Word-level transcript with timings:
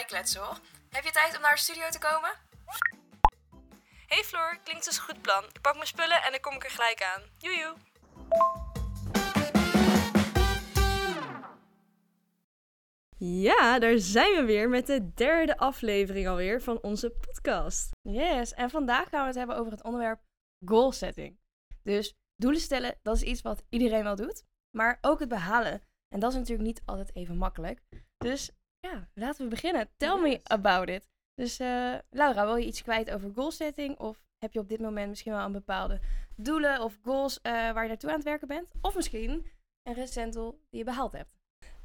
bijkletsen 0.00 0.40
hoor. 0.40 0.58
Heb 0.90 1.04
je 1.04 1.10
tijd 1.10 1.36
om 1.36 1.42
naar 1.42 1.54
de 1.54 1.60
studio 1.60 1.88
te 1.88 1.98
komen? 1.98 2.30
Hey 4.06 4.22
Floor, 4.24 4.58
klinkt 4.64 4.86
als 4.86 4.96
een 4.96 5.02
goed 5.02 5.22
plan. 5.22 5.44
Ik 5.44 5.60
pak 5.60 5.74
mijn 5.74 5.86
spullen 5.86 6.22
en 6.22 6.30
dan 6.30 6.40
kom 6.40 6.54
ik 6.54 6.64
er 6.64 6.70
gelijk 6.70 7.02
aan. 7.02 7.22
Joejoe. 7.38 7.74
Ja, 13.18 13.78
daar 13.78 13.98
zijn 13.98 14.34
we 14.34 14.44
weer 14.44 14.68
met 14.68 14.86
de 14.86 15.14
derde 15.14 15.56
aflevering 15.56 16.28
alweer 16.28 16.62
van 16.62 16.82
onze 16.82 17.10
podcast. 17.10 17.90
Yes, 18.02 18.52
en 18.52 18.70
vandaag 18.70 19.08
gaan 19.08 19.20
we 19.20 19.26
het 19.26 19.36
hebben 19.36 19.56
over 19.56 19.72
het 19.72 19.82
onderwerp 19.82 20.20
goal 20.64 20.92
setting. 20.92 21.38
Dus 21.82 22.14
doelen 22.36 22.60
stellen, 22.60 22.98
dat 23.02 23.16
is 23.16 23.22
iets 23.22 23.42
wat 23.42 23.62
iedereen 23.68 24.04
wel 24.04 24.16
doet. 24.16 24.44
Maar 24.76 24.98
ook 25.00 25.20
het 25.20 25.28
behalen. 25.28 25.82
En 26.14 26.20
dat 26.20 26.30
is 26.30 26.38
natuurlijk 26.38 26.66
niet 26.66 26.82
altijd 26.84 27.14
even 27.14 27.36
makkelijk. 27.36 27.80
Dus 28.16 28.50
ja, 28.80 29.08
laten 29.14 29.44
we 29.44 29.50
beginnen. 29.50 29.88
Tell 29.96 30.20
me 30.20 30.40
about 30.42 30.88
it. 30.88 31.08
Dus 31.34 31.60
uh, 31.60 31.94
Laura, 32.10 32.44
wil 32.44 32.56
je 32.56 32.66
iets 32.66 32.82
kwijt 32.82 33.10
over 33.10 33.30
goal 33.34 33.50
setting? 33.50 33.98
Of 33.98 34.22
heb 34.38 34.52
je 34.52 34.58
op 34.58 34.68
dit 34.68 34.80
moment 34.80 35.08
misschien 35.08 35.32
wel 35.32 35.44
een 35.44 35.52
bepaalde 35.52 36.00
doelen 36.36 36.80
of 36.80 36.98
goals 37.02 37.38
uh, 37.42 37.52
waar 37.52 37.82
je 37.82 37.88
naartoe 37.88 38.10
aan 38.10 38.16
het 38.16 38.24
werken 38.24 38.48
bent? 38.48 38.68
Of 38.80 38.94
misschien 38.94 39.50
een 39.82 39.94
recent 39.94 40.32
doel 40.32 40.50
die 40.70 40.78
je 40.78 40.84
behaald 40.84 41.12
hebt? 41.12 41.38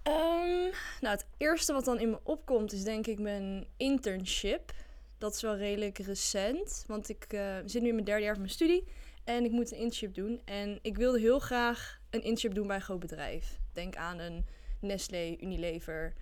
Um, 0.07 0.71
nou, 1.01 1.15
het 1.15 1.27
eerste 1.37 1.73
wat 1.73 1.85
dan 1.85 1.99
in 1.99 2.09
me 2.09 2.19
opkomt 2.23 2.71
is 2.73 2.83
denk 2.83 3.07
ik 3.07 3.19
mijn 3.19 3.67
internship. 3.77 4.73
Dat 5.17 5.35
is 5.35 5.41
wel 5.41 5.55
redelijk 5.55 5.97
recent, 5.97 6.83
want 6.87 7.09
ik 7.09 7.33
uh, 7.33 7.55
zit 7.65 7.81
nu 7.81 7.87
in 7.87 7.93
mijn 7.93 8.05
derde 8.05 8.23
jaar 8.23 8.33
van 8.33 8.41
mijn 8.41 8.53
studie 8.53 8.87
en 9.23 9.45
ik 9.45 9.51
moet 9.51 9.71
een 9.71 9.77
internship 9.77 10.13
doen. 10.13 10.41
En 10.45 10.79
ik 10.81 10.97
wilde 10.97 11.19
heel 11.19 11.39
graag 11.39 11.99
een 12.09 12.19
internship 12.19 12.53
doen 12.53 12.67
bij 12.67 12.75
een 12.75 12.81
groot 12.81 12.99
bedrijf. 12.99 13.59
Denk 13.73 13.95
aan 13.95 14.19
een 14.19 14.45
Nestlé, 14.79 15.35
Unilever. 15.39 16.13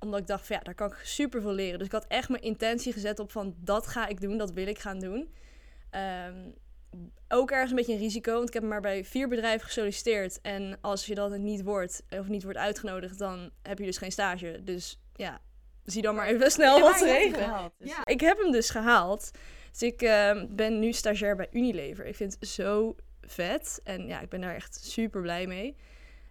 Omdat 0.00 0.20
ik 0.20 0.26
dacht 0.26 0.46
van 0.46 0.56
ja, 0.56 0.62
daar 0.62 0.74
kan 0.74 0.90
ik 0.90 0.98
super 1.02 1.40
veel 1.40 1.52
leren. 1.52 1.78
Dus 1.78 1.86
ik 1.86 1.92
had 1.92 2.06
echt 2.06 2.28
mijn 2.28 2.42
intentie 2.42 2.92
gezet 2.92 3.18
op 3.18 3.32
van 3.32 3.54
dat 3.58 3.86
ga 3.86 4.06
ik 4.06 4.20
doen, 4.20 4.38
dat 4.38 4.52
wil 4.52 4.66
ik 4.66 4.78
gaan 4.78 4.98
doen. 4.98 5.32
Um, 6.26 6.54
ook 7.28 7.50
ergens 7.50 7.70
een 7.70 7.76
beetje 7.76 7.92
een 7.92 7.98
risico, 7.98 8.32
want 8.32 8.48
ik 8.48 8.54
heb 8.54 8.62
maar 8.62 8.80
bij 8.80 9.04
vier 9.04 9.28
bedrijven 9.28 9.66
gesolliciteerd. 9.66 10.40
En 10.40 10.78
als 10.80 11.06
je 11.06 11.14
dan 11.14 11.42
niet 11.42 11.62
wordt, 11.62 12.02
of 12.08 12.28
niet 12.28 12.42
wordt 12.42 12.58
uitgenodigd, 12.58 13.18
dan 13.18 13.50
heb 13.62 13.78
je 13.78 13.84
dus 13.84 13.98
geen 13.98 14.12
stage. 14.12 14.60
Dus 14.64 15.00
ja, 15.14 15.40
zie 15.84 16.02
dan 16.02 16.14
maar 16.14 16.26
even 16.26 16.50
snel 16.50 16.80
wat 16.80 17.00
regelen. 17.00 17.72
Dus. 17.78 17.90
Ja. 17.90 18.04
Ik 18.04 18.20
heb 18.20 18.38
hem 18.38 18.52
dus 18.52 18.70
gehaald. 18.70 19.30
Dus 19.70 19.82
ik 19.82 20.02
uh, 20.02 20.44
ben 20.48 20.78
nu 20.78 20.92
stagiair 20.92 21.36
bij 21.36 21.48
Unilever. 21.50 22.06
Ik 22.06 22.16
vind 22.16 22.36
het 22.40 22.48
zo 22.48 22.96
vet. 23.20 23.80
En 23.84 24.06
ja, 24.06 24.20
ik 24.20 24.28
ben 24.28 24.40
daar 24.40 24.54
echt 24.54 24.84
super 24.84 25.20
blij 25.20 25.46
mee. 25.46 25.76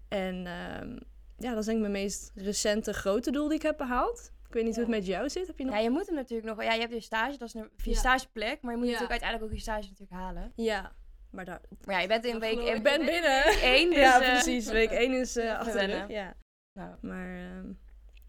En 0.07 0.45
uh, 0.45 0.97
ja, 1.38 1.49
dat 1.49 1.59
is 1.59 1.66
denk 1.66 1.77
ik 1.77 1.89
mijn 1.89 2.03
meest 2.03 2.31
recente 2.35 2.93
grote 2.93 3.31
doel 3.31 3.47
die 3.47 3.57
ik 3.57 3.63
heb 3.63 3.77
behaald. 3.77 4.31
Ik 4.47 4.53
weet 4.53 4.63
niet 4.63 4.75
hoe 4.75 4.83
het 4.83 4.93
met 4.93 5.05
jou 5.05 5.30
zit. 5.30 5.47
Heb 5.47 5.57
je 5.57 5.66
nog... 5.66 5.73
Ja, 5.73 5.79
je 5.79 5.89
moet 5.89 6.05
hem 6.05 6.16
natuurlijk 6.16 6.47
nog... 6.47 6.63
Ja, 6.63 6.73
je 6.73 6.79
hebt 6.79 6.94
je 6.94 6.99
stage, 6.99 7.38
dat 7.38 7.47
is 7.47 7.53
een, 7.53 7.69
je 7.83 7.95
stageplek. 7.95 8.61
Maar 8.61 8.71
je 8.71 8.77
moet 8.77 8.85
natuurlijk 8.85 9.11
uiteindelijk 9.11 9.52
ook 9.52 9.57
je 9.57 9.63
stage 9.63 9.88
natuurlijk 9.88 10.11
halen. 10.11 10.52
Ja. 10.55 10.95
Maar, 11.31 11.45
daar, 11.45 11.61
maar 11.85 11.95
ja, 11.95 12.02
je 12.02 12.07
bent 12.07 12.25
in 12.25 12.39
week... 12.39 12.59
Ik 12.59 12.83
ben 12.83 13.05
binnen. 13.05 13.44
Één, 13.44 13.89
dus, 13.94 13.99
Ja, 13.99 14.19
precies. 14.19 14.67
Week 14.67 14.89
één 14.89 15.13
is 15.13 15.38
uh, 15.38 15.59
achter 15.59 15.88
de 15.88 16.13
Ja. 16.13 16.35
Nou. 16.73 16.95
Maar... 17.02 17.27
Uh, 17.27 17.57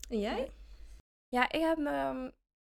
en 0.08 0.20
jij? 0.20 0.50
Ja, 1.28 1.50
ik 1.50 1.60
heb 1.60 1.78
um, 1.78 2.32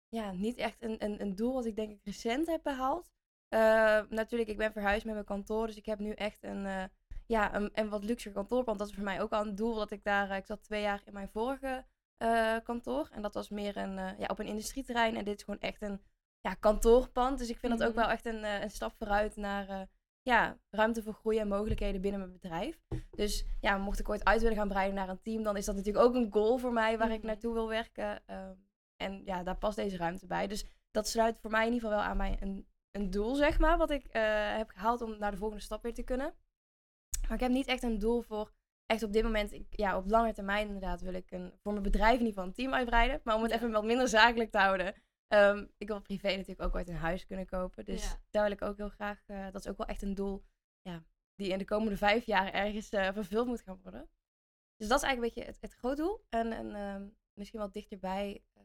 ja, 0.09 0.31
niet 0.31 0.57
echt 0.57 0.83
een, 0.83 1.03
een, 1.03 1.21
een 1.21 1.35
doel 1.35 1.53
wat 1.53 1.65
ik 1.65 1.75
denk 1.75 1.91
ik 1.91 1.99
recent 2.03 2.47
heb 2.47 2.63
behaald. 2.63 3.11
Uh, 3.49 4.01
natuurlijk, 4.09 4.49
ik 4.49 4.57
ben 4.57 4.71
verhuisd 4.71 5.05
met 5.05 5.13
mijn 5.13 5.25
kantoor. 5.25 5.67
Dus 5.67 5.77
ik 5.77 5.85
heb 5.85 5.99
nu 5.99 6.11
echt 6.11 6.43
een, 6.43 6.89
ja, 7.27 7.55
een, 7.55 7.69
een 7.73 7.89
wat 7.89 8.03
luxer 8.03 8.31
kantoorpand. 8.31 8.79
Dat 8.79 8.87
is 8.87 8.93
voor 8.93 9.03
mij 9.03 9.21
ook 9.21 9.31
al 9.31 9.45
een 9.45 9.55
doel. 9.55 9.75
Dat 9.75 9.91
ik 9.91 10.03
daar... 10.03 10.35
ik 10.35 10.45
zat 10.45 10.63
twee 10.63 10.81
jaar 10.81 11.01
in 11.05 11.13
mijn 11.13 11.29
vorige 11.29 11.85
uh, 12.23 12.55
kantoor. 12.63 13.09
En 13.11 13.21
dat 13.21 13.33
was 13.33 13.49
meer 13.49 13.77
een, 13.77 13.97
uh, 13.97 14.19
ja, 14.19 14.25
op 14.27 14.39
een 14.39 14.45
industrieterrein. 14.45 15.15
En 15.15 15.23
dit 15.23 15.37
is 15.37 15.43
gewoon 15.43 15.59
echt 15.59 15.81
een 15.81 16.01
ja, 16.41 16.53
kantoorpand. 16.53 17.37
Dus 17.37 17.49
ik 17.49 17.57
vind 17.57 17.73
mm 17.73 17.79
dat 17.79 17.87
ook 17.87 17.95
wel 17.95 18.09
echt 18.09 18.25
een, 18.25 18.43
uh, 18.43 18.61
een 18.61 18.69
stap 18.69 18.93
vooruit 18.97 19.35
naar 19.35 19.87
ja, 20.21 20.57
ruimte 20.69 21.03
voor 21.03 21.13
groei 21.13 21.39
en 21.39 21.47
mogelijkheden 21.47 22.01
binnen 22.01 22.19
mijn 22.19 22.31
bedrijf. 22.31 22.79
Dus 23.11 23.45
ja, 23.61 23.77
mocht 23.77 23.99
ik 23.99 24.09
ooit 24.09 24.23
uit 24.23 24.41
willen 24.41 24.57
gaan 24.57 24.67
breiden 24.67 24.95
naar 24.95 25.09
een 25.09 25.21
team, 25.21 25.43
dan 25.43 25.57
is 25.57 25.65
dat 25.65 25.75
natuurlijk 25.75 26.05
ook 26.05 26.15
een 26.15 26.31
goal 26.31 26.57
voor 26.57 26.73
mij 26.73 26.97
waar 26.97 27.07
mm 27.07 27.13
ik 27.13 27.23
naartoe 27.23 27.53
wil 27.53 27.67
werken. 27.67 28.25
en 28.95 29.21
ja, 29.25 29.43
daar 29.43 29.57
past 29.57 29.75
deze 29.75 29.97
ruimte 29.97 30.27
bij. 30.27 30.47
Dus 30.47 30.65
dat 30.91 31.07
sluit 31.07 31.37
voor 31.39 31.51
mij 31.51 31.67
in 31.67 31.73
ieder 31.73 31.89
geval 31.89 32.03
wel 32.03 32.09
aan 32.09 32.17
mij 32.17 32.37
een, 32.39 32.67
een 32.91 33.09
doel, 33.09 33.35
zeg 33.35 33.59
maar, 33.59 33.77
wat 33.77 33.89
ik 33.89 34.07
heb 34.57 34.69
gehaald 34.69 35.01
om 35.01 35.17
naar 35.17 35.31
de 35.31 35.37
volgende 35.37 35.63
stap 35.63 35.83
weer 35.83 35.93
te 35.93 36.03
kunnen. 36.03 36.33
Maar 37.27 37.37
ik 37.37 37.43
heb 37.43 37.51
niet 37.51 37.67
echt 37.67 37.83
een 37.83 37.99
doel 37.99 38.21
voor 38.21 38.53
echt 38.85 39.03
op 39.03 39.13
dit 39.13 39.23
moment, 39.23 39.51
ik, 39.51 39.65
ja, 39.69 39.97
op 39.97 40.09
lange 40.09 40.33
termijn 40.33 40.67
inderdaad 40.67 41.01
wil 41.01 41.13
ik 41.13 41.31
een, 41.31 41.53
voor 41.61 41.71
mijn 41.71 41.83
bedrijf 41.83 42.19
in 42.19 42.25
ieder 42.25 42.33
geval 42.33 42.47
een 42.47 42.53
team 42.53 42.73
uitbreiden. 42.73 43.21
Maar 43.23 43.35
om 43.35 43.43
het 43.43 43.51
even 43.51 43.71
wat 43.71 43.83
minder 43.83 44.07
zakelijk 44.07 44.51
te 44.51 44.57
houden. 44.57 44.95
Um, 45.27 45.71
ik 45.77 45.87
wil 45.87 46.01
privé 46.01 46.27
natuurlijk 46.27 46.61
ook 46.61 46.75
ooit 46.75 46.89
een 46.89 46.95
huis 46.95 47.25
kunnen 47.25 47.45
kopen. 47.45 47.85
Dus 47.85 48.17
daar 48.29 48.43
wil 48.43 48.51
ik 48.51 48.61
ook 48.61 48.77
heel 48.77 48.89
graag, 48.89 49.23
uh, 49.27 49.51
dat 49.51 49.65
is 49.65 49.67
ook 49.67 49.77
wel 49.77 49.87
echt 49.87 50.01
een 50.01 50.15
doel 50.15 50.43
ja, 50.81 51.03
die 51.35 51.51
in 51.51 51.57
de 51.57 51.65
komende 51.65 51.97
vijf 51.97 52.25
jaar 52.25 52.53
ergens 52.53 52.91
uh, 52.91 53.09
vervuld 53.13 53.47
moet 53.47 53.61
gaan 53.61 53.79
worden. 53.81 54.09
Dus 54.75 54.87
dat 54.87 54.97
is 54.97 55.03
eigenlijk 55.03 55.37
een 55.37 55.43
beetje 55.43 55.51
het, 55.51 55.61
het 55.61 55.79
groot 55.79 55.97
doel. 55.97 56.25
En, 56.29 56.51
en 56.51 56.75
um, 56.75 57.17
misschien 57.33 57.59
wat 57.59 57.73
dichterbij, 57.73 58.43
uh, 58.57 58.63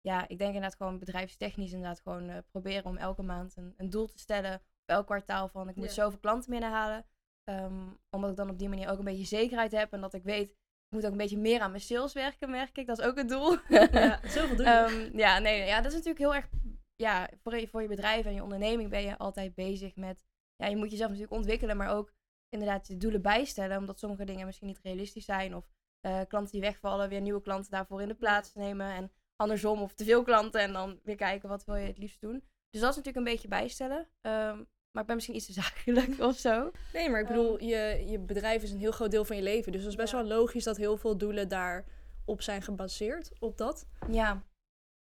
ja, 0.00 0.28
ik 0.28 0.38
denk 0.38 0.54
inderdaad 0.54 0.76
gewoon 0.76 0.98
bedrijfstechnisch 0.98 1.72
inderdaad 1.72 2.00
gewoon 2.00 2.44
proberen 2.50 2.84
om 2.84 2.96
elke 2.96 3.22
maand 3.22 3.56
een, 3.56 3.74
een 3.76 3.90
doel 3.90 4.06
te 4.06 4.18
stellen. 4.18 4.54
Op 4.54 4.88
elk 4.96 5.06
kwartaal 5.06 5.48
van 5.48 5.68
ik 5.68 5.76
moet 5.76 5.84
ja. 5.84 5.92
zoveel 5.92 6.18
klanten 6.18 6.50
binnenhalen. 6.50 7.06
Um, 7.44 7.98
omdat 8.10 8.30
ik 8.30 8.36
dan 8.36 8.50
op 8.50 8.58
die 8.58 8.68
manier 8.68 8.90
ook 8.90 8.98
een 8.98 9.04
beetje 9.04 9.24
zekerheid 9.24 9.72
heb. 9.72 9.92
En 9.92 10.00
dat 10.00 10.14
ik 10.14 10.22
weet, 10.22 10.50
ik 10.50 10.96
moet 10.96 11.04
ook 11.04 11.10
een 11.10 11.16
beetje 11.16 11.38
meer 11.38 11.60
aan 11.60 11.70
mijn 11.70 11.82
sales 11.82 12.12
werken, 12.12 12.50
merk 12.50 12.78
ik. 12.78 12.86
Dat 12.86 12.98
is 12.98 13.04
ook 13.04 13.16
het 13.16 13.28
doel. 13.28 13.56
Ja, 13.68 14.20
zoveel 14.34 14.56
doen. 14.56 14.68
um, 14.68 15.18
ja, 15.18 15.38
nee, 15.38 15.66
ja, 15.66 15.76
dat 15.76 15.92
is 15.92 15.92
natuurlijk 15.92 16.18
heel 16.18 16.34
erg... 16.34 16.48
Ja, 16.96 17.30
voor 17.42 17.56
je, 17.56 17.68
voor 17.68 17.82
je 17.82 17.88
bedrijf 17.88 18.26
en 18.26 18.34
je 18.34 18.42
onderneming 18.42 18.90
ben 18.90 19.02
je 19.02 19.18
altijd 19.18 19.54
bezig 19.54 19.96
met... 19.96 20.24
Ja, 20.56 20.66
je 20.66 20.76
moet 20.76 20.90
jezelf 20.90 21.10
natuurlijk 21.10 21.36
ontwikkelen, 21.36 21.76
maar 21.76 21.90
ook 21.96 22.12
inderdaad 22.48 22.86
je 22.86 22.96
doelen 22.96 23.22
bijstellen. 23.22 23.78
Omdat 23.78 23.98
sommige 23.98 24.24
dingen 24.24 24.46
misschien 24.46 24.66
niet 24.66 24.80
realistisch 24.82 25.24
zijn. 25.24 25.56
Of 25.56 25.70
uh, 26.06 26.20
klanten 26.28 26.52
die 26.52 26.60
wegvallen, 26.60 27.08
weer 27.08 27.20
nieuwe 27.20 27.42
klanten 27.42 27.70
daarvoor 27.70 28.02
in 28.02 28.08
de 28.08 28.14
plaats 28.14 28.54
nemen. 28.54 28.86
En 28.86 29.12
andersom, 29.36 29.82
of 29.82 29.94
te 29.94 30.04
veel 30.04 30.22
klanten 30.22 30.60
en 30.60 30.72
dan 30.72 31.00
weer 31.02 31.16
kijken 31.16 31.48
wat 31.48 31.64
wil 31.64 31.74
je 31.74 31.86
het 31.86 31.98
liefst 31.98 32.20
doen. 32.20 32.44
Dus 32.70 32.80
dat 32.80 32.90
is 32.90 32.96
natuurlijk 32.96 33.16
een 33.16 33.32
beetje 33.32 33.48
bijstellen. 33.48 34.08
Um, 34.20 34.68
maar 34.90 35.02
ik 35.02 35.06
ben 35.06 35.14
misschien 35.14 35.36
iets 35.36 35.46
te 35.46 35.52
zakelijk 35.52 36.20
of 36.30 36.36
zo. 36.36 36.70
Nee, 36.92 37.10
maar 37.10 37.20
ik 37.20 37.26
bedoel, 37.26 37.60
um, 37.60 37.66
je, 37.66 38.04
je 38.06 38.18
bedrijf 38.18 38.62
is 38.62 38.70
een 38.70 38.78
heel 38.78 38.92
groot 38.92 39.10
deel 39.10 39.24
van 39.24 39.36
je 39.36 39.42
leven. 39.42 39.72
Dus 39.72 39.80
het 39.80 39.90
is 39.90 39.96
best 39.96 40.12
ja. 40.12 40.18
wel 40.18 40.26
logisch 40.26 40.64
dat 40.64 40.76
heel 40.76 40.96
veel 40.96 41.16
doelen 41.16 41.48
daarop 41.48 42.42
zijn 42.42 42.62
gebaseerd, 42.62 43.30
op 43.38 43.58
dat. 43.58 43.86
Ja. 44.10 44.44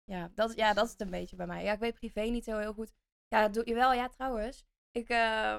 Ja 0.04 0.30
dat, 0.34 0.54
ja, 0.56 0.72
dat 0.72 0.84
is 0.84 0.90
het 0.90 1.00
een 1.00 1.10
beetje 1.10 1.36
bij 1.36 1.46
mij. 1.46 1.64
Ja, 1.64 1.72
ik 1.72 1.78
weet 1.78 1.94
privé 1.94 2.20
niet 2.20 2.44
zo 2.44 2.58
heel 2.58 2.72
goed. 2.72 2.92
Ja, 3.28 3.48
doe 3.48 3.66
je 3.66 3.74
wel. 3.74 3.92
Ja, 3.92 4.08
trouwens. 4.08 4.64
Ik 4.90 5.08
uh, 5.08 5.56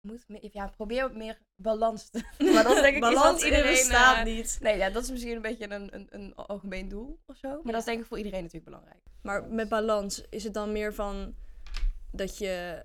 moet 0.00 0.24
ja, 0.52 0.66
probeer 0.66 1.16
meer 1.16 1.38
balans 1.54 2.10
te... 2.10 2.22
maar 2.54 2.64
dat 2.64 2.82
denk 2.82 2.94
ik 2.94 3.00
balans 3.00 3.34
iets 3.34 3.44
iedereen 3.44 3.76
staat 3.76 4.16
uh, 4.16 4.34
niet. 4.34 4.58
Nee, 4.60 4.76
ja, 4.76 4.90
dat 4.90 5.02
is 5.02 5.10
misschien 5.10 5.36
een 5.36 5.42
beetje 5.42 5.70
een, 5.70 5.94
een, 5.94 6.06
een 6.10 6.34
algemeen 6.34 6.88
doel 6.88 7.18
of 7.26 7.36
zo. 7.36 7.48
Maar 7.48 7.60
ja. 7.64 7.70
dat 7.70 7.80
is 7.80 7.84
denk 7.84 8.00
ik 8.00 8.06
voor 8.06 8.18
iedereen 8.18 8.42
natuurlijk 8.42 8.70
belangrijk. 8.70 9.02
Maar 9.22 9.44
met 9.44 9.68
balans, 9.68 10.22
is 10.30 10.44
het 10.44 10.54
dan 10.54 10.72
meer 10.72 10.94
van 10.94 11.34
dat 12.12 12.38
je 12.38 12.84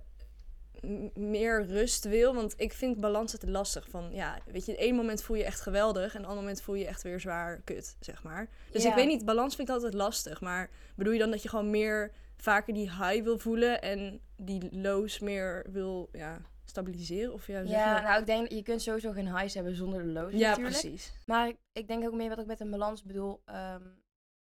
meer 1.13 1.65
rust 1.65 2.03
wil. 2.03 2.33
Want 2.33 2.53
ik 2.57 2.73
vind 2.73 2.99
balans 2.99 3.31
het 3.31 3.49
lastig. 3.49 3.89
Van 3.89 4.11
ja, 4.11 4.37
weet 4.45 4.65
je, 4.65 4.77
één 4.77 4.95
moment 4.95 5.23
voel 5.23 5.37
je 5.37 5.43
echt 5.43 5.61
geweldig. 5.61 6.13
En 6.13 6.19
een 6.19 6.25
ander 6.25 6.43
moment 6.43 6.61
voel 6.61 6.75
je 6.75 6.85
echt 6.85 7.01
weer 7.01 7.19
zwaar 7.19 7.61
kut, 7.63 7.95
zeg 7.99 8.23
maar. 8.23 8.49
Dus 8.71 8.83
ja. 8.83 8.89
ik 8.89 8.95
weet 8.95 9.07
niet, 9.07 9.25
balans 9.25 9.55
vind 9.55 9.67
ik 9.67 9.73
altijd 9.73 9.93
lastig. 9.93 10.41
Maar 10.41 10.69
bedoel 10.95 11.13
je 11.13 11.19
dan 11.19 11.31
dat 11.31 11.43
je 11.43 11.49
gewoon 11.49 11.69
meer 11.69 12.11
vaker 12.35 12.73
die 12.73 12.89
high 12.89 13.23
wil 13.23 13.37
voelen 13.37 13.81
en 13.81 14.21
die 14.35 14.69
lows 14.71 15.19
meer 15.19 15.65
wil 15.71 16.09
ja, 16.11 16.41
stabiliseren? 16.65 17.33
Of 17.33 17.47
ja, 17.47 17.59
ja 17.59 18.01
nou 18.01 18.19
ik 18.19 18.25
denk, 18.25 18.51
je 18.51 18.63
kunt 18.63 18.81
sowieso 18.81 19.11
geen 19.11 19.37
highs 19.37 19.53
hebben 19.53 19.75
zonder 19.75 20.03
de 20.03 20.09
lows 20.09 20.33
Ja, 20.33 20.49
natuurlijk. 20.49 20.79
precies. 20.79 21.13
Maar 21.25 21.47
ik, 21.47 21.57
ik 21.71 21.87
denk 21.87 22.05
ook 22.05 22.13
meer 22.13 22.29
wat 22.29 22.39
ik 22.39 22.45
met 22.45 22.59
een 22.59 22.71
balans 22.71 23.03
bedoel. 23.03 23.41
Um, 23.45 23.99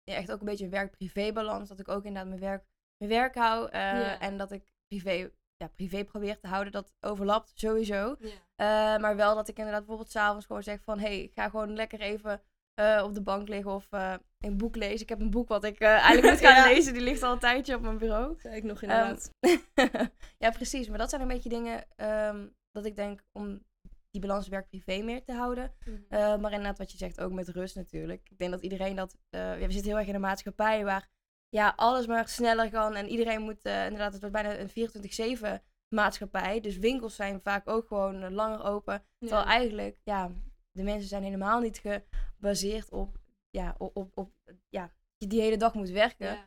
ja, 0.03 0.15
echt 0.15 0.31
ook 0.31 0.39
een 0.39 0.45
beetje 0.45 0.69
werk-privé 0.69 1.31
balans. 1.33 1.69
Dat 1.69 1.79
ik 1.79 1.87
ook 1.87 2.05
inderdaad 2.05 2.27
mijn 2.27 2.39
werk, 2.39 2.63
mijn 2.97 3.11
werk 3.11 3.35
hou. 3.35 3.65
Uh, 3.65 3.71
ja. 3.71 4.19
En 4.19 4.37
dat 4.37 4.51
ik 4.51 4.73
privé 4.87 5.31
ja, 5.63 5.69
privé 5.75 6.03
probeer 6.03 6.39
te 6.39 6.47
houden. 6.47 6.73
Dat 6.73 6.93
overlapt 6.99 7.51
sowieso. 7.55 8.15
Ja. 8.19 8.95
Uh, 8.95 9.01
maar 9.01 9.15
wel 9.15 9.35
dat 9.35 9.47
ik 9.47 9.57
inderdaad 9.57 9.79
bijvoorbeeld 9.79 10.11
s'avonds 10.11 10.45
gewoon 10.45 10.63
zeg 10.63 10.81
van... 10.83 10.99
hey, 10.99 11.21
ik 11.21 11.31
ga 11.33 11.49
gewoon 11.49 11.75
lekker 11.75 11.99
even 11.99 12.41
uh, 12.79 13.01
op 13.03 13.13
de 13.13 13.21
bank 13.21 13.47
liggen 13.47 13.71
of 13.71 13.87
uh, 13.91 14.13
een 14.39 14.57
boek 14.57 14.75
lezen. 14.75 15.01
Ik 15.01 15.09
heb 15.09 15.19
een 15.19 15.29
boek 15.29 15.47
wat 15.47 15.63
ik 15.63 15.79
eigenlijk 15.81 16.29
moet 16.29 16.47
gaan 16.47 16.55
ja. 16.55 16.73
lezen. 16.73 16.93
Die 16.93 17.01
ligt 17.01 17.23
al 17.23 17.31
een 17.31 17.39
tijdje 17.39 17.75
op 17.75 17.81
mijn 17.81 17.97
bureau. 17.97 18.39
Zei 18.39 18.55
ik 18.55 18.63
nog 18.63 18.81
inderdaad. 18.81 19.29
Um, 19.39 19.59
ja, 20.43 20.49
precies. 20.49 20.89
Maar 20.89 20.97
dat 20.97 21.09
zijn 21.09 21.21
een 21.21 21.27
beetje 21.27 21.49
dingen 21.49 21.85
um, 21.97 22.55
dat 22.71 22.85
ik 22.85 22.95
denk 22.95 23.23
om 23.31 23.63
die 24.11 24.21
balans 24.21 24.47
werk-privé 24.47 25.01
meer 25.01 25.23
te 25.23 25.33
houden. 25.33 25.73
Mm 25.85 26.05
-hmm. 26.09 26.41
maar 26.41 26.51
inderdaad 26.51 26.77
wat 26.77 26.91
je 26.91 26.97
zegt, 26.97 27.19
ook 27.19 27.31
met 27.31 27.47
rust 27.47 27.75
natuurlijk. 27.75 28.29
Ik 28.29 28.37
denk 28.37 28.51
dat 28.51 28.61
iedereen 28.61 28.95
dat... 28.95 29.17
ja, 29.29 29.57
we 29.57 29.71
zitten 29.71 29.91
heel 29.91 29.97
erg 29.97 30.07
in 30.07 30.15
een 30.15 30.21
maatschappij 30.21 30.83
waar 30.83 31.09
ja, 31.53 31.73
alles 31.75 32.07
maar 32.07 32.27
sneller 32.27 32.69
kan. 32.69 32.95
En 32.95 33.09
iedereen 33.09 33.41
moet, 33.41 33.65
uh, 33.65 33.83
inderdaad, 33.83 34.11
het 34.11 34.21
wordt 34.21 34.35
bijna 34.35 34.57
een 34.57 34.69
24-7 34.69 35.63
maatschappij. 35.87 36.59
Dus 36.59 36.77
winkels 36.77 37.15
zijn 37.15 37.41
vaak 37.41 37.69
ook 37.69 37.87
gewoon 37.87 38.23
uh, 38.23 38.29
langer 38.29 38.63
open. 38.63 38.93
Ja. 38.93 39.27
Terwijl 39.27 39.47
eigenlijk, 39.47 39.97
ja, 40.03 40.31
de 40.71 40.83
mensen 40.83 41.09
zijn 41.09 41.23
helemaal 41.23 41.59
niet 41.59 41.81
gebaseerd 41.81 42.91
op, 42.91 43.17
ja, 43.49 43.75
op, 43.77 43.95
op, 43.97 44.11
op 44.17 44.31
ja, 44.69 44.91
je 45.17 45.27
die 45.27 45.41
hele 45.41 45.57
dag 45.57 45.73
moet 45.73 45.89
werken. 45.89 46.37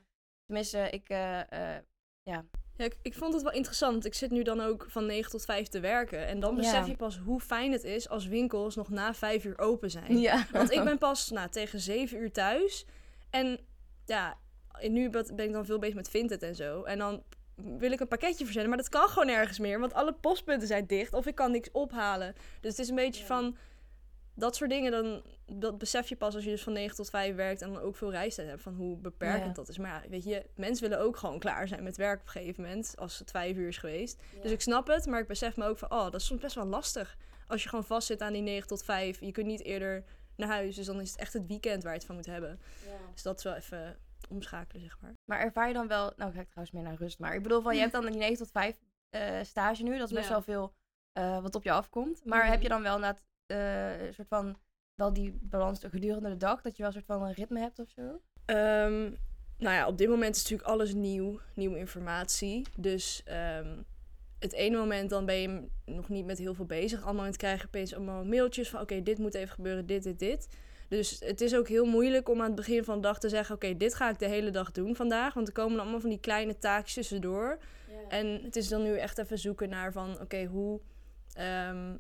Tenminste, 0.47 0.91
ik, 0.91 1.09
eh, 1.09 1.41
eh, 1.41 1.83
ja. 2.23 2.45
Ja, 2.77 2.85
ik, 2.85 2.97
ik 3.03 3.15
vond 3.15 3.35
het 3.35 3.43
wel 3.43 3.53
interessant. 3.53 4.05
Ik 4.05 4.15
zit 4.15 4.31
nu 4.31 4.43
dan 4.43 4.61
ook 4.61 4.87
van 4.89 5.07
9 5.07 5.31
tot 5.31 5.45
5 5.45 5.69
te 5.69 5.81
werken. 5.81 6.27
En 6.27 6.41
dan 6.41 6.55
besef 6.55 6.87
je 6.87 6.97
pas 6.97 7.19
hoe 7.19 7.41
fijn 7.41 7.73
het 7.73 7.85
is 7.85 8.09
als 8.09 8.27
winkels 8.27 8.77
nog 8.77 8.89
na 8.89 9.15
5 9.15 9.45
uur 9.45 9.59
open 9.59 9.91
zijn. 9.91 10.19
ja. 10.19 10.47
Want 10.53 10.71
ik 10.71 10.85
ben 10.91 10.99
pas 10.99 11.31
nou, 11.31 11.49
tegen 11.49 11.81
7 11.81 12.19
uur 12.19 12.33
thuis. 12.33 12.87
En 13.31 13.61
ja, 14.05 14.39
nu 14.89 15.11
ben 15.11 15.47
ik 15.47 15.53
dan 15.53 15.67
veel 15.67 15.79
bezig 15.79 15.95
met 15.95 16.09
Vinted 16.09 16.43
en 16.43 16.55
zo. 16.55 16.83
En 16.83 16.99
dan 16.99 17.23
wil 17.55 17.93
ik 17.93 18.01
een 18.01 18.09
pakketje 18.09 18.45
verzenden, 18.45 18.69
maar 18.69 18.79
dat 18.79 18.89
kan 18.89 19.09
gewoon 19.09 19.27
nergens 19.27 19.59
meer. 19.59 19.81
Want 19.81 19.95
alle 19.95 20.13
postpunten 20.13 20.69
zijn 20.69 20.87
dicht 20.87 21.13
of 21.15 21.27
ik 21.27 21.35
kan 21.35 21.51
niks 21.51 21.71
ophalen. 21.73 22.35
Dus 22.61 22.71
het 22.71 22.79
is 22.81 22.89
een 22.89 22.95
beetje 22.95 23.21
Ja. 23.21 23.27
van 23.27 23.57
dat 24.35 24.57
soort 24.57 24.71
dingen. 24.71 24.91
Dan, 24.93 25.23
dat 25.59 25.79
besef 25.79 26.09
je 26.09 26.17
pas 26.17 26.35
als 26.35 26.45
je 26.45 26.51
dus 26.51 26.63
van 26.63 26.73
9 26.73 26.97
tot 26.97 27.11
5 27.11 27.35
werkt 27.35 27.63
en 27.63 27.73
dan 27.73 27.83
ook 27.83 27.97
veel 27.97 28.11
reistijd 28.11 28.49
hebt. 28.49 28.63
Van 28.63 28.75
hoe 28.75 28.97
beperkend 28.97 29.47
Ja. 29.47 29.53
dat 29.53 29.69
is. 29.69 29.79
Maar 29.79 30.03
ja, 30.03 30.09
weet 30.11 30.25
je, 30.25 30.45
mensen 30.55 30.89
willen 30.89 31.05
ook 31.05 31.17
gewoon 31.17 31.39
klaar 31.39 31.69
zijn 31.69 31.83
met 31.83 31.97
werk 31.97 32.21
op 32.21 32.27
een 32.27 32.33
gegeven 32.33 32.63
moment. 32.63 32.93
Als 32.97 33.19
het 33.19 33.31
5 33.31 33.57
uur 33.57 33.69
is 33.69 33.79
geweest. 33.79 34.23
Dus 34.43 34.51
ik 34.51 34.61
snap 34.61 34.87
het, 34.87 35.07
maar 35.07 35.21
ik 35.21 35.27
besef 35.27 35.57
me 35.57 35.65
ook 35.65 35.79
van, 35.79 35.91
oh, 35.91 36.05
dat 36.05 36.15
is 36.15 36.27
soms 36.27 36.41
best 36.41 36.55
wel 36.55 36.67
lastig. 36.67 37.17
Als 37.47 37.63
je 37.63 37.69
gewoon 37.69 37.85
vastzit 37.85 38.21
aan 38.21 38.33
die 38.33 38.43
9 38.43 38.69
tot 38.69 38.85
5. 38.85 39.21
Je 39.21 39.33
kunt 39.33 39.47
niet 39.47 39.63
eerder 39.63 40.05
naar 40.37 40.49
huis. 40.49 40.75
Dus 40.77 40.87
dan 40.87 41.01
is 41.01 41.11
het 41.11 41.21
echt 41.21 41.33
het 41.33 41.47
weekend 41.47 41.83
waar 41.83 41.93
je 41.93 41.99
het 41.99 42.07
van 42.07 42.17
moet 42.17 42.27
hebben. 42.27 42.61
Dus 43.13 43.23
dat 43.23 43.39
is 43.39 43.45
wel 43.45 43.55
even 43.55 43.97
omschakelen, 44.29 44.83
zeg 44.83 44.99
maar. 45.01 45.15
Maar 45.25 45.41
ervaar 45.41 45.69
je 45.69 45.75
dan 45.75 45.89
wel... 45.89 46.13
Nou, 46.17 46.33
ga 46.33 46.41
ik 46.41 46.49
trouwens 46.49 46.75
meer 46.77 46.83
naar 46.85 46.97
rust. 46.97 47.19
Maar 47.19 47.35
ik 47.35 47.43
bedoel, 47.43 47.63
van, 47.63 47.75
je 47.75 47.81
hebt 47.81 47.93
dan 47.93 48.07
die 48.11 48.17
9 48.17 48.37
tot 48.37 48.51
5 48.51 48.77
eh, 49.11 49.43
stage 49.43 49.83
nu. 49.83 49.99
Dat 49.99 50.09
is 50.09 50.15
best 50.15 50.27
Ja. 50.29 50.33
wel 50.33 50.43
veel 50.43 50.73
eh, 51.13 51.43
wat 51.43 51.55
op 51.55 51.63
je 51.65 51.73
afkomt. 51.73 52.25
Maar 52.25 52.43
Mhm. 52.43 52.51
heb 52.51 52.63
je 52.63 52.69
dan 52.69 52.83
wel 52.83 52.99
na 52.99 53.17
een 53.47 54.15
soort 54.15 54.29
van... 54.29 54.57
Wel 54.95 55.13
die 55.13 55.39
balans 55.43 55.81
gedurende 55.85 56.29
de 56.29 56.37
dag? 56.37 56.63
Dat 56.63 56.77
je 56.77 56.83
wel 56.83 56.87
een 56.87 56.93
soort 57.03 57.19
van 57.19 57.23
een 57.29 57.35
ritme 57.35 57.61
hebt 57.61 57.79
of 57.79 57.89
zo? 57.89 58.21
Ehm, 58.45 59.03
nou 59.59 59.75
ja, 59.75 59.87
op 59.87 59.99
dit 59.99 60.09
moment 60.09 60.37
is 60.37 60.43
natuurlijk 60.43 60.69
alles 60.69 60.95
nieuw. 60.95 61.41
Nieuwe 61.55 61.79
informatie. 61.79 62.67
Dus 62.77 63.23
ehm, 63.25 63.83
het 64.39 64.53
ene 64.53 64.77
moment 64.77 65.11
dan 65.11 65.27
ben 65.27 65.35
je 65.37 65.69
nog 65.85 66.09
niet 66.09 66.25
met 66.27 66.39
heel 66.39 66.55
veel 66.55 66.65
bezig. 66.65 66.99
Allemaal 66.99 67.15
moment 67.15 67.37
krijg 67.37 67.61
je 67.61 67.67
opeens 67.67 67.95
allemaal 67.95 68.25
mailtjes 68.25 68.71
van... 68.71 68.81
Oké, 68.81 69.03
dit 69.03 69.19
moet 69.19 69.35
even 69.35 69.55
gebeuren, 69.55 69.87
dit, 69.87 70.03
dit, 70.03 70.19
dit. 70.19 70.49
Dus 70.89 71.21
het 71.21 71.41
is 71.41 71.55
ook 71.55 71.69
heel 71.69 71.85
moeilijk 71.85 72.29
om 72.29 72.41
aan 72.41 72.47
het 72.47 72.55
begin 72.55 72.85
van 72.85 72.95
de 72.95 73.01
dag 73.01 73.19
te 73.19 73.29
zeggen... 73.29 73.55
Oké, 73.55 73.77
dit 73.77 73.95
ga 73.95 74.11
ik 74.11 74.19
de 74.19 74.27
hele 74.29 74.51
dag 74.51 74.73
doen 74.73 74.97
vandaag. 74.97 75.35
Want 75.35 75.47
er 75.47 75.53
komen 75.53 75.81
allemaal 75.81 76.01
van 76.01 76.11
die 76.11 76.21
kleine 76.21 76.59
taakjes 76.59 76.95
tussendoor. 76.95 77.59
En 78.09 78.41
het 78.43 78.57
is 78.57 78.69
dan 78.69 78.83
nu 78.83 78.97
echt 78.99 79.19
even 79.19 79.39
zoeken 79.39 79.69
naar 79.69 79.93
van... 79.93 80.21
Oké, 80.21 80.45
hoe... 80.45 80.81
ehm, 81.35 81.95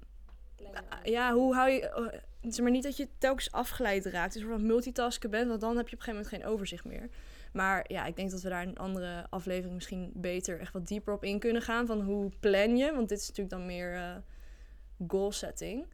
ja, 1.02 1.32
hoe 1.32 1.54
hou 1.54 1.70
je... 1.70 1.88
eh, 1.88 2.20
zeg 2.40 2.60
maar 2.60 2.70
niet 2.70 2.82
dat 2.82 2.96
je 2.96 3.08
telkens 3.18 3.52
afgeleid 3.52 4.06
raakt. 4.06 4.34
Dus 4.34 4.42
van 4.42 4.66
multitasken 4.66 5.30
bent, 5.30 5.48
want 5.48 5.60
dan 5.60 5.76
heb 5.76 5.88
je 5.88 5.94
op 5.94 5.98
een 6.00 6.04
gegeven 6.04 6.24
moment 6.24 6.42
geen 6.42 6.52
overzicht 6.52 6.84
meer. 6.84 7.08
Maar 7.52 7.84
ja, 7.88 8.04
ik 8.06 8.16
denk 8.16 8.30
dat 8.30 8.42
we 8.42 8.48
daar 8.48 8.62
in 8.62 8.68
een 8.68 8.78
andere 8.78 9.26
aflevering 9.30 9.74
misschien 9.74 10.10
beter 10.14 10.60
echt 10.60 10.72
wat 10.72 10.86
dieper 10.86 11.14
op 11.14 11.24
in 11.24 11.38
kunnen 11.38 11.62
gaan. 11.62 11.86
Van 11.86 12.00
hoe 12.00 12.30
plan 12.40 12.76
je? 12.76 12.92
Want 12.92 13.08
dit 13.08 13.18
is 13.18 13.28
natuurlijk 13.28 13.56
dan 13.56 13.66
meer 13.66 13.94
eh 13.94 14.16
goal 15.08 15.32
setting. 15.32 15.86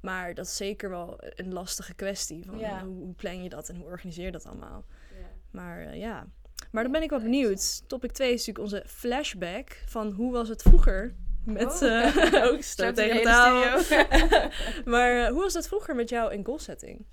Maar 0.00 0.34
dat 0.34 0.46
is 0.46 0.56
zeker 0.56 0.90
wel 0.90 1.14
een 1.18 1.52
lastige 1.52 1.94
kwestie. 1.94 2.44
Van 2.44 2.58
Ja. 2.58 2.84
hoe, 2.84 2.96
hoe 2.96 3.14
plan 3.14 3.42
je 3.42 3.48
dat 3.48 3.68
en 3.68 3.76
hoe 3.76 3.84
organiseer 3.84 4.24
je 4.24 4.30
dat 4.30 4.46
allemaal? 4.46 4.84
Maar 5.50 5.80
eh, 5.80 5.96
ja. 5.98 6.26
Maar 6.70 6.82
dan 6.82 6.92
ben 6.92 7.02
ik 7.02 7.10
wel 7.10 7.20
benieuwd. 7.20 7.88
Topic 7.88 8.10
2 8.12 8.32
is 8.32 8.46
natuurlijk 8.46 8.74
onze 8.74 8.88
flashback 8.88 9.82
van 9.86 10.10
hoe 10.10 10.32
was 10.32 10.48
het 10.48 10.62
vroeger 10.62 11.14
met 11.44 11.82
Oh. 11.82 12.04
eh 12.04 12.44
ook 12.50 12.62
Zo 12.62 12.92
tegen 12.92 13.22
maar 14.92 15.24
eh, 15.24 15.30
hoe 15.30 15.40
was 15.42 15.52
dat 15.52 15.68
vroeger 15.68 15.94
met 15.94 16.08
jou 16.08 16.32
in 16.32 16.44
goal 16.44 16.58
setting? 16.58 17.06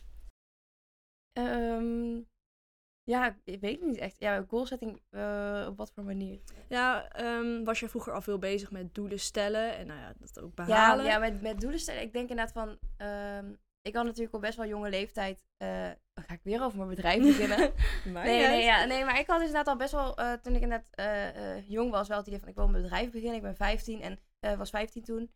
Ja, 3.08 3.38
ik 3.44 3.60
weet 3.62 3.82
niet 3.82 3.98
echt. 3.98 4.16
Ja, 4.20 4.46
goalsetting, 4.48 5.02
eh 5.10 5.66
op 5.70 5.78
wat 5.78 5.92
voor 5.92 6.04
manier? 6.04 6.40
Ja, 6.70 7.10
ehm, 7.12 7.64
was 7.64 7.80
je 7.80 7.90
vroeger 7.90 8.14
al 8.14 8.22
veel 8.22 8.38
bezig 8.38 8.72
met 8.72 8.96
doelen 8.96 9.20
stellen 9.20 9.78
en 9.78 9.88
nou 9.88 10.00
ja, 10.00 10.14
dat 10.20 10.40
ook 10.44 10.52
Ja, 10.58 10.66
behalen? 10.66 11.06
ja 11.06 11.18
met, 11.18 11.42
met 11.42 11.60
doelen 11.62 11.80
stellen. 11.80 12.02
Ik 12.02 12.14
denk 12.14 12.30
inderdaad 12.30 12.54
van... 12.54 12.78
ehm, 12.98 13.54
ik 13.82 13.96
had 13.96 14.06
natuurlijk 14.06 14.36
op 14.36 14.42
best 14.42 14.58
wel 14.58 14.68
jonge 14.68 14.90
leeftijd... 14.90 15.46
eh, 15.58 15.68
ga 16.14 16.34
ik 16.34 16.40
weer 16.44 16.64
over 16.64 16.78
mijn 16.78 16.90
bedrijf 16.90 17.22
beginnen. 17.22 17.72
Nee, 18.14 18.42
ja. 18.42 18.50
nee, 18.50 18.64
ja, 18.64 18.86
nee, 18.86 19.06
maar 19.06 19.20
ik 19.20 19.28
had 19.28 19.38
dus 19.40 19.48
inderdaad 19.48 19.74
al 19.74 19.80
best 19.80 19.92
wel... 19.92 20.18
eh, 20.18 20.34
toen 20.34 20.56
ik 20.56 20.62
inderdaad 20.62 21.64
jong 21.68 21.92
was, 21.92 22.08
wel 22.08 22.18
het 22.18 22.28
idee 22.28 22.40
van... 22.40 22.48
Ik 22.50 22.56
wil 22.56 22.66
een 22.66 22.72
bedrijf 22.72 23.12
beginnen. 23.12 23.36
Ik 23.36 23.42
ben 23.42 23.56
15 23.56 24.02
en 24.40 24.58
was 24.58 24.70
15 24.70 25.04
toen. 25.04 25.32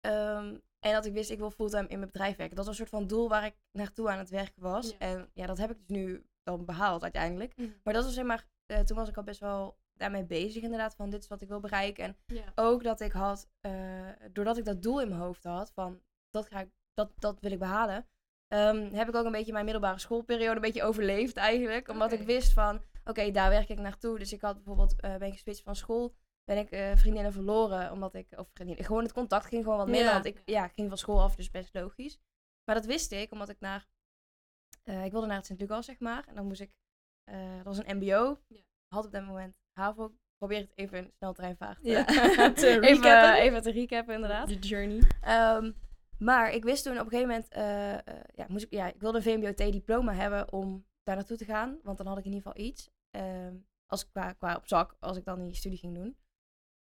Ehm, 0.00 0.56
en 0.80 0.92
dat 0.92 1.04
ik 1.06 1.12
wist, 1.12 1.30
ik 1.30 1.38
wil 1.38 1.50
fulltime 1.50 1.88
in 1.88 1.98
mijn 1.98 2.10
bedrijf 2.10 2.36
werken. 2.36 2.56
Dat 2.56 2.66
was 2.66 2.78
een 2.78 2.86
soort 2.86 3.00
van 3.00 3.06
doel 3.06 3.28
waar 3.28 3.44
ik 3.44 3.54
naartoe 3.72 4.10
aan 4.10 4.18
het 4.18 4.30
werken 4.30 4.62
was. 4.62 4.90
Ja. 4.90 4.94
En 4.98 5.30
ja, 5.34 5.46
dat 5.46 5.58
heb 5.58 5.70
ik 5.70 5.76
dus 5.78 5.96
nu 5.96 6.24
dan 6.44 6.64
behaald 6.64 7.02
uiteindelijk. 7.02 7.56
Mhm. 7.56 7.68
Maar 7.82 7.94
dat 7.94 8.04
was 8.04 8.14
zeg 8.14 8.24
maar... 8.24 8.46
eh, 8.66 8.78
toen 8.80 8.96
was 8.96 9.08
ik 9.08 9.16
al 9.16 9.22
best 9.22 9.40
wel 9.40 9.78
daarmee 9.92 10.24
bezig 10.24 10.62
inderdaad. 10.62 10.94
Van 10.94 11.10
dit 11.10 11.22
is 11.22 11.28
wat 11.28 11.40
ik 11.40 11.48
wil 11.48 11.60
bereiken. 11.60 12.04
En 12.04 12.16
ook 12.54 12.82
dat 12.82 13.00
ik 13.00 13.12
had, 13.12 13.48
eh, 13.60 13.72
doordat 14.32 14.56
ik 14.58 14.64
dat 14.64 14.82
doel 14.82 15.00
in 15.00 15.08
mijn 15.08 15.20
hoofd 15.20 15.44
had, 15.44 15.70
van 15.74 16.00
dat, 16.30 16.46
ga 16.46 16.60
ik, 16.60 16.68
dat, 16.94 17.10
dat 17.18 17.40
wil 17.40 17.52
ik 17.52 17.58
behalen, 17.58 18.06
ehm, 18.48 18.92
heb 18.92 19.08
ik 19.08 19.14
ook 19.14 19.24
een 19.24 19.32
beetje 19.32 19.52
mijn 19.52 19.64
middelbare 19.64 19.98
schoolperiode 19.98 20.54
een 20.54 20.60
beetje 20.60 20.82
overleefd 20.82 21.36
eigenlijk. 21.36 21.88
Omdat 21.88 22.12
ik 22.12 22.22
wist 22.22 22.52
van, 22.52 22.82
oké, 23.04 23.30
daar 23.30 23.50
werk 23.50 23.68
ik 23.68 23.78
naartoe. 23.78 24.18
Dus 24.18 24.32
ik 24.32 24.40
had 24.40 24.54
bijvoorbeeld, 24.54 25.00
eh, 25.00 25.16
ben 25.16 25.28
ik 25.28 25.32
geswitcht 25.32 25.62
van 25.62 25.76
school, 25.76 26.14
ben 26.44 26.58
ik 26.58 26.98
vriendinnen 26.98 27.32
verloren, 27.32 27.92
omdat 27.92 28.14
ik, 28.14 28.26
of 28.36 28.48
vriendinnen, 28.52 28.84
gewoon 28.84 29.02
het 29.02 29.12
contact 29.12 29.46
ging 29.46 29.62
gewoon 29.62 29.78
wat 29.78 29.88
minder, 29.88 30.12
want 30.12 30.24
ik 30.24 30.42
ja, 30.44 30.68
ging 30.68 30.88
van 30.88 30.98
school 30.98 31.22
af, 31.22 31.34
dus 31.36 31.50
best 31.50 31.74
logisch. 31.74 32.18
Maar 32.64 32.74
dat 32.74 32.84
wist 32.84 33.12
ik, 33.12 33.32
omdat 33.32 33.48
ik 33.48 33.60
naar, 33.60 33.86
eh, 34.84 35.04
ik 35.04 35.10
wilde 35.12 35.26
naar 35.26 35.36
het 35.36 35.46
Sint-Lucas, 35.46 35.86
zeg 35.86 35.98
maar, 35.98 36.24
en 36.28 36.34
dan 36.34 36.46
moest 36.46 36.60
ik, 36.60 36.70
eh, 37.24 37.56
dat 37.56 37.64
was 37.64 37.78
een 37.78 37.96
mbo, 37.96 38.38
Ja. 38.48 38.60
had 38.94 39.04
op 39.06 39.12
dat 39.12 39.24
moment 39.26 39.58
HAVO, 39.72 40.14
probeer 40.36 40.58
het 40.60 40.72
even 40.74 40.98
in 40.98 41.10
snel 41.16 41.32
treinvaart 41.32 41.78
Ja, 41.82 42.04
te 42.04 42.52
te 42.54 42.80
even, 42.88 43.34
even 43.34 43.62
te 43.62 43.70
recappen, 43.70 44.14
inderdaad. 44.14 44.48
De 44.48 44.58
journey. 44.58 45.02
Ehm, 45.20 45.72
maar 46.18 46.52
ik 46.52 46.64
wist 46.64 46.84
toen 46.84 46.92
op 46.98 47.04
een 47.04 47.10
gegeven 47.10 47.28
moment, 47.28 47.48
eh, 47.48 47.94
eh, 47.94 48.24
ja, 48.34 48.46
moest 48.48 48.64
ik, 48.64 48.70
ja, 48.70 48.86
ik 48.86 49.00
wilde 49.00 49.16
een 49.18 49.22
VMBOT-diploma 49.24 50.12
hebben 50.12 50.52
om 50.52 50.86
daar 51.02 51.16
naartoe 51.16 51.36
te 51.36 51.44
gaan. 51.44 51.78
Want 51.82 51.98
dan 51.98 52.06
had 52.06 52.18
ik 52.18 52.24
in 52.24 52.32
ieder 52.32 52.46
geval 52.46 52.64
iets. 52.66 52.90
ehm, 53.10 53.54
als, 53.86 54.10
qua, 54.10 54.32
qua 54.32 54.56
op 54.56 54.66
zak, 54.66 54.96
als 55.00 55.16
ik 55.16 55.24
dan 55.24 55.46
die 55.46 55.56
studie 55.56 55.78
ging 55.78 55.94
doen. 55.94 56.16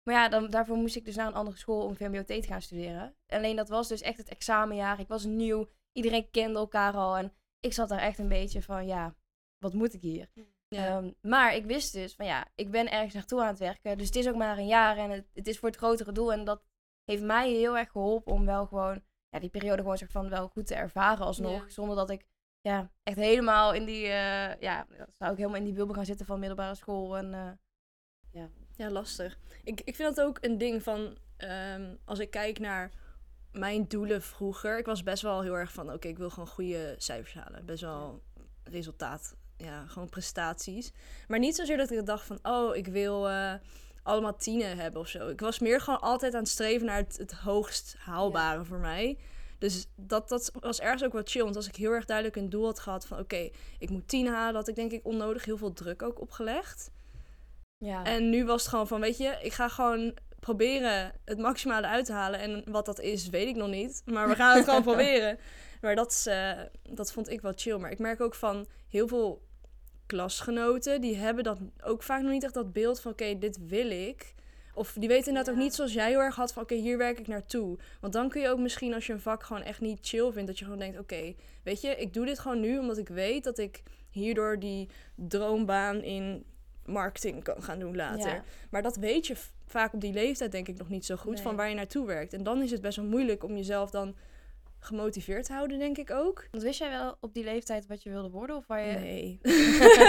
Maar 0.04 0.16
ja, 0.16 0.30
dan, 0.30 0.50
daarvoor 0.50 0.78
moest 0.78 0.96
ik 0.96 1.06
dus 1.06 1.16
naar 1.16 1.28
een 1.28 1.34
andere 1.34 1.58
school 1.58 1.86
om 1.86 1.96
VMBOT 1.96 2.28
te 2.28 2.42
gaan 2.44 2.62
studeren. 2.62 3.16
Alleen 3.28 3.56
dat 3.56 3.70
was 3.70 3.88
dus 3.88 4.02
echt 4.02 4.18
het 4.18 4.30
examenjaar. 4.30 5.00
Ik 5.00 5.08
was 5.08 5.24
nieuw. 5.26 5.70
Iedereen 5.92 6.30
kende 6.32 6.60
elkaar 6.60 6.94
al. 6.94 7.18
En 7.18 7.34
ik 7.64 7.74
zat 7.74 7.90
daar 7.90 8.00
echt 8.00 8.20
een 8.20 8.28
beetje 8.28 8.62
van, 8.62 8.86
ja, 8.86 9.16
wat 9.58 9.74
moet 9.74 9.94
ik 9.94 10.02
hier? 10.02 10.30
Ja. 10.68 10.88
Ehm, 10.88 11.12
maar 11.22 11.56
ik 11.56 11.66
wist 11.66 11.94
dus 11.94 12.16
van 12.16 12.26
ja, 12.26 12.48
ik 12.56 12.72
ben 12.72 12.92
ergens 12.92 13.14
naartoe 13.14 13.42
aan 13.42 13.48
het 13.48 13.60
werken. 13.60 13.98
Dus 13.98 14.08
het 14.08 14.16
is 14.16 14.28
ook 14.28 14.36
maar 14.36 14.58
een 14.58 14.68
jaar 14.68 14.98
en 14.98 15.10
het, 15.10 15.26
het 15.34 15.48
is 15.48 15.60
voor 15.60 15.70
het 15.70 15.78
grotere 15.78 16.12
doel. 16.12 16.34
En 16.34 16.44
dat 16.44 16.64
heeft 17.04 17.24
mij 17.24 17.52
heel 17.52 17.78
erg 17.78 17.92
geholpen 17.92 18.34
om 18.34 18.46
wel 18.46 18.66
gewoon 18.66 19.02
ja, 19.30 19.40
die 19.40 19.50
periode 19.50 19.82
gewoon 19.82 19.98
van 19.98 20.30
wel 20.30 20.48
goed 20.48 20.68
te 20.68 20.76
ervaren 20.76 21.26
alsnog. 21.26 21.64
Ja. 21.64 21.70
Zonder 21.70 21.96
dat 21.96 22.10
ik 22.10 22.26
ja, 22.62 22.92
echt 23.04 23.18
helemaal 23.18 23.74
in 23.74 23.86
die, 23.86 24.06
eh, 24.06 24.60
ja, 24.60 24.88
zou 25.10 25.32
ik 25.32 25.38
helemaal 25.38 25.58
in 25.58 25.64
die 25.64 25.74
bubbel 25.74 25.96
gaan 25.96 26.06
zitten 26.06 26.26
van 26.26 26.40
middelbare 26.40 26.76
school. 26.76 27.18
En, 27.18 27.34
eh, 27.34 27.52
Ja, 28.76 28.90
lastig. 28.90 29.40
Ik, 29.64 29.82
ik 29.82 29.96
vind 29.96 30.16
dat 30.16 30.26
ook 30.26 30.38
een 30.42 30.58
ding 30.58 30.84
van, 30.84 31.18
ehm, 31.38 31.96
als 32.06 32.20
ik 32.20 32.30
kijk 32.32 32.60
naar 32.60 32.92
mijn 33.54 33.88
doelen 33.88 34.22
vroeger. 34.22 34.78
Ik 34.78 34.86
was 34.86 35.04
best 35.04 35.22
wel 35.22 35.42
heel 35.42 35.58
erg 35.58 35.72
van, 35.72 35.94
oké, 35.94 36.08
ik 36.08 36.18
wil 36.18 36.30
gewoon 36.30 36.48
goede 36.48 36.96
cijfers 36.98 37.34
halen. 37.34 37.66
Best 37.66 37.82
wel 37.82 38.22
resultaat, 38.64 39.36
ja, 39.58 39.86
gewoon 39.88 40.10
prestaties. 40.10 40.92
Maar 41.28 41.40
niet 41.40 41.56
zozeer 41.56 41.78
dat 41.78 41.92
ik 41.92 42.06
dacht 42.06 42.26
van, 42.26 42.40
oh, 42.44 42.76
ik 42.76 42.88
wil 42.88 43.30
eh, 43.30 43.54
allemaal 44.04 44.36
tienen 44.36 44.78
hebben 44.78 45.02
of 45.02 45.08
zo. 45.08 45.30
Ik 45.30 45.40
was 45.40 45.60
meer 45.60 45.82
gewoon 45.82 46.02
altijd 46.02 46.34
aan 46.34 46.40
het 46.40 46.50
streven 46.50 46.86
naar 46.86 46.98
het, 46.98 47.18
het 47.18 47.32
hoogst 47.32 47.96
haalbare 48.00 48.64
voor 48.64 48.80
mij. 48.80 49.18
Dus 49.58 49.88
dat, 49.96 50.30
dat 50.30 50.52
was 50.60 50.80
ergens 50.80 51.04
ook 51.04 51.14
wel 51.14 51.22
chill. 51.26 51.44
Want 51.44 51.56
als 51.56 51.68
ik 51.68 51.76
heel 51.76 51.92
erg 51.92 52.06
duidelijk 52.06 52.38
een 52.38 52.50
doel 52.50 52.66
had 52.66 52.80
gehad 52.80 53.06
van... 53.06 53.20
oké, 53.20 53.50
ik 53.80 53.90
moet 53.90 54.08
tien 54.08 54.28
halen, 54.28 54.56
had 54.56 54.68
ik 54.68 54.76
denk 54.76 54.92
ik 54.92 55.06
onnodig 55.06 55.46
heel 55.46 55.58
veel 55.58 55.74
druk 55.74 56.02
ook 56.02 56.22
opgelegd. 56.22 56.92
ja. 57.78 58.04
En 58.04 58.30
nu 58.30 58.46
was 58.46 58.62
het 58.62 58.70
gewoon 58.70 58.88
van, 58.88 59.02
weet 59.02 59.18
je, 59.18 59.38
ik 59.42 59.54
ga 59.54 59.70
gewoon 59.70 60.14
proberen 60.44 61.12
het 61.26 61.38
maximale 61.38 61.88
uit 61.88 62.06
te 62.06 62.12
halen. 62.14 62.40
En 62.40 62.64
wat 62.68 62.86
dat 62.86 63.00
is, 63.00 63.30
weet 63.30 63.48
ik 63.48 63.56
nog 63.56 63.70
niet. 63.70 64.02
Maar 64.06 64.28
we 64.28 64.36
gaan 64.36 64.56
het 64.56 64.66
gewoon 64.66 64.84
proberen. 64.92 65.38
Maar 65.82 65.96
dat, 65.96 66.12
is, 66.12 66.26
eh, 66.26 66.52
dat 66.90 67.12
vond 67.12 67.30
ik 67.30 67.42
wel 67.42 67.54
chill. 67.56 67.78
Maar 67.78 67.92
ik 67.92 68.00
merk 68.00 68.22
ook 68.22 68.36
van 68.36 68.66
heel 68.90 69.08
veel 69.08 69.42
klasgenoten, 70.06 71.02
die 71.02 71.16
hebben 71.16 71.44
dat 71.44 71.58
ook 71.84 72.04
vaak 72.04 72.22
nog 72.22 72.32
niet 72.32 72.44
echt 72.44 72.54
dat 72.54 72.74
beeld 72.74 73.00
van, 73.02 73.12
oké, 73.12 73.38
dit 73.38 73.58
wil 73.68 73.90
ik. 73.90 74.34
Of 74.74 74.94
die 75.00 75.08
weten 75.08 75.28
inderdaad 75.28 75.54
Ja. 75.54 75.60
ook 75.60 75.66
niet 75.66 75.76
zoals 75.76 75.94
jij 75.94 76.10
heel 76.10 76.20
erg 76.20 76.36
had 76.36 76.54
van, 76.54 76.64
oké, 76.64 76.76
hier 76.76 76.98
werk 76.98 77.20
ik 77.20 77.28
naartoe. 77.28 77.78
Want 78.02 78.14
dan 78.14 78.30
kun 78.30 78.42
je 78.42 78.50
ook 78.50 78.60
misschien 78.60 78.94
als 78.94 79.06
je 79.08 79.14
een 79.14 79.20
vak 79.22 79.44
gewoon 79.44 79.64
echt 79.64 79.82
niet 79.82 80.00
chill 80.02 80.32
vindt, 80.32 80.48
dat 80.48 80.60
je 80.60 80.64
gewoon 80.66 80.80
denkt, 80.80 81.00
oké, 81.00 81.34
weet 81.64 81.82
je, 81.82 81.96
ik 81.96 82.14
doe 82.14 82.26
dit 82.26 82.40
gewoon 82.40 82.60
nu 82.60 82.78
omdat 82.80 82.98
ik 82.98 83.08
weet 83.08 83.44
dat 83.44 83.58
ik 83.58 83.84
hierdoor 84.10 84.60
die 84.60 84.90
droombaan 85.16 86.02
in 86.02 86.46
marketing 86.86 87.44
kan 87.44 87.64
gaan 87.64 87.80
doen 87.80 87.96
later. 87.96 88.34
Ja. 88.34 88.44
Maar 88.70 88.82
dat 88.82 88.96
weet 88.96 89.28
je 89.28 89.36
vaak 89.66 89.94
op 89.94 90.02
die 90.02 90.14
leeftijd 90.14 90.52
denk 90.52 90.68
ik 90.68 90.78
nog 90.78 90.90
niet 90.90 91.06
zo 91.06 91.16
goed 91.16 91.34
Nee. 91.34 91.44
van 91.44 91.56
waar 91.56 91.70
je 91.70 91.76
naartoe 91.76 92.06
werkt. 92.06 92.34
En 92.34 92.44
dan 92.44 92.62
is 92.62 92.72
het 92.72 92.82
best 92.82 92.98
wel 92.98 93.06
moeilijk 93.06 93.44
om 93.44 93.56
jezelf 93.56 93.90
dan 93.90 94.16
gemotiveerd 94.80 95.48
houden, 95.48 95.80
denk 95.80 95.98
ik 95.98 96.12
ook. 96.12 96.48
Want 96.52 96.64
wist 96.64 96.80
jij 96.80 96.90
wel 96.90 97.18
op 97.20 97.34
die 97.34 97.44
leeftijd 97.44 97.88
wat 97.88 98.04
je 98.04 98.10
wilde 98.10 98.30
worden? 98.30 98.56
Of 98.56 98.68
waar 98.68 98.88
je... 98.88 98.94
Nee, 98.94 99.40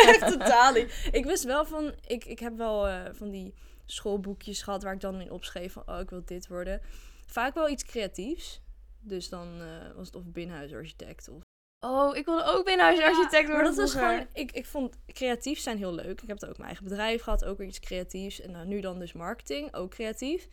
echt 0.06 0.28
totaal 0.38 0.72
niet. 0.72 1.08
Ik 1.12 1.24
wist 1.24 1.44
wel 1.44 1.64
van, 1.64 1.94
ik, 2.06 2.24
ik 2.24 2.38
heb 2.38 2.56
wel 2.56 2.88
eh, 2.88 3.02
van 3.12 3.30
die 3.30 3.54
schoolboekjes 3.86 4.62
gehad 4.62 4.82
waar 4.82 4.94
ik 4.94 5.00
dan 5.00 5.20
in 5.20 5.30
opschreef 5.30 5.72
van, 5.72 5.82
oh, 5.86 6.00
ik 6.00 6.10
wil 6.10 6.22
dit 6.24 6.46
worden. 6.46 6.80
Vaak 7.26 7.54
wel 7.54 7.68
iets 7.68 7.84
creatiefs. 7.84 8.60
Dus 9.00 9.28
dan 9.28 9.60
eh, 9.60 9.96
was 9.96 10.06
het 10.06 10.16
of 10.16 10.24
binnenhuisarchitect 10.24 11.28
of... 11.28 11.42
Oh, 11.84 12.16
ik 12.16 12.24
wilde 12.24 12.44
ook 12.44 12.64
binnenhuisarchitect 12.64 13.48
maar 13.48 13.56
worden 13.56 13.76
dat 13.76 13.92
was 13.92 14.02
gewoon, 14.02 14.26
ik, 14.32 14.52
ik 14.52 14.66
vond 14.66 14.96
creatief 15.06 15.58
zijn 15.58 15.78
heel 15.78 15.94
leuk. 15.94 16.22
Ik 16.22 16.28
heb 16.28 16.40
het 16.40 16.48
ook 16.48 16.56
mijn 16.56 16.68
eigen 16.68 16.84
bedrijf 16.84 17.22
gehad, 17.22 17.44
ook 17.44 17.58
weer 17.58 17.66
iets 17.66 17.80
creatiefs. 17.80 18.40
En 18.40 18.50
nou, 18.50 18.66
nu 18.66 18.80
dan 18.80 18.98
dus 18.98 19.12
marketing, 19.12 19.74
ook 19.74 19.90
creatief. 19.90 20.48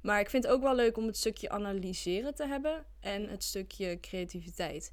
Maar 0.00 0.20
ik 0.20 0.30
vind 0.30 0.44
het 0.44 0.52
ook 0.52 0.62
wel 0.62 0.74
leuk 0.74 0.96
om 0.96 1.06
het 1.06 1.16
stukje 1.16 1.50
analyseren 1.50 2.34
te 2.34 2.46
hebben 2.46 2.84
en 3.00 3.28
het 3.28 3.44
stukje 3.44 4.00
creativiteit. 4.00 4.90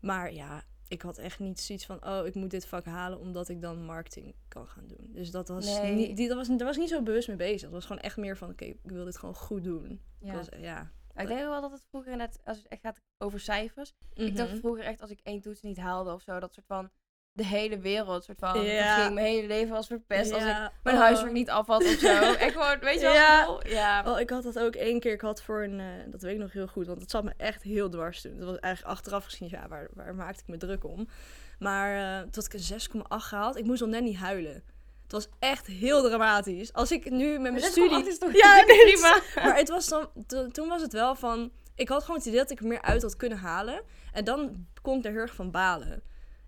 Maar 0.00 0.32
ja, 0.32 0.64
ik 0.88 1.02
had 1.02 1.18
echt 1.18 1.38
niet 1.38 1.60
zoiets 1.60 1.86
van, 1.86 2.06
oh, 2.06 2.26
ik 2.26 2.34
moet 2.34 2.50
dit 2.50 2.66
vak 2.66 2.84
halen 2.84 3.18
omdat 3.18 3.48
ik 3.48 3.60
dan 3.60 3.84
marketing 3.84 4.34
kan 4.48 4.66
gaan 4.66 4.86
doen. 4.86 5.10
Dus 5.12 5.30
dat 5.30 5.48
was, 5.48 5.66
Nee. 5.66 5.94
niet, 5.94 6.16
die, 6.16 6.28
dat 6.28 6.36
was, 6.36 6.48
daar 6.48 6.58
was 6.58 6.74
ik 6.74 6.80
niet 6.80 6.90
zo 6.90 7.02
bewust 7.02 7.28
mee 7.28 7.36
bezig. 7.36 7.60
Dat 7.60 7.70
was 7.70 7.86
gewoon 7.86 8.02
echt 8.02 8.16
meer 8.16 8.36
van, 8.36 8.50
oké, 8.50 8.64
ik 8.64 8.78
wil 8.82 9.04
dit 9.04 9.18
gewoon 9.18 9.34
goed 9.34 9.64
doen. 9.64 10.00
Ja. 10.18 10.34
was, 10.34 10.48
ja. 10.60 10.90
Ik 11.16 11.26
denk 11.26 11.40
wel 11.40 11.60
dat 11.60 11.70
het 11.70 11.84
vroeger 11.88 12.16
net, 12.16 12.38
als 12.44 12.56
het 12.56 12.68
echt 12.68 12.80
gaat 12.80 13.00
over 13.18 13.40
cijfers. 13.40 13.92
Ik 14.14 14.36
dacht 14.36 14.50
Mhm. 14.50 14.58
vroeger 14.58 14.84
echt 14.84 15.00
als 15.00 15.10
ik 15.10 15.20
één 15.22 15.40
toets 15.40 15.62
niet 15.62 15.78
haalde 15.78 16.12
of 16.12 16.22
zo, 16.22 16.40
dat 16.40 16.54
soort 16.54 16.66
van 16.66 16.90
de 17.32 17.44
hele 17.46 17.78
wereld 17.78 18.24
soort 18.24 18.38
van 18.38 18.50
ging. 18.52 18.64
Mijn 19.14 19.26
hele 19.26 19.46
leven 19.46 19.72
was 19.72 19.86
verpest 19.86 20.32
als 20.32 20.42
ik 20.42 20.70
mijn 20.82 20.96
oh. 20.96 21.02
huiswerk 21.02 21.32
niet 21.32 21.50
af 21.50 21.66
had 21.66 21.84
of 21.84 21.98
zo. 21.98 22.08
Echt 22.34 22.52
gewoon, 22.52 22.78
weet 22.78 23.00
je 23.00 23.06
wat 23.06 23.14
Ja. 23.14 23.58
ik? 23.58 23.68
Ja. 23.68 24.12
Oh, 24.12 24.20
ik 24.20 24.30
had 24.30 24.42
dat 24.42 24.58
ook 24.58 24.74
één 24.74 25.00
keer. 25.00 25.12
Ik 25.12 25.20
had 25.20 25.42
voor 25.42 25.62
een, 25.62 25.80
eh, 25.80 25.86
dat 26.10 26.22
weet 26.22 26.32
ik 26.34 26.38
nog 26.40 26.52
heel 26.52 26.66
goed, 26.66 26.86
want 26.86 27.00
het 27.00 27.10
zat 27.10 27.24
me 27.24 27.32
echt 27.36 27.62
heel 27.62 27.88
dwars 27.90 28.20
toen. 28.20 28.36
Dat 28.38 28.48
was 28.48 28.58
eigenlijk 28.58 28.94
achteraf 28.94 29.24
gezien, 29.24 29.48
ja, 29.48 29.68
waar, 29.68 29.88
waar 29.94 30.14
maakte 30.14 30.40
ik 30.42 30.48
me 30.48 30.56
druk 30.56 30.84
om? 30.84 31.08
Maar 31.58 31.96
eh 31.96 32.20
toen 32.20 32.30
had 32.34 32.44
ik 32.46 32.52
een 32.52 32.60
6,8 32.60 33.24
gehaald. 33.24 33.56
Ik 33.56 33.64
moest 33.64 33.82
al 33.82 33.88
net 33.88 34.02
niet 34.02 34.16
huilen. 34.16 34.62
Het 35.12 35.24
was 35.24 35.28
echt 35.38 35.66
heel 35.66 36.02
dramatisch. 36.02 36.72
Als 36.72 36.92
ik 36.92 37.10
nu 37.10 37.38
met 37.38 37.52
mijn 37.52 37.64
studie... 37.64 38.06
is 38.08 38.18
toch 38.18 38.32
Ja, 38.32 38.62
prima. 38.64 39.20
Maar 39.46 39.56
het 39.56 39.68
was 39.68 39.86
dan, 39.88 40.08
to- 40.26 40.48
toen 40.48 40.68
was 40.68 40.82
het 40.82 40.92
wel 40.92 41.14
van. 41.14 41.52
Ik 41.74 41.88
had 41.88 42.00
gewoon 42.02 42.16
het 42.16 42.26
idee 42.26 42.38
dat 42.38 42.50
ik 42.50 42.60
er 42.60 42.66
meer 42.66 42.82
uit 42.82 43.02
had 43.02 43.16
kunnen 43.16 43.38
halen. 43.38 43.82
En 44.12 44.24
dan 44.24 44.66
kon 44.82 44.98
ik 44.98 45.04
er 45.04 45.10
heel 45.10 45.20
erg 45.20 45.34
van 45.34 45.50
balen. 45.50 46.02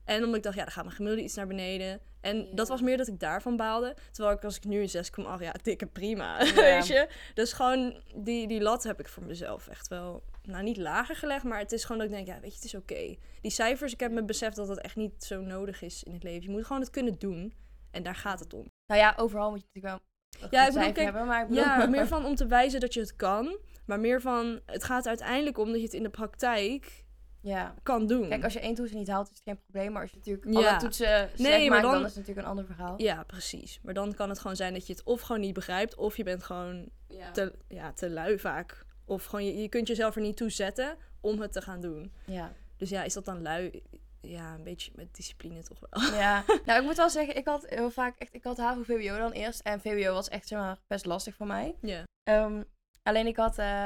En 0.05 0.21
omdat 0.25 0.37
ik 0.37 0.43
dacht, 0.43 0.57
ja, 0.57 0.63
dan 0.63 0.73
gaat 0.73 0.85
mijn 0.85 0.97
gemiddelde 0.97 1.25
iets 1.27 1.35
naar 1.35 1.47
beneden. 1.47 2.01
En 2.21 2.37
Ja. 2.37 2.47
dat 2.55 2.69
was 2.69 2.81
meer 2.81 2.97
dat 2.97 3.09
ik 3.09 3.21
daarvan 3.21 3.57
baalde. 3.57 3.97
Terwijl 4.13 4.37
ik 4.37 4.45
als 4.45 4.57
ik 4.57 4.65
nu 4.65 4.81
een 4.81 4.89
6,8, 4.89 5.43
ja, 5.43 5.55
dikke 5.63 5.87
prima. 5.87 6.43
Ja. 6.45 6.55
Weet 6.55 6.87
je? 6.87 7.09
Dus 7.35 7.53
gewoon 7.53 8.03
die, 8.15 8.49
die 8.49 8.61
lat 8.61 8.83
heb 8.83 9.01
ik 9.01 9.09
voor 9.09 9.23
mezelf 9.23 9.69
echt 9.69 9.89
wel, 9.89 10.23
nou 10.43 10.63
niet 10.63 10.77
lager 10.77 11.17
gelegd. 11.17 11.45
Maar 11.45 11.59
het 11.59 11.73
is 11.73 11.83
gewoon 11.85 11.99
dat 11.99 12.07
ik 12.11 12.15
denk, 12.15 12.27
ja, 12.27 12.41
weet 12.41 12.51
je, 12.51 12.57
het 12.57 12.65
is 12.65 12.75
oké. 12.75 13.17
Die 13.41 13.51
cijfers, 13.51 13.93
ik 13.93 14.01
heb 14.01 14.13
me 14.13 14.25
beseft 14.25 14.57
dat 14.57 14.67
dat 14.67 14.79
echt 14.79 14.97
niet 14.97 15.25
zo 15.25 15.41
nodig 15.41 15.83
is 15.83 16.03
in 16.03 16.13
het 16.13 16.23
leven. 16.23 16.43
Je 16.43 16.51
moet 16.51 16.67
gewoon 16.67 16.83
het 16.83 16.91
kunnen 16.91 17.19
doen. 17.19 17.53
En 17.93 18.03
daar 18.03 18.15
gaat 18.15 18.41
het 18.41 18.55
om. 18.55 18.71
Nou 18.87 19.01
ja, 19.01 19.15
overal 19.17 19.51
moet 19.51 19.61
je 19.61 19.67
natuurlijk 19.73 20.03
wel 20.41 20.49
Ja, 20.51 20.61
ik 20.67 20.73
bedoel, 20.73 20.83
kijk, 20.93 21.05
hebben, 21.05 21.27
maar 21.27 21.43
ik 21.43 21.49
bedoel... 21.49 21.65
Ja, 21.65 21.87
meer 21.87 22.07
van 22.15 22.25
om 22.25 22.35
te 22.35 22.47
wijzen 22.47 22.81
dat 22.81 22.95
je 22.95 23.01
het 23.01 23.17
kan. 23.17 23.59
Maar 23.87 24.01
meer 24.01 24.21
van, 24.21 24.61
het 24.67 24.85
gaat 24.85 25.07
uiteindelijk 25.07 25.59
om 25.59 25.67
dat 25.67 25.77
je 25.77 25.83
het 25.83 25.93
in 25.95 26.03
de 26.03 26.11
praktijk 26.11 27.05
ja. 27.41 27.75
kan 27.83 28.07
doen. 28.07 28.29
Kijk, 28.29 28.45
als 28.45 28.53
je 28.53 28.61
één 28.61 28.75
toets 28.75 28.93
niet 28.93 29.09
haalt, 29.09 29.31
is 29.31 29.35
het 29.37 29.43
geen 29.45 29.59
probleem. 29.63 29.93
Maar 29.93 30.03
als 30.03 30.11
je 30.11 30.17
natuurlijk 30.17 30.51
Ja. 30.51 30.69
alle 30.71 30.79
toetsen 30.79 31.31
Nee, 31.37 31.61
maar 31.61 31.69
maakt, 31.69 31.83
dan... 31.83 31.93
dan- 31.93 32.01
is 32.01 32.07
het 32.09 32.17
natuurlijk 32.17 32.47
een 32.47 32.51
ander 32.51 32.65
verhaal. 32.67 32.95
Ja, 33.03 33.23
precies. 33.23 33.81
Maar 33.83 33.95
dan 33.95 34.15
kan 34.15 34.29
het 34.29 34.39
gewoon 34.39 34.57
zijn 34.57 34.73
dat 34.73 34.87
je 34.87 34.93
het 34.93 35.03
of 35.03 35.21
gewoon 35.21 35.41
niet 35.41 35.55
begrijpt, 35.55 35.95
of 35.95 36.17
je 36.17 36.23
bent 36.25 36.43
gewoon 36.45 36.89
te, 37.33 37.55
ja, 37.69 37.93
te 37.93 38.11
lui 38.11 38.39
vaak. 38.39 38.85
Of 39.05 39.25
gewoon, 39.25 39.45
je, 39.45 39.57
je 39.57 39.69
kunt 39.69 39.89
jezelf 39.89 40.15
er 40.15 40.21
niet 40.23 40.37
toe 40.37 40.51
zetten 40.51 40.97
om 41.21 41.41
het 41.41 41.53
te 41.53 41.63
gaan 41.63 41.81
doen. 41.81 42.13
Ja. 42.27 42.53
Dus 42.77 42.91
ja, 42.91 43.03
is 43.03 43.15
dat 43.15 43.25
dan 43.25 43.43
lui? 43.43 43.83
Ja, 44.23 44.55
een 44.55 44.63
beetje 44.63 44.93
met 44.95 45.15
discipline 45.15 45.63
toch 45.63 45.79
wel. 45.91 46.03
Ja, 46.13 46.45
nou 46.67 46.81
ik 46.81 46.85
moet 46.87 46.97
wel 46.97 47.11
zeggen, 47.11 47.37
ik 47.37 47.47
had 47.47 47.65
heel 47.69 47.91
vaak 47.91 48.19
echt, 48.19 48.35
ik 48.35 48.45
had 48.45 48.57
HAVO 48.57 48.83
VWO 48.83 49.19
dan 49.19 49.33
eerst. 49.33 49.61
En 49.61 49.81
VWO 49.81 50.13
was 50.13 50.29
echt 50.29 50.49
zeg 50.49 50.59
maar, 50.59 50.79
best 50.87 51.07
lastig 51.07 51.35
voor 51.35 51.47
mij. 51.47 51.77
Ja. 51.81 52.05
Ehm, 52.23 52.63
alleen 53.03 53.27
ik 53.27 53.37
had, 53.37 53.59
eh, 53.59 53.85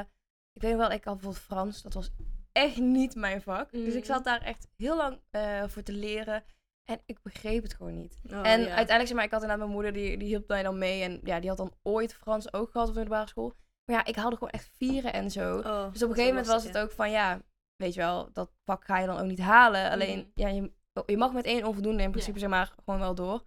ik 0.52 0.62
weet 0.62 0.76
wel, 0.76 0.90
ik 0.90 1.04
had 1.04 1.14
bijvoorbeeld 1.14 1.44
Frans, 1.44 1.82
dat 1.82 1.94
was 1.94 2.10
echt 2.52 2.76
niet 2.76 3.14
mijn 3.14 3.42
vak. 3.42 3.70
Dus 3.72 3.94
ik 3.94 4.02
Mhm. 4.04 4.12
zat 4.12 4.24
daar 4.24 4.42
echt 4.42 4.68
heel 4.76 4.96
lang 4.96 5.20
eh, 5.30 5.62
voor 5.66 5.82
te 5.82 5.92
leren. 5.92 6.44
En 6.84 7.00
ik 7.06 7.22
begreep 7.22 7.62
het 7.62 7.74
gewoon 7.74 7.94
niet. 7.96 8.18
Oh, 8.24 8.32
en 8.32 8.60
ja. 8.60 8.66
uiteindelijk, 8.66 9.06
zeg 9.06 9.14
maar, 9.14 9.24
ik 9.24 9.30
had 9.30 9.40
inderdaad 9.42 9.58
mijn 9.66 9.70
moeder, 9.70 9.92
die, 9.92 10.18
die 10.18 10.28
hielp 10.28 10.48
mij 10.48 10.62
dan 10.62 10.78
mee. 10.78 11.02
En 11.02 11.20
ja, 11.24 11.40
die 11.40 11.48
had 11.48 11.58
dan 11.58 11.74
ooit 11.82 12.14
Frans 12.14 12.52
ook 12.52 12.70
gehad 12.70 12.88
op 12.88 12.92
de 12.94 12.98
middelbare 13.00 13.28
school. 13.30 13.54
Maar 13.84 13.96
ja, 13.96 14.04
ik 14.04 14.16
haalde 14.16 14.36
gewoon 14.36 14.50
echt 14.52 14.70
vieren 14.76 15.12
en 15.12 15.30
zo. 15.30 15.56
Oh, 15.58 15.92
Dus 15.92 16.02
op 16.02 16.08
een 16.08 16.14
gegeven 16.14 16.26
moment 16.26 16.46
was 16.46 16.64
het 16.64 16.78
ook 16.78 16.90
van, 16.90 17.10
ja, 17.10 17.40
weet 17.76 17.94
je 17.94 18.00
wel, 18.00 18.28
dat 18.32 18.50
vak 18.64 18.84
ga 18.84 18.98
je 18.98 19.06
dan 19.06 19.18
ook 19.18 19.26
niet 19.26 19.40
halen. 19.40 19.90
Alleen, 19.90 20.18
Mhm. 20.18 20.28
ja, 20.34 20.48
je, 20.48 20.70
je 21.06 21.16
mag 21.16 21.32
met 21.32 21.44
één 21.44 21.64
onvoldoende 21.66 22.02
in 22.02 22.10
principe, 22.10 22.38
zeg 22.38 22.48
maar, 22.48 22.72
gewoon 22.84 23.00
wel 23.00 23.14
door. 23.14 23.44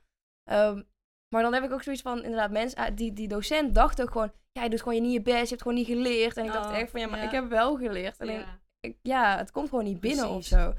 Ehm, 0.49 0.81
maar 1.29 1.41
dan 1.41 1.53
heb 1.53 1.63
ik 1.63 1.71
ook 1.71 1.83
zoiets 1.83 2.01
van, 2.01 2.23
inderdaad, 2.23 2.51
mensen, 2.51 2.77
ah, 2.79 2.95
die, 2.95 3.13
die 3.13 3.27
docent 3.27 3.75
dacht 3.75 4.01
ook 4.01 4.11
gewoon, 4.11 4.31
ja, 4.51 4.63
je 4.63 4.69
doet 4.69 4.79
gewoon 4.79 4.95
je 4.95 5.01
niet 5.01 5.13
je 5.13 5.21
best, 5.21 5.41
je 5.43 5.47
hebt 5.49 5.61
gewoon 5.61 5.77
niet 5.77 5.87
geleerd. 5.87 6.37
En 6.37 6.45
ik 6.45 6.51
dacht 6.51 6.69
Oh, 6.69 6.77
echt 6.77 6.91
van, 6.91 6.99
ja, 6.99 7.07
maar 7.07 7.23
ik 7.23 7.31
heb 7.31 7.49
wel 7.49 7.75
geleerd. 7.77 8.19
Alleen, 8.19 8.39
Ja. 8.39 8.59
ik- 8.79 8.97
ja, 9.01 9.37
het 9.37 9.51
komt 9.51 9.69
gewoon 9.69 9.83
niet 9.83 9.99
binnen 9.99 10.29
of 10.29 10.43
zo. 10.43 10.73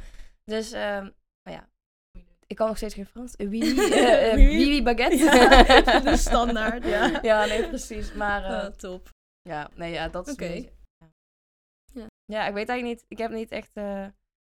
Dus, 0.44 0.70
nou 0.70 1.12
ja, 1.42 1.68
ik 2.46 2.56
kan 2.56 2.66
nog 2.68 2.76
steeds 2.76 2.94
geen 2.94 3.06
Frans. 3.06 3.36
Eh, 3.36 3.46
eh, 3.52 4.30
eh, 4.32 4.34
oui, 4.34 4.66
oui, 4.66 4.82
baguette. 4.82 5.16
Ja, 5.16 6.00
de 6.10 6.16
standaard, 6.16 6.84
ja. 6.84 7.18
ja, 7.22 7.44
nee, 7.46 7.68
precies. 7.68 8.12
Maar 8.12 8.44
Ah, 8.44 8.66
top. 8.66 9.08
ja, 9.42 9.68
nee, 9.74 9.92
ja, 9.92 10.08
dat 10.08 10.28
is 10.28 10.34
beetje... 10.34 10.70
Ja. 12.30 12.46
Ik 12.46 12.54
weet 12.54 12.68
eigenlijk 12.68 13.00
niet... 13.00 13.04
Ik 13.08 13.18
heb 13.18 13.30
niet 13.30 13.50
echt... 13.50 13.70
eh, 13.74 14.06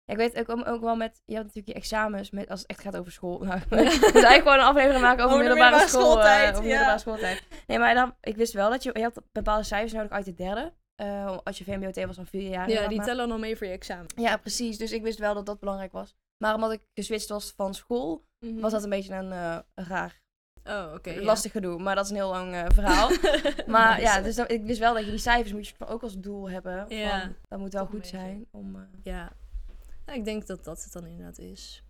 ik 0.05 0.17
weet 0.17 0.49
ook, 0.49 0.67
ook 0.67 0.81
wel 0.81 0.95
met... 0.95 1.21
Je 1.25 1.33
hebt 1.33 1.45
natuurlijk 1.45 1.73
je 1.73 1.81
examens 1.81 2.31
met, 2.31 2.49
als 2.49 2.59
het 2.59 2.69
echt 2.69 2.81
gaat 2.81 2.97
over 2.97 3.11
school. 3.11 3.39
Nou, 3.39 3.59
we 3.69 3.75
moeten 3.75 4.13
eigenlijk 4.13 4.41
gewoon 4.41 4.59
een 4.59 4.65
aflevering 4.65 5.01
maken 5.01 5.23
over, 5.23 5.35
Over 5.37 5.49
de 5.49 5.53
middelbare, 5.53 5.83
middelbare 5.83 6.05
school, 6.05 6.19
eh, 6.19 6.25
schooltijd, 6.25 6.49
over 6.49 6.63
ja. 6.63 6.69
middelbare 6.69 6.99
schooltijd. 6.99 7.43
Nee, 7.67 7.79
maar 7.79 7.93
dan, 7.93 8.15
ik 8.21 8.35
wist 8.35 8.53
wel 8.53 8.69
dat 8.69 8.83
je... 8.83 8.89
Je 8.93 9.03
had 9.03 9.21
bepaalde 9.31 9.63
cijfers 9.63 9.93
nodig 9.93 10.11
uit 10.11 10.25
de 10.25 10.33
derde. 10.33 10.73
Eh, 10.95 11.37
als 11.43 11.57
je 11.57 11.63
VMBO-T 11.63 12.05
was 12.05 12.15
dan 12.15 12.25
vier 12.25 12.49
jaar. 12.49 12.69
Ja, 12.69 12.87
die 12.87 12.97
maar. 12.97 13.05
tellen 13.05 13.27
dan 13.27 13.39
mee 13.39 13.57
voor 13.57 13.67
je 13.67 13.73
examen. 13.73 14.05
Ja, 14.15 14.37
precies. 14.37 14.77
Dus 14.77 14.91
ik 14.91 15.01
wist 15.01 15.19
wel 15.19 15.33
dat 15.33 15.45
dat 15.45 15.59
belangrijk 15.59 15.91
was. 15.91 16.15
Maar 16.37 16.55
omdat 16.55 16.71
ik 16.71 16.81
geswitcht 16.93 17.29
was 17.29 17.53
van 17.55 17.73
school, 17.73 18.25
was 18.39 18.71
dat 18.71 18.83
een 18.83 18.89
beetje 18.89 19.13
een 19.13 19.63
raar, 19.75 20.21
Oh, 20.63 20.93
oké. 20.93 21.11
ja. 21.11 21.21
lastig 21.21 21.51
gedoe. 21.51 21.79
Maar 21.81 21.95
dat 21.95 22.03
is 22.05 22.09
een 22.09 22.15
heel 22.15 22.29
lang 22.29 22.53
eh, 22.53 22.65
verhaal. 22.73 23.09
Maar 23.67 24.01
ja, 24.01 24.21
dus 24.21 24.37
ik 24.37 24.63
wist 24.63 24.79
wel 24.79 24.93
dat 24.93 25.03
je 25.05 25.09
die 25.09 25.19
cijfers 25.19 25.53
moet 25.53 25.67
je 25.67 25.73
ook 25.87 26.03
als 26.03 26.19
doel 26.19 26.49
hebben. 26.49 26.87
Van, 26.87 26.97
Ja, 26.97 27.31
dat 27.47 27.59
moet 27.59 27.73
wel 27.73 27.85
goed 27.85 28.07
zijn. 28.07 28.45
Om, 28.51 28.75
eh, 28.75 28.81
Ja. 29.03 29.31
Nou, 30.05 30.19
ik 30.19 30.25
denk 30.25 30.47
dat 30.47 30.63
dat 30.63 30.83
het 30.83 30.93
dan 30.93 31.05
inderdaad 31.05 31.37
is. 31.37 31.83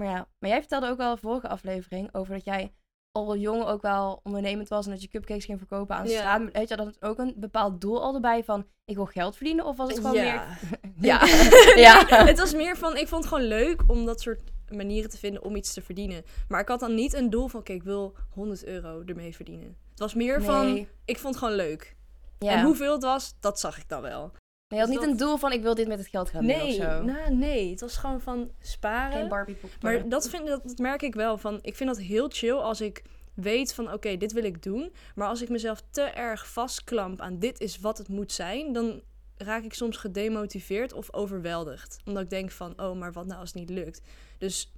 Maar 0.00 0.08
ja, 0.08 0.26
maar 0.38 0.50
jij 0.50 0.58
vertelde 0.60 0.88
ook 0.88 1.00
in 1.00 1.10
de 1.10 1.16
vorige 1.16 1.48
aflevering 1.48 2.14
over 2.14 2.34
dat 2.34 2.44
jij 2.44 2.72
al 3.12 3.36
jong 3.36 3.64
ook 3.64 3.82
wel 3.82 4.20
ondernemend 4.22 4.68
was 4.68 4.84
en 4.84 4.90
dat 4.92 5.02
je 5.02 5.08
cupcakes 5.08 5.44
ging 5.44 5.58
verkopen 5.58 5.96
aan 5.96 6.04
de 6.04 6.10
Ja. 6.10 6.18
straat. 6.18 6.52
Weet 6.52 6.68
je, 6.68 6.76
dat 6.76 7.02
ook 7.02 7.18
een 7.18 7.34
bepaald 7.36 7.80
doel 7.80 8.02
al 8.02 8.14
erbij 8.14 8.44
van 8.44 8.66
ik 8.84 8.96
wil 8.96 9.06
geld 9.06 9.36
verdienen? 9.36 9.64
Of 9.64 9.76
was 9.76 9.88
het 9.88 9.96
gewoon 9.98 10.14
ja. 10.14 10.22
meer... 10.22 10.58
Ja. 10.96 11.20
Ja. 11.86 12.06
Het 12.26 12.38
was 12.38 12.54
meer 12.54 12.76
van, 12.76 12.96
ik 12.96 13.08
vond 13.08 13.24
het 13.24 13.32
gewoon 13.32 13.48
leuk 13.48 13.82
om 13.86 14.04
dat 14.06 14.20
soort 14.20 14.42
manieren 14.70 15.10
te 15.10 15.18
vinden 15.18 15.42
om 15.44 15.56
iets 15.56 15.72
te 15.72 15.82
verdienen. 15.82 16.24
Maar 16.48 16.60
ik 16.60 16.68
had 16.68 16.80
dan 16.80 16.94
niet 16.94 17.12
een 17.12 17.30
doel 17.30 17.48
van, 17.48 17.60
oké, 17.60 17.72
ik 17.72 17.82
wil 17.82 18.14
100 18.30 18.64
euro 18.64 19.02
ermee 19.06 19.34
verdienen. 19.34 19.76
Het 19.90 19.98
was 19.98 20.14
meer 20.14 20.42
van, 20.42 20.72
Nee. 20.72 20.88
ik 21.04 21.18
vond 21.18 21.34
het 21.34 21.42
gewoon 21.44 21.58
leuk. 21.58 21.96
Ja. 22.38 22.50
En 22.52 22.64
hoeveel 22.64 22.92
het 22.92 23.02
was, 23.02 23.34
dat 23.40 23.60
zag 23.60 23.78
ik 23.78 23.88
dan 23.88 24.02
wel. 24.02 24.20
Nee, 24.20 24.32
je 24.68 24.76
had 24.76 24.86
dus 24.86 24.88
niet 24.88 24.98
dat- 25.00 25.08
een 25.20 25.26
doel 25.26 25.36
van 25.36 25.52
ik 25.52 25.62
wil 25.62 25.74
dit 25.74 25.88
met 25.88 25.98
het 25.98 26.08
geld 26.08 26.30
gaan 26.30 26.42
doen 26.46 26.54
of 26.54 26.62
Nee, 26.62 26.72
zo. 26.72 27.02
nou, 27.02 27.34
nee, 27.34 27.70
het 27.70 27.80
was 27.80 27.96
gewoon 27.96 28.20
van 28.20 28.50
sparen. 28.60 29.18
Geen 29.18 29.28
Barbie 29.28 29.54
poppen. 29.54 29.78
Maar 29.82 30.08
dat, 30.08 30.28
vind, 30.28 30.46
dat, 30.46 30.62
dat 30.64 30.78
merk 30.78 31.02
ik 31.02 31.14
wel. 31.14 31.38
Van, 31.38 31.58
ik 31.62 31.76
vind 31.76 31.88
dat 31.88 31.98
heel 31.98 32.28
chill 32.28 32.52
als 32.56 32.80
ik 32.80 33.02
weet 33.34 33.74
van 33.74 33.92
oké, 33.92 34.16
dit 34.16 34.32
wil 34.32 34.44
ik 34.44 34.62
doen. 34.62 34.92
Maar 35.14 35.28
als 35.28 35.42
ik 35.42 35.48
mezelf 35.48 35.82
te 35.90 36.02
erg 36.02 36.48
vastklamp 36.48 37.20
aan 37.20 37.38
dit 37.38 37.60
is 37.60 37.78
wat 37.80 37.98
het 37.98 38.08
moet 38.08 38.32
zijn, 38.32 38.72
dan 38.72 39.02
raak 39.36 39.62
ik 39.64 39.74
soms 39.74 39.96
gedemotiveerd 39.96 40.92
of 40.92 41.12
overweldigd. 41.14 41.96
Omdat 42.04 42.22
ik 42.22 42.30
denk 42.30 42.50
van, 42.50 42.80
oh, 42.82 42.98
maar 42.98 43.12
wat 43.12 43.26
nou 43.26 43.40
als 43.40 43.48
het 43.52 43.58
niet 43.58 43.70
lukt? 43.70 44.00
Dus 44.38 44.72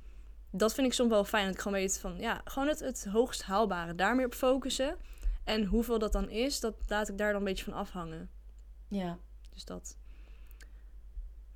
dat 0.50 0.75
vind 0.75 0.86
ik 0.86 0.92
soms 0.92 1.10
wel 1.10 1.25
fijn. 1.25 1.44
Dat 1.46 1.54
ik 1.54 1.60
gewoon 1.60 1.78
weet 1.78 1.98
van, 1.98 2.18
ja, 2.18 2.40
gewoon 2.44 2.68
het, 2.68 2.80
het 2.80 3.04
hoogst 3.04 3.42
haalbare. 3.42 3.94
Daar 3.94 4.16
meer 4.16 4.26
op 4.26 4.34
focussen. 4.34 4.96
En 5.44 5.64
hoeveel 5.64 5.98
dat 5.98 6.12
dan 6.12 6.30
is, 6.30 6.60
dat 6.60 6.75
laat 6.86 7.08
ik 7.08 7.18
daar 7.18 7.32
dan 7.32 7.40
een 7.40 7.46
beetje 7.46 7.64
van 7.64 7.72
afhangen. 7.72 8.30
Ja. 8.88 9.18
Dus 9.52 9.64
dat. 9.64 9.96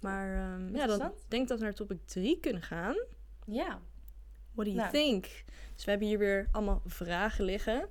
Maar 0.01 0.37
ehm, 0.37 0.77
ja, 0.77 0.87
dan 0.87 1.13
denk 1.29 1.43
ik 1.43 1.49
dat 1.49 1.59
we 1.59 1.65
naar 1.65 1.75
topic 1.75 2.07
3 2.07 2.41
kunnen 2.41 2.63
gaan. 2.63 2.97
Ja. 3.47 3.81
What 4.53 4.67
do 4.67 4.73
you 4.73 4.77
Nou. 4.77 4.91
think? 4.91 5.25
Dus 5.75 5.85
we 5.85 5.91
hebben 5.91 6.09
hier 6.09 6.19
weer 6.19 6.49
allemaal 6.53 6.83
vragen 6.87 7.45
liggen. 7.45 7.89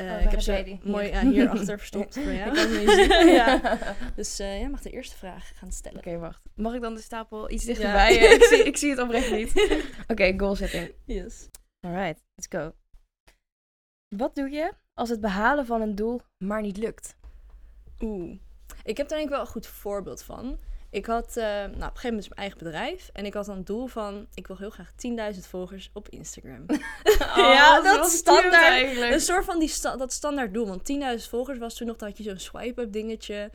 Eh, 0.00 0.06
waar 0.06 0.22
ik 0.22 0.30
heb 0.30 0.40
ze 0.40 0.62
die? 0.64 0.80
Mooi 0.82 1.18
hier 1.18 1.48
achter 1.58 1.78
verstopt 1.78 2.14
voor 2.14 2.32
jou. 2.32 2.48
Ik 2.48 2.54
kan 2.54 2.72
het 2.72 2.80
niet 2.80 2.90
zien. 2.90 3.26
ja. 3.42 3.78
Dus 4.16 4.38
eh 4.38 4.58
jij 4.58 4.68
mag 4.68 4.80
de 4.80 4.90
eerste 4.90 5.16
vraag 5.16 5.52
gaan 5.54 5.72
stellen. 5.72 5.98
Oké, 5.98 6.18
wacht. 6.18 6.42
Mag 6.54 6.74
ik 6.74 6.80
dan 6.80 6.94
de 6.94 7.00
stapel 7.00 7.50
iets 7.50 7.64
dichterbij? 7.64 8.18
Eh, 8.18 8.32
ik, 8.36 8.42
zie, 8.42 8.64
ik 8.64 8.76
zie 8.76 8.90
het 8.90 8.98
oprecht 8.98 9.30
niet. 9.30 9.82
Oké, 10.08 10.34
goal 10.36 10.54
setting. 10.54 10.92
Yes. 11.04 11.48
Alright, 11.86 12.22
let's 12.34 12.48
go. 12.48 12.72
Wat 14.16 14.34
doe 14.34 14.50
je 14.50 14.72
als 14.94 15.08
het 15.08 15.20
behalen 15.20 15.66
van 15.66 15.80
een 15.80 15.94
doel 15.94 16.20
maar 16.44 16.62
niet 16.62 16.76
lukt? 16.76 17.16
Oeh. 18.00 18.38
Ik 18.82 18.96
heb 18.96 19.08
daar 19.08 19.18
denk 19.18 19.30
ik 19.30 19.34
wel 19.34 19.40
een 19.40 19.52
goed 19.52 19.66
voorbeeld 19.66 20.22
van. 20.22 20.58
Ik 20.90 21.06
had 21.06 21.36
uh, 21.36 21.44
nou, 21.44 21.66
op 21.66 21.74
een 21.74 21.82
gegeven 21.82 22.08
moment 22.08 22.28
mijn 22.28 22.40
eigen 22.40 22.58
bedrijf. 22.58 23.10
En 23.12 23.26
ik 23.26 23.34
had 23.34 23.46
dan 23.46 23.56
een 23.56 23.64
doel 23.64 23.86
van... 23.86 24.26
Ik 24.34 24.46
wil 24.46 24.56
heel 24.56 24.70
graag 24.70 24.92
10.000 25.34 25.40
volgers 25.48 25.90
op 25.92 26.08
Instagram. 26.08 26.64
Oh, 27.20 27.36
ja, 27.36 27.80
dat 27.80 28.06
is 28.06 28.16
standaard. 28.16 28.54
Eigenlijk. 28.54 29.12
Een 29.12 29.20
soort 29.20 29.44
van 29.44 29.58
die 29.58 29.68
sta 29.68 29.96
dat 29.96 30.12
standaard 30.12 30.54
doel. 30.54 30.66
Want 30.66 30.92
10.000 31.20 31.28
volgers 31.28 31.58
was 31.58 31.74
toen 31.74 31.86
nog... 31.86 31.96
Dat 31.96 32.08
had 32.08 32.18
je 32.18 32.24
zo'n 32.24 32.38
swipe-up 32.38 32.92
dingetje. 32.92 33.50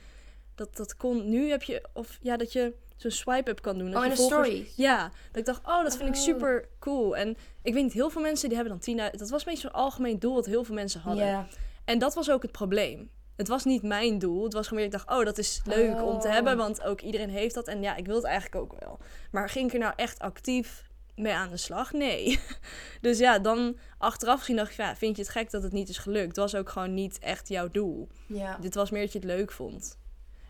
Dat, 0.56 0.75
dat 0.75 0.96
kon... 0.96 1.30
Nu 1.30 1.50
heb 1.50 1.63
je... 1.63 1.84
Of 1.94 2.18
ja, 2.22 2.38
dat 2.38 2.54
je 2.54 2.74
zo'n 2.96 3.12
swipe-up 3.12 3.62
kan 3.62 3.77
doen. 3.77 3.98
oh, 3.98 4.06
in 4.06 4.12
een 4.12 4.18
story? 4.18 4.68
Ja. 4.75 5.12
Dat 5.27 5.38
ik 5.38 5.46
dacht, 5.46 5.65
oh, 5.65 5.84
dat 5.84 5.98
vind 5.98 6.10
ik 6.10 6.15
super 6.15 6.68
cool. 6.80 7.18
En 7.18 7.38
ik 7.62 7.74
weet 7.74 7.84
niet, 7.84 7.94
heel 7.94 8.10
veel 8.10 8.22
mensen 8.22 8.50
die 8.50 8.58
hebben 8.58 8.80
dan 8.80 9.12
10.000... 9.12 9.18
Dat 9.18 9.30
was 9.30 9.46
een 9.46 9.51
beetje 9.51 9.68
zo'n 9.68 9.82
algemeen 9.82 10.20
doel 10.20 10.34
wat 10.34 10.46
heel 10.46 10.63
veel 10.63 10.75
mensen 10.75 11.01
hadden. 11.01 11.48
En 11.86 12.00
dat 12.00 12.13
was 12.13 12.30
ook 12.30 12.42
het 12.42 12.51
probleem. 12.51 13.10
Het 13.36 13.48
was 13.48 13.63
niet 13.63 13.82
mijn 13.82 14.20
doel. 14.20 14.44
Het 14.44 14.54
was 14.54 14.68
gewoon 14.68 14.84
weer, 14.84 14.94
ik 14.94 14.98
dacht, 14.98 15.20
oh, 15.20 15.25
dat 15.25 15.38
is 15.38 15.62
leuk 15.65 16.01
om 16.01 16.20
te 16.20 16.27
hebben. 16.27 16.54
Oh. 16.54 16.60
Want 16.60 16.84
ook 16.84 17.01
iedereen 17.01 17.30
heeft 17.30 17.54
dat. 17.54 17.68
En 17.68 17.82
ja, 17.82 17.96
ik 17.96 18.06
wil 18.06 18.15
het 18.15 18.24
eigenlijk 18.24 18.56
ook 18.56 18.80
wel. 18.80 19.00
Maar 19.32 19.50
ging 19.50 19.68
ik 19.68 19.74
er 19.74 19.80
nou 19.80 19.94
echt 19.96 20.20
actief 20.20 20.89
mee 21.15 21.34
aan 21.34 21.50
de 21.50 21.58
slag? 21.58 21.92
Nee. 21.92 22.39
Dus 23.01 23.18
ja, 23.18 23.39
dan 23.39 23.77
achteraf 23.98 24.39
gezien 24.39 24.56
dacht 24.56 24.72
ik, 24.72 24.77
ja, 24.77 24.96
vind 24.96 25.15
je 25.15 25.22
het 25.22 25.32
gek 25.32 25.51
dat 25.51 25.63
het 25.63 25.72
niet 25.72 25.89
is 25.89 25.98
gelukt? 25.98 26.27
Het 26.27 26.38
was 26.38 26.56
ook 26.56 26.70
gewoon 26.70 26.94
niet 26.94 27.20
echt 27.20 27.48
jouw 27.48 27.70
doel. 27.70 28.08
Ja. 28.27 28.58
Dit 28.58 28.75
was 28.75 28.89
meer 28.89 29.01
dat 29.01 29.12
je 29.12 29.20
het 29.20 29.27
leuk 29.27 29.51
vond. 29.51 30.00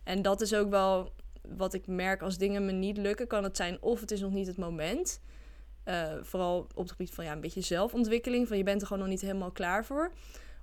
En 0.04 0.22
dat 0.22 0.42
is 0.42 0.54
ook 0.54 0.70
wel 0.70 1.14
wat 1.42 1.74
ik 1.74 1.88
merk 1.88 2.22
als 2.22 2.38
dingen 2.38 2.66
me 2.66 2.72
niet 2.72 2.98
lukken. 2.98 3.28
Kan 3.28 3.44
het 3.44 3.58
zijn 3.58 3.82
of 3.82 4.00
het 4.00 4.12
is 4.12 4.22
nog 4.22 4.32
niet 4.32 4.48
het 4.48 4.58
moment. 4.58 5.22
Uh, 5.86 6.14
vooral 6.22 6.58
op 6.60 6.84
het 6.84 6.92
gebied 6.92 7.12
van 7.12 7.26
ja, 7.26 7.32
een 7.32 7.42
beetje 7.42 7.62
zelfontwikkeling. 7.62 8.48
Van 8.48 8.58
je 8.58 8.64
bent 8.64 8.82
er 8.82 8.88
gewoon 8.88 9.02
nog 9.02 9.12
niet 9.12 9.22
helemaal 9.22 9.52
klaar 9.52 9.86
voor. 9.86 10.12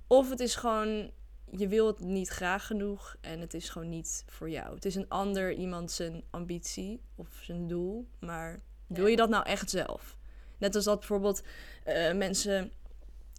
Of 0.07 0.29
het 0.29 0.39
is 0.39 0.55
gewoon 0.55 1.11
je 1.49 1.67
wil 1.67 1.87
het 1.87 1.99
niet 1.99 2.27
graag 2.27 2.65
genoeg 2.65 3.15
en 3.21 3.39
het 3.39 3.53
is 3.53 3.69
gewoon 3.69 3.89
niet 3.89 4.23
voor 4.27 4.49
jou. 4.49 4.75
Het 4.75 4.85
is 4.85 4.95
een 4.95 5.09
ander 5.09 5.53
iemand 5.53 5.91
zijn 5.91 6.23
ambitie 6.29 7.01
of 7.15 7.27
zijn 7.41 7.67
doel, 7.67 8.07
maar 8.19 8.61
wil 8.87 9.07
je 9.07 9.15
dat 9.15 9.29
nou 9.29 9.45
echt 9.45 9.69
zelf? 9.69 10.17
Net 10.57 10.75
als 10.75 10.85
dat 10.85 10.99
bijvoorbeeld 10.99 11.43
uh, 11.87 12.13
mensen 12.13 12.71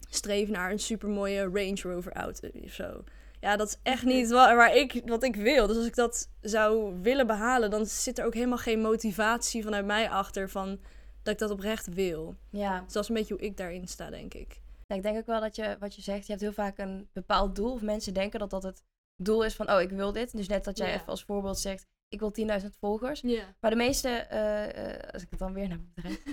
streven 0.09 0.53
naar 0.53 0.71
een 0.71 0.79
supermooie 0.79 1.41
Range 1.41 1.81
Rover 1.81 2.13
auto 2.13 2.49
of 2.63 2.71
zo. 2.71 3.03
Ja, 3.39 3.55
dat 3.55 3.67
is 3.67 3.77
echt 3.83 4.03
niet 4.03 4.29
waar, 4.29 4.55
waar 4.55 4.75
ik, 4.75 5.01
wat 5.05 5.23
ik 5.23 5.35
wil. 5.35 5.67
Dus 5.67 5.77
als 5.77 5.85
ik 5.85 5.95
dat 5.95 6.29
zou 6.41 7.01
willen 7.01 7.27
behalen, 7.27 7.69
dan 7.69 7.85
zit 7.85 8.19
er 8.19 8.25
ook 8.25 8.33
helemaal 8.33 8.57
geen 8.57 8.81
motivatie 8.81 9.63
vanuit 9.63 9.85
mij 9.85 10.09
achter 10.09 10.49
van 10.49 10.79
dat 11.23 11.33
ik 11.33 11.39
dat 11.39 11.49
oprecht 11.49 11.93
wil. 11.93 12.35
Ja. 12.49 12.79
Dus 12.79 12.93
dat 12.93 13.03
is 13.03 13.09
een 13.09 13.15
beetje 13.15 13.33
hoe 13.33 13.43
ik 13.43 13.57
daarin 13.57 13.87
sta, 13.87 14.09
denk 14.09 14.33
ik. 14.33 14.61
Ja, 14.87 14.95
ik 14.95 15.03
denk 15.03 15.17
ook 15.17 15.25
wel 15.25 15.39
dat 15.41 15.55
je, 15.55 15.75
wat 15.79 15.95
je 15.95 16.01
zegt, 16.01 16.25
je 16.25 16.31
hebt 16.31 16.43
heel 16.43 16.53
vaak 16.53 16.77
een 16.77 17.09
bepaald 17.13 17.55
doel. 17.55 17.71
Of 17.73 17.81
mensen 17.81 18.13
denken 18.13 18.39
dat 18.39 18.49
dat 18.49 18.63
het 18.63 18.83
doel 19.15 19.43
is 19.43 19.55
van, 19.55 19.71
oh, 19.71 19.81
ik 19.81 19.89
wil 19.89 20.11
dit. 20.11 20.37
Dus 20.37 20.47
net 20.47 20.63
dat 20.63 20.77
jij 20.77 20.93
even 20.93 21.07
als 21.07 21.23
voorbeeld 21.23 21.59
zegt, 21.59 21.85
ik 22.09 22.19
wil 22.19 22.33
10.000 22.61 22.65
volgers. 22.79 23.21
Maar 23.59 23.71
de 23.71 23.77
meeste, 23.77 24.09
eh, 24.09 24.93
eh, 24.93 24.99
als 25.11 25.21
ik 25.21 25.27
het 25.29 25.39
dan 25.39 25.53
weer 25.53 25.67
naar 25.67 25.79
bedrijf. 25.93 26.23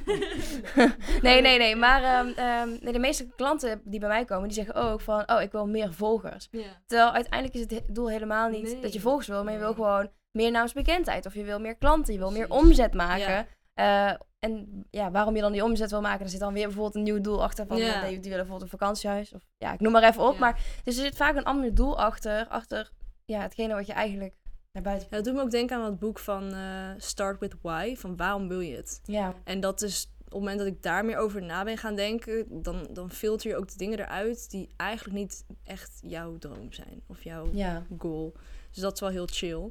nee, 1.22 1.40
nee, 1.40 1.58
nee. 1.58 1.76
Maar 1.76 2.02
ehm, 2.02 2.28
ehm, 2.38 2.68
nee, 2.84 2.92
de 2.92 2.98
meeste 2.98 3.26
klanten 3.36 3.80
die 3.84 4.00
bij 4.00 4.08
mij 4.08 4.24
komen, 4.24 4.48
die 4.48 4.56
zeggen 4.56 4.74
ook 4.74 5.00
van, 5.00 5.30
oh, 5.30 5.40
ik 5.42 5.52
wil 5.52 5.66
meer 5.66 5.92
volgers. 5.92 6.48
Terwijl 6.86 7.12
uiteindelijk 7.12 7.54
is 7.54 7.60
het 7.60 7.70
he- 7.70 7.92
doel 7.92 8.08
helemaal 8.10 8.48
niet 8.48 8.62
Nee. 8.72 8.80
dat 8.80 8.92
je 8.92 9.00
volgers 9.00 9.26
wil, 9.26 9.44
maar 9.44 9.52
je 9.52 9.58
wil 9.58 9.74
gewoon 9.74 10.10
meer 10.30 10.50
naamsbekendheid. 10.50 11.26
Of 11.26 11.34
je 11.34 11.44
wil 11.44 11.60
meer 11.60 11.76
klanten, 11.76 12.12
je 12.12 12.18
wil 12.18 12.30
meer 12.32 12.50
omzet 12.50 12.94
maken. 12.94 13.46
Ja. 13.74 14.10
Eh, 14.12 14.20
en 14.42 14.86
ja, 14.90 15.10
waarom 15.10 15.34
je 15.34 15.40
dan 15.40 15.52
die 15.52 15.64
omzet 15.64 15.90
wil 15.90 16.00
maken, 16.00 16.24
er 16.24 16.30
zit 16.30 16.40
dan 16.40 16.52
weer 16.52 16.64
bijvoorbeeld 16.64 16.94
een 16.94 17.02
nieuw 17.02 17.20
doel 17.20 17.42
achter 17.42 17.66
van, 17.66 17.76
Ja. 17.76 18.02
eh, 18.02 18.08
die, 18.08 18.20
willen 18.20 18.36
bijvoorbeeld 18.36 18.62
een 18.62 18.78
vakantiehuis. 18.78 19.32
Of 19.32 19.42
ja, 19.58 19.72
ik 19.72 19.80
noem 19.80 19.92
maar 19.92 20.02
even 20.02 20.22
op. 20.22 20.32
Ja. 20.32 20.38
Maar 20.38 20.60
dus 20.84 20.96
er 20.96 21.04
zit 21.04 21.16
vaak 21.16 21.36
een 21.36 21.44
ander 21.44 21.74
doel 21.74 21.98
achter, 21.98 22.46
achter 22.48 22.90
ja, 23.24 23.40
hetgene 23.40 23.74
wat 23.74 23.86
je 23.86 23.92
eigenlijk 23.92 24.34
naar 24.72 24.82
buiten... 24.82 25.08
Ja, 25.10 25.16
dat 25.16 25.24
doet 25.24 25.34
me 25.34 25.40
ook 25.40 25.50
denken 25.50 25.76
aan 25.76 25.84
het 25.84 25.98
boek 25.98 26.18
van 26.18 26.52
eh, 26.52 26.90
Start 26.96 27.40
with 27.40 27.54
Why, 27.60 27.94
van 27.96 28.16
waarom 28.16 28.48
wil 28.48 28.60
je 28.60 28.76
het? 28.76 29.00
Ja, 29.04 29.34
En 29.44 29.60
dat 29.60 29.82
is 29.82 30.10
op 30.18 30.24
het 30.24 30.38
moment 30.38 30.58
dat 30.58 30.66
ik 30.66 30.82
daar 30.82 31.04
meer 31.04 31.16
over 31.16 31.42
na 31.42 31.64
ben 31.64 31.78
gaan 31.78 31.94
denken, 31.94 32.62
dan, 32.62 32.88
dan 32.90 33.10
filter 33.10 33.50
je 33.50 33.56
ook 33.56 33.68
de 33.68 33.76
dingen 33.76 33.98
eruit 33.98 34.50
die 34.50 34.68
eigenlijk 34.76 35.18
niet 35.18 35.44
echt 35.64 36.00
jouw 36.06 36.38
droom 36.38 36.72
zijn 36.72 37.02
of 37.06 37.24
jouw 37.24 37.48
ja. 37.52 37.82
goal. 37.98 38.32
Dus 38.70 38.82
dat 38.82 38.92
is 38.92 39.00
wel 39.00 39.10
heel 39.10 39.26
chill, 39.26 39.70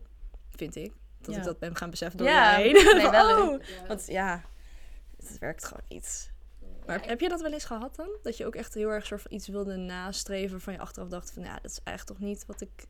vind 0.49 0.75
ik. 0.75 0.91
Dat 1.21 1.35
ik 1.35 1.43
dat 1.43 1.59
ben 1.59 1.75
gaan 1.75 1.89
beseffen 1.89 2.17
door 2.17 2.27
Ja, 2.27 2.57
nee, 2.57 3.09
wel 3.09 3.37
oh. 3.49 3.61
Want 3.87 4.07
ja, 4.07 4.41
het 5.27 5.39
werkt 5.39 5.65
gewoon 5.65 5.83
niet. 5.87 6.31
Maar 6.85 7.07
heb 7.07 7.19
je 7.19 7.29
dat 7.29 7.41
wel 7.41 7.51
eens 7.51 7.65
gehad 7.65 7.95
dan? 7.95 8.09
Dat 8.21 8.37
je 8.37 8.45
ook 8.45 8.55
echt 8.55 8.73
heel 8.73 8.89
erg 8.89 9.05
soort 9.05 9.21
van 9.21 9.31
iets 9.31 9.47
wilde 9.47 9.75
nastreven 9.75 10.61
van 10.61 10.73
je 10.73 10.79
achteraf 10.79 11.07
dacht 11.09 11.31
van 11.31 11.43
ja, 11.43 11.53
dat 11.61 11.71
is 11.71 11.79
eigenlijk 11.83 12.19
toch 12.19 12.27
niet 12.27 12.45
wat 12.45 12.61
ik 12.61 12.85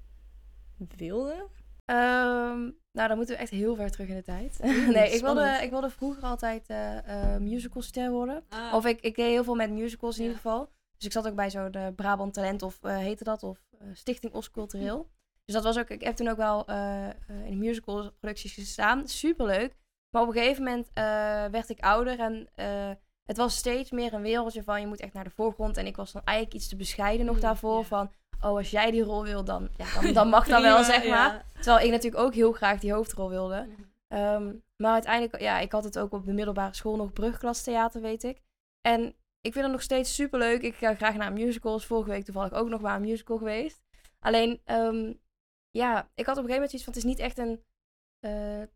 wilde? 0.96 1.48
Ehm, 1.86 2.60
nou, 2.92 3.08
dan 3.08 3.18
moeten 3.18 3.36
we 3.36 3.42
echt 3.42 3.52
heel 3.52 3.76
ver 3.76 3.92
terug 3.92 4.08
in 4.08 4.16
de 4.16 4.24
tijd. 4.24 4.60
nee, 4.94 5.12
ik 5.12 5.22
wilde, 5.22 5.60
ik 5.62 5.70
wilde 5.70 5.90
vroeger 5.90 6.24
altijd 6.24 6.68
eh 6.68 7.34
eh, 7.34 7.42
musicalster 7.42 8.12
worden. 8.12 8.44
Ah. 8.50 8.74
Of 8.74 8.86
ik, 8.86 9.02
ik 9.02 9.16
deed 9.16 9.30
heel 9.30 9.44
veel 9.44 9.56
met 9.56 9.72
musicals 9.72 10.18
in 10.18 10.24
Ja. 10.24 10.30
ieder 10.30 10.42
geval. 10.44 10.70
Dus 10.98 11.06
ik 11.06 11.12
zat 11.12 11.28
ook 11.28 11.36
bij 11.36 11.50
zo'n 11.50 11.94
Brabant 11.96 12.34
Talent 12.34 12.62
of 12.62 12.80
eh, 12.82 12.98
heette 12.98 13.24
dat? 13.24 13.44
Of 13.44 13.60
eh, 13.80 13.88
Stichting 13.94 14.34
Os 14.34 14.52
Cultureel. 14.52 15.10
Dus 15.46 15.56
dat 15.56 15.64
was 15.64 15.80
ook, 15.80 15.90
ik 15.90 16.04
heb 16.04 16.16
toen 16.16 16.28
ook 16.28 16.38
wel 16.38 16.66
in 17.46 17.58
musical 17.58 18.12
producties 18.20 18.54
gestaan. 18.54 19.08
Superleuk. 19.08 19.76
Maar 20.12 20.22
op 20.22 20.28
een 20.28 20.34
gegeven 20.34 20.64
moment 20.64 20.90
eh, 20.94 21.04
werd 21.46 21.70
ik 21.70 21.80
ouder 21.80 22.20
en 22.20 22.50
eh, 22.56 22.92
het 23.24 23.38
was 23.38 23.56
steeds 23.56 23.92
meer 23.92 24.14
een 24.14 24.22
wereldje 24.22 24.64
van 24.64 24.82
je 24.82 24.88
moet 24.88 25.00
echt 25.00 25.14
naar 25.14 25.24
de 25.24 25.30
voorgrond. 25.30 25.78
En 25.78 25.86
ik 25.86 25.96
was 25.96 26.12
dan 26.12 26.22
eigenlijk 26.24 26.58
iets 26.58 26.68
te 26.70 26.76
bescheiden 26.76 27.26
nog 27.26 27.36
Mm, 27.36 27.42
daarvoor. 27.42 27.80
ja. 27.80 27.84
Van, 27.86 28.12
oh 28.42 28.58
als 28.58 28.72
jij 28.72 28.92
die 28.92 29.04
rol 29.04 29.24
wil, 29.24 29.44
dan, 29.44 29.70
ja, 29.78 30.02
dan, 30.02 30.14
dan 30.14 30.30
mag 30.30 30.48
dat 30.48 30.62
wel, 30.62 30.84
zeg 30.84 31.08
maar. 31.08 31.34
ja. 31.34 31.44
Terwijl 31.54 31.86
ik 31.86 31.92
natuurlijk 31.92 32.24
ook 32.24 32.34
heel 32.34 32.52
graag 32.52 32.80
die 32.80 32.94
hoofdrol 32.94 33.30
wilde. 33.30 33.68
Ehm, 34.08 34.54
maar 34.76 34.94
uiteindelijk, 34.94 35.42
ja, 35.42 35.60
ik 35.60 35.72
had 35.72 35.84
het 35.84 36.00
ook 36.00 36.12
op 36.12 36.26
de 36.26 36.34
middelbare 36.34 36.74
school 36.76 36.96
nog 36.96 37.14
brugklastheater, 37.14 38.02
weet 38.02 38.24
ik. 38.24 38.42
En 38.82 39.02
ik 39.42 39.54
vind 39.54 39.64
het 39.64 39.72
nog 39.74 39.82
steeds 39.82 40.16
super 40.16 40.40
leuk. 40.40 40.62
Ik 40.62 40.76
ga 40.76 40.96
graag 40.96 41.16
naar 41.16 41.34
musicals. 41.34 41.86
Vorige 41.86 42.10
week 42.10 42.24
toevallig 42.26 42.54
ook 42.54 42.68
nog 42.70 42.82
maar 42.82 42.96
een 42.96 43.02
musical 43.02 43.38
geweest. 43.38 43.82
Alleen, 44.20 44.62
ehm, 44.66 45.14
ja, 45.70 46.10
ik 46.16 46.26
had 46.26 46.38
op 46.38 46.44
een 46.44 46.50
gegeven 46.50 46.54
moment 46.54 46.70
zoiets 46.70 46.84
van, 46.84 46.94
het 46.94 47.04
is 47.04 47.10
niet 47.10 47.20
echt 47.20 47.38
een 47.38 47.64
eh, 48.20 48.68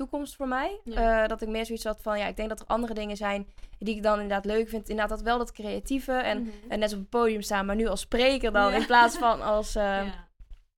toekomst 0.00 0.36
voor 0.36 0.48
mij. 0.48 0.80
Ja. 0.84 1.22
Eh, 1.22 1.28
dat 1.28 1.42
ik 1.42 1.48
meer 1.48 1.66
zoiets 1.66 1.84
had 1.84 2.02
van, 2.02 2.18
ja, 2.18 2.26
ik 2.26 2.36
denk 2.36 2.48
dat 2.48 2.60
er 2.60 2.66
andere 2.66 2.94
dingen 2.94 3.16
zijn 3.16 3.46
die 3.78 3.96
ik 3.96 4.02
dan 4.02 4.20
inderdaad 4.20 4.44
leuk 4.44 4.68
vind. 4.68 4.88
Inderdaad, 4.88 5.16
dat 5.18 5.26
wel 5.26 5.38
dat 5.38 5.52
creatieve 5.52 6.12
en, 6.12 6.40
Mhm. 6.42 6.50
en 6.68 6.78
net 6.78 6.92
op 6.92 6.98
het 6.98 7.08
podium 7.08 7.42
staan, 7.42 7.66
maar 7.66 7.76
nu 7.76 7.86
als 7.86 8.00
spreker 8.00 8.52
dan, 8.52 8.70
Ja. 8.72 8.76
in 8.78 8.86
plaats 8.86 9.18
van 9.18 9.42
als... 9.42 9.74
eh, 9.76 9.82
Ja. 9.84 10.28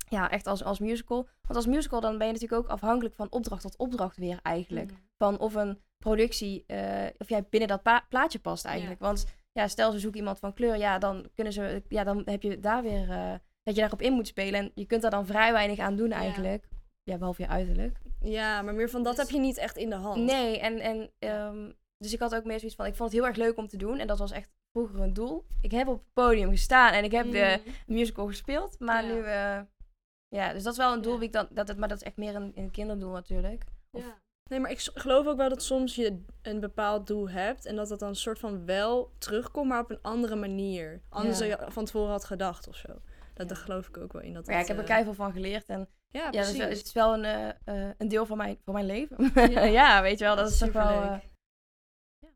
ja, 0.08 0.30
echt 0.30 0.46
als, 0.46 0.64
als 0.64 0.78
musical. 0.78 1.28
Want 1.42 1.56
als 1.56 1.66
musical 1.66 2.00
dan 2.00 2.18
ben 2.18 2.26
je 2.26 2.32
natuurlijk 2.32 2.62
ook 2.62 2.68
afhankelijk 2.68 3.14
van 3.14 3.26
opdracht 3.30 3.62
tot 3.62 3.76
opdracht 3.76 4.16
weer 4.16 4.38
eigenlijk. 4.42 4.90
Mhm. 4.90 5.00
Van 5.18 5.38
of 5.38 5.54
een 5.54 5.78
productie, 5.98 6.64
eh, 6.66 7.06
of 7.18 7.28
jij 7.28 7.44
binnen 7.50 7.68
dat 7.68 7.82
plaatje 8.08 8.38
past 8.38 8.64
eigenlijk. 8.64 9.00
Want 9.00 9.24
ja, 9.52 9.68
stel 9.68 9.92
ze 9.92 9.98
zoeken 9.98 10.18
iemand 10.20 10.38
van 10.38 10.54
kleur, 10.54 10.76
ja, 10.76 10.98
dan 10.98 11.26
kunnen 11.34 11.52
ze, 11.52 11.82
ja, 11.88 12.04
dan 12.04 12.22
heb 12.24 12.42
je 12.42 12.60
daar 12.60 12.82
weer, 12.82 13.10
eh, 13.10 13.32
dat 13.62 13.74
je 13.74 13.80
daarop 13.80 14.02
in 14.02 14.12
moet 14.12 14.26
spelen. 14.26 14.60
En 14.60 14.70
je 14.74 14.86
kunt 14.86 15.02
daar 15.02 15.10
dan 15.10 15.26
vrij 15.26 15.52
weinig 15.52 15.78
aan 15.78 15.96
doen 15.96 16.12
eigenlijk. 16.12 16.68
Ja, 17.02 17.16
behalve 17.18 17.42
je 17.42 17.48
uiterlijk. 17.48 17.98
Ja, 18.20 18.62
maar 18.62 18.74
meer 18.74 18.90
van 18.90 19.02
dat 19.02 19.16
Dus- 19.16 19.24
heb 19.24 19.34
je 19.34 19.40
niet 19.40 19.56
echt 19.58 19.76
in 19.76 19.90
de 19.90 19.96
hand. 19.96 20.24
Nee, 20.24 20.58
en, 20.60 20.78
en 20.78 21.10
ehm, 21.18 21.70
dus 21.96 22.12
ik 22.12 22.20
had 22.20 22.34
ook 22.34 22.44
meer 22.44 22.58
zoiets 22.58 22.76
van, 22.76 22.86
ik 22.86 22.96
vond 22.96 23.10
het 23.12 23.18
heel 23.20 23.28
erg 23.28 23.36
leuk 23.38 23.56
om 23.56 23.68
te 23.68 23.76
doen. 23.76 23.98
En 23.98 24.06
dat 24.06 24.18
was 24.18 24.30
echt 24.30 24.50
vroeger 24.78 25.00
een 25.00 25.12
doel. 25.12 25.44
Ik 25.60 25.70
heb 25.70 25.88
op 25.88 25.98
het 25.98 26.12
podium 26.12 26.50
gestaan 26.50 26.92
en 26.92 27.04
ik 27.04 27.12
heb 27.12 27.30
de 27.30 27.60
Mhm. 27.64 27.70
musical 27.86 28.26
gespeeld. 28.26 28.78
Maar 28.80 29.04
Ja. 29.04 29.12
nu, 29.14 29.20
eh, 29.22 29.60
ja, 30.28 30.52
dus 30.52 30.62
dat 30.62 30.72
is 30.72 30.78
wel 30.78 30.92
een 30.92 31.02
doel 31.02 31.12
Ja. 31.12 31.18
wie 31.18 31.26
ik 31.26 31.32
dan, 31.32 31.48
dat 31.50 31.68
het, 31.68 31.78
maar 31.78 31.88
dat 31.88 31.96
is 31.96 32.02
echt 32.06 32.16
meer 32.16 32.34
een, 32.34 32.52
een 32.54 32.70
kinderdoel 32.70 33.10
natuurlijk. 33.12 33.64
Of- 33.90 34.04
Ja. 34.04 34.20
Nee, 34.50 34.60
maar 34.60 34.70
ik 34.70 34.80
geloof 34.94 35.26
ook 35.26 35.36
wel 35.36 35.48
dat 35.48 35.62
soms 35.62 35.94
je 35.94 36.22
een 36.42 36.60
bepaald 36.60 37.06
doel 37.06 37.28
hebt 37.30 37.66
en 37.66 37.76
dat 37.76 37.88
dat 37.88 37.98
dan 37.98 38.08
een 38.08 38.14
soort 38.16 38.38
van 38.38 38.64
wel 38.66 39.12
terugkomt, 39.18 39.68
maar 39.68 39.80
op 39.80 39.90
een 39.90 40.02
andere 40.02 40.34
manier. 40.36 41.02
Anders 41.08 41.38
Ja. 41.38 41.46
dan 41.56 41.66
je 41.66 41.72
van 41.72 41.84
tevoren 41.84 42.10
had 42.10 42.24
gedacht 42.24 42.68
of 42.68 42.76
zo. 42.76 42.88
Dat 43.48 43.56
daar 43.56 43.64
geloof 43.66 43.88
ik 43.88 43.96
ook 43.96 44.12
wel 44.12 44.22
in. 44.22 44.32
Dat 44.34 44.46
Maar 44.46 44.54
ja, 44.54 44.60
ik 44.60 44.66
heb 44.66 44.76
er 44.76 44.82
eh, 44.82 44.88
keihard 44.88 45.16
van 45.16 45.32
geleerd 45.32 45.66
en 45.68 45.88
Ja, 46.08 46.22
ja, 46.22 46.30
precies. 46.30 46.56
wel- 46.58 46.68
het 46.68 46.86
is 46.86 46.92
wel 46.92 47.14
een, 47.14 47.24
eh, 47.24 47.88
eh, 47.88 47.94
een 47.98 48.08
deel 48.08 48.26
van 48.26 48.36
mijn, 48.36 48.58
van 48.64 48.74
mijn 48.74 48.86
leven. 48.86 49.30
Ja. 49.34 49.62
Ja. 49.80 50.02
weet 50.02 50.18
je 50.18 50.24
wel, 50.24 50.36
dat, 50.36 50.50
is 50.50 50.58
toch 50.58 50.72
wel... 50.72 50.88
eh, 51.02 51.20
ja. 52.18 52.30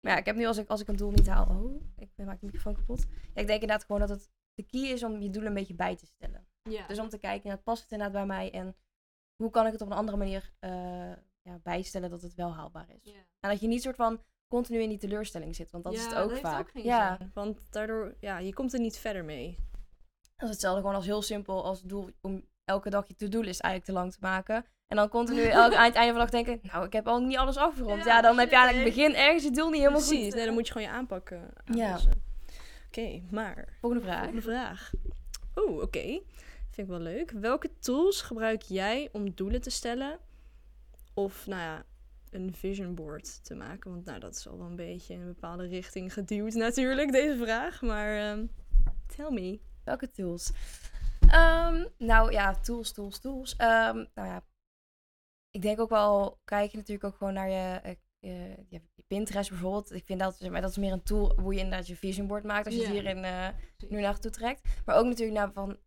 Maar 0.00 0.12
ja, 0.12 0.16
ik 0.16 0.26
heb 0.26 0.36
nu 0.36 0.46
als 0.46 0.56
ik, 0.56 0.68
als 0.68 0.80
ik 0.80 0.88
een 0.88 0.96
doel 0.96 1.10
niet 1.10 1.26
haal... 1.28 1.46
Oh, 1.46 1.82
ik 1.96 2.08
ben- 2.14 2.26
maak 2.26 2.40
de 2.40 2.46
microfoon 2.46 2.74
kapot. 2.74 3.06
Ja, 3.08 3.40
ik 3.40 3.46
denk 3.46 3.60
inderdaad 3.60 3.84
gewoon 3.84 4.00
dat 4.00 4.08
het 4.10 4.30
de 4.54 4.62
key 4.66 4.80
is 4.80 5.02
om 5.02 5.20
je 5.20 5.30
doel 5.30 5.44
een 5.44 5.54
beetje 5.54 5.74
bij 5.74 5.96
te 5.96 6.06
stellen. 6.06 6.46
Ja. 6.62 6.86
Dus 6.86 6.98
om 6.98 7.08
te 7.08 7.18
kijken, 7.18 7.42
inderdaad, 7.42 7.64
past 7.64 7.82
het 7.82 7.90
inderdaad 7.92 8.16
bij 8.16 8.26
mij 8.36 8.52
en 8.52 8.76
hoe 9.42 9.50
kan 9.50 9.66
ik 9.66 9.72
het 9.72 9.80
op 9.80 9.90
een 9.90 9.96
andere 9.96 10.16
manier 10.16 10.52
eh, 10.58 10.70
ja, 11.42 11.58
bijstellen 11.62 12.10
dat 12.10 12.22
het 12.22 12.34
wel 12.34 12.54
haalbaar 12.54 12.90
is. 12.90 13.00
Ja. 13.02 13.18
En 13.40 13.50
dat 13.50 13.60
je 13.60 13.66
niet 13.66 13.82
soort 13.82 13.96
van 13.96 14.22
continu 14.48 14.80
in 14.80 14.88
die 14.88 14.98
teleurstelling 14.98 15.54
zit, 15.54 15.70
want 15.70 15.84
dat 15.84 15.92
is 15.92 16.04
het 16.04 16.14
ook 16.14 16.36
vaak. 16.36 16.70
geen 16.70 16.84
ja, 16.84 17.16
zin. 17.16 17.30
Want 17.34 17.72
daardoor, 17.72 18.14
ja, 18.20 18.38
je 18.38 18.54
komt 18.54 18.72
er 18.72 18.80
niet 18.80 18.98
verder 18.98 19.24
mee. 19.24 19.58
Dat 20.36 20.48
is 20.48 20.50
hetzelfde 20.54 20.80
gewoon 20.80 20.94
als 20.96 21.06
heel 21.06 21.22
simpel 21.22 21.64
als 21.64 21.82
doel 21.82 22.10
om 22.20 22.44
elke 22.64 22.90
dag 22.90 23.08
je 23.08 23.14
to-do-list 23.14 23.60
eigenlijk 23.60 23.92
te 23.92 24.00
lang 24.00 24.12
te 24.12 24.18
maken. 24.20 24.64
En 24.86 24.96
dan 24.96 25.08
continu 25.08 25.42
elk, 25.42 25.74
aan 25.74 25.84
het 25.84 25.94
einde 25.94 26.14
van 26.14 26.24
de 26.24 26.30
dag 26.30 26.30
denken, 26.30 26.58
nou, 26.72 26.84
ik 26.86 26.92
heb 26.92 27.06
al 27.06 27.20
niet 27.20 27.36
alles 27.36 27.56
afgerond. 27.56 28.04
Ja, 28.04 28.14
Ja, 28.14 28.20
dan 28.20 28.38
heb 28.38 28.50
je 28.50 28.56
eigenlijk 28.56 28.86
het 28.86 28.94
begin 28.94 29.14
ergens 29.14 29.44
het 29.44 29.54
doel 29.54 29.68
niet 29.68 29.78
helemaal 29.80 30.00
Precies, 30.00 30.24
goed. 30.24 30.34
nee, 30.34 30.44
dan 30.44 30.54
moet 30.54 30.66
je 30.66 30.72
gewoon 30.72 30.88
je 30.88 30.94
aanpakken. 30.94 31.50
Ja. 31.64 31.86
aanpassen. 31.86 32.24
Oké, 32.86 33.22
maar 33.30 33.76
Volgende 33.80 34.04
vraag. 34.04 34.18
Volgende 34.18 34.42
vraag. 34.42 34.90
Oeh, 35.56 35.82
oké. 35.82 36.20
Vind 36.70 36.76
ik 36.76 36.86
wel 36.86 36.98
leuk. 36.98 37.30
Welke 37.30 37.70
tools 37.80 38.22
gebruik 38.22 38.62
jij 38.62 39.08
om 39.12 39.34
doelen 39.34 39.60
te 39.60 39.70
stellen? 39.70 40.18
Of 41.14 41.46
nou 41.46 41.60
ja, 41.60 41.84
een 42.30 42.54
vision 42.54 42.94
board 42.94 43.44
te 43.44 43.54
maken. 43.54 43.90
Want 43.90 44.04
nou, 44.04 44.20
dat 44.20 44.34
is 44.34 44.48
al 44.48 44.58
wel 44.58 44.66
een 44.66 44.76
beetje 44.76 45.14
in 45.14 45.20
een 45.20 45.26
bepaalde 45.26 45.66
richting 45.66 46.12
geduwd 46.12 46.54
natuurlijk, 46.54 47.12
deze 47.12 47.36
vraag. 47.36 47.82
Maar 47.82 48.16
ehm, 48.16 48.46
tell 49.16 49.30
me. 49.30 49.60
Welke 49.86 50.10
tools? 50.10 50.52
Ehm, 51.28 51.84
nou 51.98 52.32
ja, 52.32 52.54
tools, 52.54 52.92
tools, 52.92 53.18
tools. 53.18 53.56
Ehm, 53.56 53.96
nou 54.14 54.28
ja, 54.28 54.44
ik 55.50 55.62
denk 55.62 55.80
ook 55.80 55.88
wel, 55.88 56.40
kijk 56.44 56.70
je 56.70 56.76
natuurlijk 56.76 57.06
ook 57.06 57.16
gewoon 57.16 57.32
naar 57.32 57.50
je, 57.50 57.80
eh, 57.82 57.94
je, 58.18 58.64
je 58.68 58.82
Pinterest 59.06 59.50
bijvoorbeeld. 59.50 59.92
Ik 59.92 60.04
vind 60.04 60.20
dat, 60.20 60.40
maar 60.50 60.60
dat 60.60 60.70
is 60.70 60.76
meer 60.76 60.92
een 60.92 61.02
tool 61.02 61.40
hoe 61.40 61.54
je 61.54 61.60
inderdaad 61.60 61.86
je 61.86 61.96
vision 61.96 62.26
board 62.26 62.44
maakt 62.44 62.66
als 62.66 62.74
je 62.74 62.80
het 62.80 62.90
hierin 62.90 63.24
eh 63.24 63.48
nu 63.88 64.00
naartoe 64.00 64.30
trekt. 64.30 64.68
Maar 64.84 64.96
ook 64.96 65.04
natuurlijk 65.04 65.38
naar 65.38 65.52
van, 65.52 65.78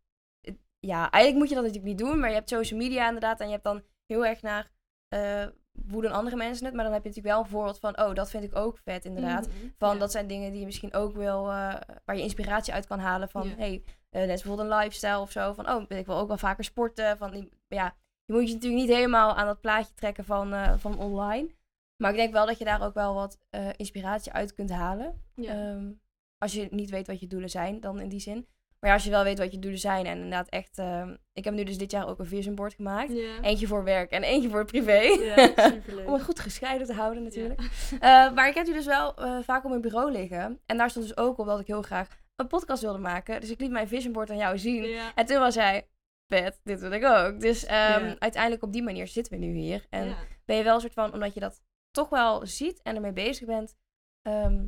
ja, 0.80 1.12
eigenlijk 1.12 1.36
moet 1.36 1.50
je 1.50 1.56
dat 1.56 1.64
natuurlijk 1.64 2.00
niet 2.00 2.08
doen, 2.08 2.20
maar 2.20 2.30
je 2.30 2.36
hebt 2.36 2.50
social 2.50 2.80
media 2.80 3.06
inderdaad 3.06 3.40
en 3.40 3.46
je 3.46 3.52
hebt 3.52 3.64
dan 3.64 3.84
heel 4.06 4.26
erg 4.26 4.42
naar 4.42 4.72
eh, 5.08 5.48
hoe 5.92 6.02
doen 6.02 6.12
andere 6.12 6.36
mensen 6.36 6.66
het. 6.66 6.74
Maar 6.74 6.84
dan 6.84 6.94
heb 6.94 7.04
je 7.04 7.10
natuurlijk 7.10 7.36
wel 7.36 7.44
een 7.46 7.50
voorbeeld 7.52 7.80
van, 7.80 8.00
oh, 8.00 8.14
dat 8.16 8.30
vind 8.30 8.44
ik 8.44 8.56
ook 8.56 8.78
vet 8.84 9.06
inderdaad. 9.06 9.48
Mhm. 9.48 9.56
Van 9.78 9.94
Ja. 9.94 10.00
dat 10.00 10.12
zijn 10.12 10.28
dingen 10.28 10.52
die 10.52 10.60
je 10.60 10.66
misschien 10.66 10.94
ook 10.94 11.14
wil, 11.16 11.40
eh, 11.50 11.76
waar 12.06 12.16
je 12.16 12.22
inspiratie 12.22 12.74
uit 12.74 12.88
kan 12.88 13.00
halen. 13.00 13.30
Van 13.30 13.48
Ja. 13.48 13.56
hey, 13.56 13.84
eh, 14.10 14.20
net 14.20 14.28
bijvoorbeeld 14.28 14.72
een 14.72 14.78
lifestyle 14.78 15.20
of 15.20 15.32
zo. 15.32 15.54
Van 15.54 15.70
oh, 15.70 15.84
ik 15.88 16.06
wil 16.06 16.18
ook 16.18 16.28
wel 16.28 16.38
vaker 16.38 16.64
sporten. 16.64 17.18
Van 17.18 17.32
die- 17.32 17.50
ja, 17.68 17.96
je 18.26 18.34
moet 18.34 18.48
je 18.48 18.54
natuurlijk 18.54 18.82
niet 18.82 18.92
helemaal 18.96 19.36
aan 19.36 19.46
dat 19.46 19.62
plaatje 19.62 19.94
trekken 19.94 20.26
van, 20.26 20.54
eh, 20.54 20.74
van 20.78 20.98
online. 21.00 21.50
Maar 21.98 22.12
ik 22.12 22.18
denk 22.18 22.34
wel 22.34 22.46
dat 22.46 22.58
je 22.58 22.66
daar 22.66 22.82
ook 22.84 22.94
wel 22.94 23.14
wat 23.14 23.38
inspiratie 23.76 24.32
uit 24.32 24.54
kunt 24.54 24.70
halen. 24.70 25.22
Ja. 25.36 25.52
Ehm, 25.54 25.92
als 26.38 26.54
je 26.54 26.68
niet 26.72 26.90
weet 26.90 27.08
wat 27.08 27.20
je 27.20 27.28
doelen 27.28 27.50
zijn, 27.50 27.80
dan 27.80 28.00
in 28.00 28.10
die 28.10 28.20
zin. 28.20 28.48
Maar 28.80 28.89
ja, 28.89 28.94
als 28.96 29.04
je 29.04 29.10
wel 29.10 29.24
weet 29.24 29.38
wat 29.38 29.52
je 29.52 29.60
doelen 29.60 29.80
zijn 29.80 30.06
en 30.06 30.15
inderdaad 30.15 30.50
echt... 30.50 30.78
ehm, 30.78 31.15
ik 31.34 31.44
heb 31.44 31.54
nu 31.54 31.63
dus 31.63 31.78
dit 31.78 31.92
jaar 31.92 32.08
ook 32.08 32.20
een 32.20 32.26
vision 32.26 32.56
board 32.56 32.74
gemaakt. 32.74 33.12
Eentje 33.42 33.68
voor 33.68 33.84
werk 33.84 34.12
en 34.12 34.24
eentje 34.24 34.50
voor 34.50 34.65
privé. 34.65 35.00
Ja, 35.00 35.52
superleuk. 35.70 36.08
Om 36.08 36.13
het 36.13 36.24
goed 36.24 36.39
gescheiden 36.39 36.88
te 36.88 36.94
houden 36.94 37.24
natuurlijk. 37.24 37.62
Eh, 38.00 38.32
maar 38.34 38.48
ik 38.48 38.54
heb 38.56 38.65
die 38.65 38.74
dus 38.74 38.86
wel 38.86 39.15
eh, 39.15 39.38
vaak 39.44 39.63
op 39.63 39.70
mijn 39.70 39.82
bureau 39.82 40.12
liggen. 40.12 40.60
En 40.65 40.78
daar 40.78 40.89
stond 40.89 41.08
dus 41.08 41.18
ook 41.18 41.38
op 41.38 41.46
dat 41.46 41.60
ik 41.60 41.68
heel 41.68 41.82
graag 41.82 42.08
een 42.36 42.48
podcast 42.48 42.82
wilde 42.82 43.00
maken. 43.00 43.42
Dus 43.42 43.50
ik 43.50 43.60
liet 43.60 43.72
mijn 43.72 43.88
vision 43.88 44.13
board 44.13 44.30
aan 44.30 44.38
jou 44.38 44.58
zien. 44.58 44.84
En 45.15 45.26
toen 45.26 45.39
was 45.39 45.56
hij, 45.56 45.88
vet, 46.28 46.60
dit 46.63 46.80
wil 46.80 46.92
ik 46.92 47.04
ook. 47.06 47.39
Dus 47.39 47.65
ehm, 47.65 48.15
uiteindelijk 48.20 48.63
op 48.63 48.74
die 48.74 48.84
manier 48.84 49.08
zitten 49.08 49.34
we 49.39 49.46
nu 49.46 49.54
hier. 49.54 49.86
En 49.89 50.08
ben 50.46 50.56
je 50.58 50.63
wel 50.63 50.76
een 50.76 50.82
soort 50.82 50.94
van, 50.94 51.13
omdat 51.13 51.34
je 51.34 51.39
dat 51.39 51.62
toch 51.92 52.10
wel 52.10 52.46
ziet 52.46 52.82
en 52.82 52.96
ermee 52.96 53.13
bezig 53.13 53.48
bent. 53.48 53.76
ehm, 54.22 54.65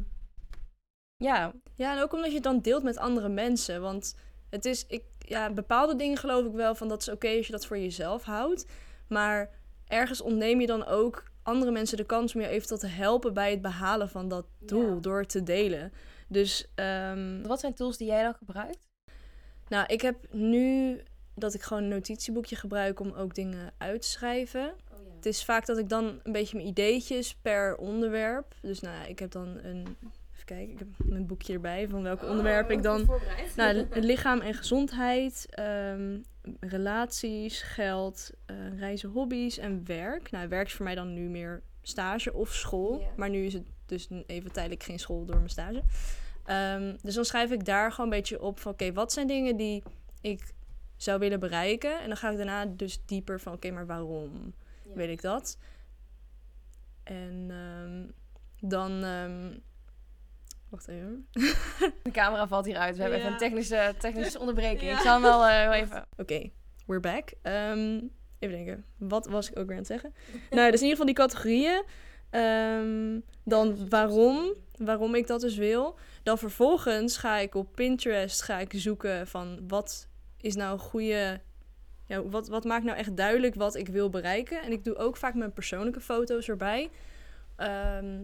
ja, 1.21 1.53
Ja, 1.75 1.95
en 1.95 2.01
ook 2.01 2.13
omdat 2.13 2.27
je 2.29 2.33
het 2.35 2.43
dan 2.43 2.59
deelt 2.59 2.83
met 2.83 2.97
andere 2.97 3.29
mensen. 3.29 3.81
Want 3.81 4.15
het 4.49 4.65
is, 4.65 4.85
ik, 4.87 5.03
ja, 5.19 5.51
bepaalde 5.53 5.95
dingen 5.95 6.17
geloof 6.17 6.45
ik 6.45 6.51
wel 6.51 6.75
van 6.75 6.87
dat 6.87 7.01
is 7.01 7.09
oké 7.09 7.27
als 7.37 7.45
je 7.45 7.51
dat 7.51 7.65
voor 7.65 7.77
jezelf 7.77 8.23
houdt. 8.23 8.65
Maar 9.07 9.49
ergens 9.87 10.21
ontneem 10.21 10.61
je 10.61 10.67
dan 10.67 10.85
ook 10.85 11.31
andere 11.43 11.71
mensen 11.71 11.97
de 11.97 12.03
kans 12.05 12.35
om 12.35 12.41
je 12.41 12.47
eventueel 12.47 12.79
te 12.79 12.87
helpen 12.87 13.33
bij 13.33 13.51
het 13.51 13.61
behalen 13.61 14.09
van 14.09 14.27
dat 14.27 14.45
doel 14.59 14.93
Ja. 14.93 14.99
door 14.99 15.25
te 15.25 15.43
delen. 15.43 15.93
Dus 16.27 16.67
ehm, 16.75 17.41
wat 17.43 17.59
zijn 17.59 17.73
tools 17.73 17.97
die 17.97 18.07
jij 18.07 18.23
dan 18.23 18.33
gebruikt? 18.33 18.89
nou, 19.67 19.85
ik 19.87 20.01
heb 20.01 20.33
nu 20.33 20.99
dat 21.35 21.53
ik 21.53 21.61
gewoon 21.61 21.83
een 21.83 21.89
notitieboekje 21.89 22.55
gebruik 22.55 22.99
om 22.99 23.11
ook 23.13 23.35
dingen 23.35 23.73
uit 23.77 24.01
te 24.01 24.07
schrijven. 24.07 24.73
Het 25.15 25.25
is 25.25 25.43
vaak 25.45 25.65
dat 25.65 25.77
ik 25.77 25.89
dan 25.89 26.19
een 26.23 26.31
beetje 26.31 26.55
mijn 26.55 26.67
ideetjes 26.69 27.35
per 27.35 27.75
onderwerp. 27.77 28.55
Dus 28.61 28.79
nou 28.79 28.95
ja, 28.95 29.05
ik 29.05 29.19
heb 29.19 29.31
dan 29.31 29.57
een. 29.63 29.97
Kijken, 30.51 30.73
ik 30.73 30.79
heb 30.79 30.87
mijn 30.97 31.27
boekje 31.27 31.53
erbij 31.53 31.87
van 31.89 32.03
welke 32.03 32.25
onderwerpen 32.25 32.75
ik 32.75 32.83
dan. 32.83 33.09
Nou, 33.55 33.73
li- 33.77 33.87
lichaam 33.93 34.39
en 34.39 34.53
gezondheid, 34.53 35.47
ehm, 35.49 36.19
relaties, 36.59 37.61
geld, 37.61 38.31
eh, 38.45 38.79
reizen, 38.79 39.09
hobby's 39.09 39.57
en 39.57 39.85
werk. 39.85 40.31
Nou, 40.31 40.47
werk 40.47 40.67
is 40.67 40.73
voor 40.73 40.85
mij 40.85 40.95
dan 40.95 41.13
nu 41.13 41.29
meer 41.29 41.63
stage 41.81 42.33
of 42.33 42.53
school. 42.53 43.03
Maar 43.15 43.29
nu 43.29 43.45
is 43.45 43.53
het 43.53 43.63
dus 43.85 44.09
even 44.25 44.51
tijdelijk 44.51 44.83
geen 44.83 44.99
school 44.99 45.25
door 45.25 45.35
mijn 45.35 45.49
stage. 45.49 45.81
Ehm, 46.45 46.95
dus 47.01 47.15
dan 47.15 47.25
schrijf 47.25 47.51
ik 47.51 47.65
daar 47.65 47.91
gewoon 47.91 48.11
een 48.11 48.17
beetje 48.17 48.41
op 48.41 48.59
van... 48.59 48.71
oké, 48.71 48.93
wat 48.93 49.13
zijn 49.13 49.27
dingen 49.27 49.57
die 49.57 49.83
ik 50.21 50.53
zou 50.95 51.19
willen 51.19 51.39
bereiken? 51.39 51.99
En 52.01 52.07
dan 52.07 52.17
ga 52.17 52.29
ik 52.29 52.37
daarna 52.37 52.65
dus 52.65 53.05
dieper 53.05 53.39
van... 53.39 53.53
oké, 53.53 53.71
maar 53.71 53.85
waarom 53.85 54.53
weet 54.93 55.09
ik 55.09 55.21
dat? 55.21 55.57
En 57.03 57.45
ehm, 57.49 58.05
dan... 58.69 59.03
wacht 60.71 60.87
even. 60.87 61.27
De 62.03 62.11
camera 62.11 62.47
valt 62.47 62.65
hieruit. 62.65 62.95
We 62.95 63.01
hebben 63.01 63.19
Ja. 63.19 63.25
even 63.25 63.35
een 63.35 63.41
technische, 63.47 63.93
technische 63.99 64.39
onderbreking. 64.43 64.91
Ja. 64.91 64.95
Ik 64.97 65.01
zal 65.03 65.13
hem 65.13 65.21
wel 65.21 65.45
eh, 65.45 65.63
wel 65.63 65.73
even... 65.73 66.05
Oké, 66.17 66.49
we're 66.85 66.99
back. 66.99 67.33
Ehm, 67.41 67.99
even 68.39 68.55
denken, 68.55 68.85
wat 68.97 69.25
was 69.27 69.49
ik 69.49 69.57
ook 69.59 69.63
weer 69.65 69.71
aan 69.75 69.77
het 69.77 69.87
zeggen? 69.87 70.13
nou, 70.49 70.71
dus 70.71 70.81
in 70.81 70.87
ieder 70.87 70.89
geval 70.89 71.05
die 71.05 71.15
categorieën. 71.15 71.83
Ehm, 72.29 73.19
dan 73.43 73.89
waarom, 73.89 74.53
waarom 74.77 75.15
ik 75.15 75.27
dat 75.27 75.41
dus 75.41 75.55
wil. 75.55 75.97
Dan 76.23 76.37
vervolgens 76.37 77.17
ga 77.17 77.37
ik 77.37 77.55
op 77.55 77.75
Pinterest 77.75 78.41
ga 78.41 78.59
ik 78.59 78.71
zoeken 78.75 79.27
van 79.27 79.59
wat 79.67 80.07
is 80.37 80.55
nou 80.55 80.73
een 80.73 80.79
goede... 80.79 81.41
Ja, 82.05 82.23
wat, 82.23 82.47
wat 82.47 82.63
maakt 82.63 82.83
nou 82.83 82.97
echt 82.97 83.17
duidelijk 83.17 83.55
wat 83.55 83.75
ik 83.75 83.87
wil 83.87 84.09
bereiken? 84.09 84.61
En 84.61 84.71
ik 84.71 84.83
doe 84.83 84.95
ook 84.95 85.17
vaak 85.17 85.33
mijn 85.35 85.53
persoonlijke 85.53 85.99
foto's 86.01 86.47
erbij. 86.49 86.89
Ehm, 87.55 88.23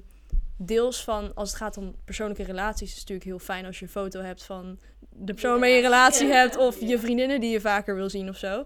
deels 0.58 1.04
van, 1.04 1.34
als 1.36 1.50
het 1.50 1.58
gaat 1.58 1.78
om 1.78 1.96
persoonlijke 2.06 2.44
relaties, 2.44 2.82
is 2.82 3.00
het 3.00 3.10
natuurlijk 3.10 3.28
heel 3.28 3.40
fijn 3.56 3.66
als 3.66 3.80
je 3.80 3.86
een 3.86 3.92
foto 3.92 4.22
hebt 4.22 4.44
van 4.44 4.80
de 5.10 5.34
persoon 5.34 5.52
waarmee 5.52 5.72
je 5.72 5.78
een 5.78 5.84
relatie 5.84 6.28
hebt 6.28 6.58
of 6.58 6.80
je 6.80 7.00
vriendinnen 7.00 7.40
die 7.40 7.52
je 7.52 7.62
vaker 7.62 7.96
wil 7.96 8.10
zien 8.10 8.30
of 8.30 8.38
zo. 8.38 8.66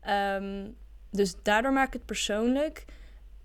Ehm, 0.00 0.70
dus 1.10 1.34
daardoor 1.42 1.72
maak 1.72 1.86
ik 1.86 1.92
het 1.92 2.04
persoonlijk. 2.04 2.84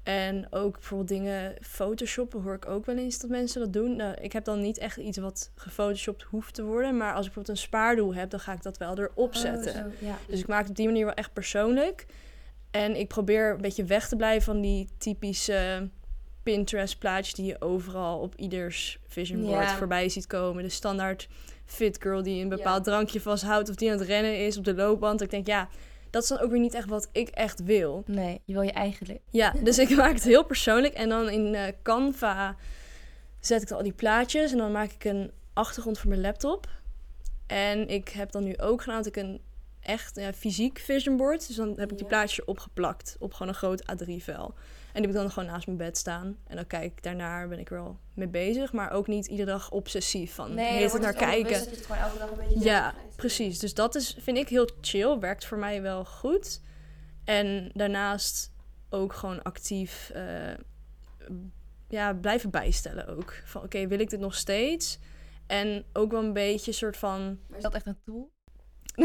En 0.03 0.47
ook 0.49 0.73
bijvoorbeeld 0.73 1.09
dingen 1.09 1.55
photoshoppen 1.61 2.41
hoor 2.41 2.53
ik 2.53 2.67
ook 2.67 2.85
wel 2.85 2.97
eens 2.97 3.19
dat 3.19 3.29
mensen 3.29 3.61
dat 3.61 3.73
doen. 3.73 3.95
Nou, 3.95 4.15
ik 4.21 4.33
heb 4.33 4.43
dan 4.43 4.61
niet 4.61 4.77
echt 4.77 4.97
iets 4.97 5.17
wat 5.17 5.51
gefotoshopt 5.55 6.23
hoeft 6.23 6.53
te 6.53 6.63
worden. 6.63 6.97
Maar 6.97 7.13
als 7.13 7.25
ik 7.25 7.33
bijvoorbeeld 7.33 7.57
een 7.57 7.63
spaardoel 7.63 8.13
heb, 8.13 8.29
dan 8.29 8.39
ga 8.39 8.53
ik 8.53 8.63
dat 8.63 8.77
wel 8.77 8.97
erop 8.97 9.35
zetten. 9.35 9.75
Oh, 9.75 9.91
zo, 9.99 10.05
ja. 10.05 10.17
Dus 10.27 10.39
ik 10.39 10.47
maak 10.47 10.61
het 10.61 10.69
op 10.69 10.75
die 10.75 10.85
manier 10.85 11.05
wel 11.05 11.13
echt 11.13 11.33
persoonlijk. 11.33 12.05
En 12.71 12.95
ik 12.95 13.07
probeer 13.07 13.51
een 13.51 13.61
beetje 13.61 13.83
weg 13.83 14.07
te 14.07 14.15
blijven 14.15 14.43
van 14.43 14.61
die 14.61 14.89
typische 14.97 15.89
Pinterest 16.43 16.99
plaatjes 16.99 17.33
die 17.33 17.45
je 17.45 17.61
overal 17.61 18.19
op 18.19 18.35
ieders 18.35 18.99
vision 19.07 19.41
board 19.41 19.71
voorbij 19.71 20.09
ziet 20.09 20.27
komen. 20.27 20.63
De 20.63 20.69
standaard 20.69 21.27
fit 21.65 22.01
girl 22.01 22.23
die 22.23 22.41
een 22.41 22.49
bepaald 22.49 22.83
drankje 22.83 23.21
vasthoudt 23.21 23.69
of 23.69 23.75
die 23.75 23.91
aan 23.91 23.97
het 23.97 24.07
rennen 24.07 24.45
is 24.45 24.57
op 24.57 24.63
de 24.63 24.73
loopband. 24.73 25.21
Ik 25.21 25.29
denk, 25.29 25.47
ja, 25.47 25.69
dat 26.09 26.23
is 26.23 26.29
dan 26.29 26.39
ook 26.39 26.51
weer 26.51 26.59
niet 26.59 26.73
echt 26.73 26.89
wat 26.89 27.09
ik 27.11 27.29
echt 27.29 27.63
wil. 27.63 28.03
Nee, 28.05 28.41
je 28.45 28.53
wil 28.53 28.61
je 28.61 28.71
eigen 28.71 29.07
leven. 29.07 29.23
Ja, 29.29 29.53
dus 29.63 29.77
ik 29.77 29.95
maak 29.95 30.13
het 30.13 30.23
heel 30.23 30.45
persoonlijk. 30.45 30.93
En 30.93 31.09
dan 31.09 31.29
in 31.29 31.55
eh, 31.55 31.73
Canva 31.83 32.55
zet 33.39 33.61
ik 33.61 33.71
al 33.71 33.83
die 33.83 33.93
plaatjes. 33.93 34.51
En 34.51 34.57
dan 34.57 34.71
maak 34.71 34.91
ik 34.91 35.03
een 35.03 35.31
achtergrond 35.53 35.99
voor 35.99 36.09
mijn 36.09 36.21
laptop. 36.21 36.67
En 37.47 37.87
ik 37.87 38.09
heb 38.09 38.31
dan 38.31 38.43
nu 38.43 38.57
ook 38.57 38.81
gedaan 38.81 38.97
dat 38.97 39.05
ik 39.05 39.15
een 39.15 39.41
echt 39.81 40.15
ja, 40.15 40.33
fysiek 40.33 40.79
vision 40.79 41.17
board. 41.17 41.47
Dus 41.47 41.55
dan 41.55 41.79
heb 41.79 41.91
ik 41.91 41.97
die 41.97 42.07
plaatjes 42.07 42.45
opgeplakt 42.45 43.15
op 43.19 43.33
gewoon 43.33 43.47
een 43.47 43.53
groot 43.53 43.81
A3-vel. 43.81 44.53
En 44.93 45.01
die 45.01 45.01
heb 45.01 45.09
ik 45.09 45.13
dan 45.13 45.31
gewoon 45.31 45.49
naast 45.49 45.65
mijn 45.65 45.77
bed 45.77 45.97
staan. 45.97 46.37
En 46.47 46.55
dan 46.55 46.67
kijk 46.67 46.91
ik 46.91 47.03
daarnaar, 47.03 47.47
ben 47.47 47.59
ik 47.59 47.69
er 47.69 47.77
wel 47.77 47.99
mee 48.13 48.27
bezig. 48.27 48.73
Maar 48.73 48.91
ook 48.91 49.07
niet 49.07 49.25
iedere 49.25 49.51
dag 49.51 49.71
obsessief 49.71 50.33
van 50.33 50.53
Nee, 50.53 50.71
heet 50.71 50.91
het 50.91 51.01
naar 51.01 51.13
kijken. 51.13 51.59
Dat 51.59 51.69
je 51.69 51.75
het 51.75 51.85
gewoon 51.85 52.01
elke 52.01 52.17
dag 52.17 52.29
een 52.31 52.37
beetje 52.37 52.59
Ja, 52.59 52.93
precies. 53.15 53.59
Dus 53.59 53.73
dat 53.73 53.95
is, 53.95 54.17
vind 54.19 54.37
ik 54.37 54.49
heel 54.49 54.69
chill. 54.81 55.19
Werkt 55.19 55.45
voor 55.45 55.57
mij 55.57 55.81
wel 55.81 56.05
goed. 56.05 56.61
En 57.23 57.71
daarnaast 57.73 58.51
ook 58.89 59.13
gewoon 59.13 59.41
actief 59.41 60.09
eh, 60.09 60.53
ja, 61.87 62.13
blijven 62.13 62.49
bijstellen 62.49 63.07
ook. 63.07 63.41
Van 63.45 63.63
oké, 63.63 63.87
wil 63.87 63.99
ik 63.99 64.09
dit 64.09 64.19
nog 64.19 64.35
steeds? 64.35 64.99
En 65.47 65.85
ook 65.93 66.11
wel 66.11 66.23
een 66.23 66.33
beetje 66.33 66.71
soort 66.71 66.97
van... 66.97 67.39
Maar 67.47 67.57
is 67.57 67.63
dat 67.63 67.73
echt 67.73 67.85
een 67.85 67.99
tool? 68.05 68.31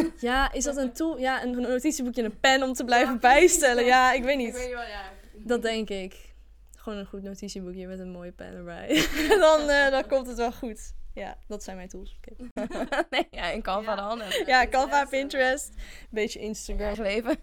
Ja, 0.21 0.53
is 0.53 0.65
dat 0.65 0.77
een 0.77 0.93
tool? 0.93 1.19
Ja, 1.19 1.43
een 1.43 1.61
notitieboekje 1.61 2.23
en 2.23 2.31
een 2.31 2.41
pen 2.41 2.63
om 2.63 2.73
te 2.73 2.85
blijven 2.85 3.21
bijstellen. 3.21 3.85
Ja, 3.85 4.13
ik 4.13 4.23
weet 4.25 4.37
niet. 4.37 4.53
wel, 4.53 4.69
ja. 4.83 5.03
Dat 5.35 5.63
denk 5.63 5.89
ik. 5.91 6.33
Gewoon 6.77 6.99
een 6.99 7.07
goed 7.07 7.23
notitieboekje 7.23 7.87
met 7.87 7.99
een 7.99 8.11
mooie 8.11 8.33
pen 8.33 8.55
erbij. 8.55 9.07
dan, 9.29 9.69
eh, 9.69 9.91
dan 9.91 10.07
komt 10.07 10.27
het 10.27 10.37
wel 10.37 10.53
goed. 10.53 10.93
Ja, 11.15 11.39
dat 11.49 11.63
zijn 11.65 11.77
mijn 11.77 11.89
tools. 11.89 12.19
Nee, 13.11 13.27
ja, 13.31 13.51
in 13.51 13.63
Canva 13.63 13.91
Ja. 13.95 14.09
dan. 14.09 14.21
En, 14.23 14.47
Ja, 14.47 14.69
Canva, 14.69 15.05
Pinterest, 15.05 15.69
een 15.69 16.09
beetje 16.11 16.39
Instagram. 16.41 16.95
leven. 17.03 17.37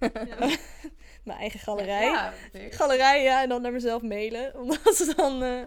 Mijn 1.24 1.40
eigen 1.40 1.60
galerij. 1.60 2.04
Ja. 2.06 2.34
Galerij, 2.70 3.24
ja, 3.24 3.42
en 3.44 3.50
dan 3.50 3.62
naar 3.62 3.72
mezelf 3.72 4.02
mailen. 4.02 4.60
Omdat 4.60 4.96
ze 4.96 5.14
dan, 5.16 5.44
eh, 5.44 5.64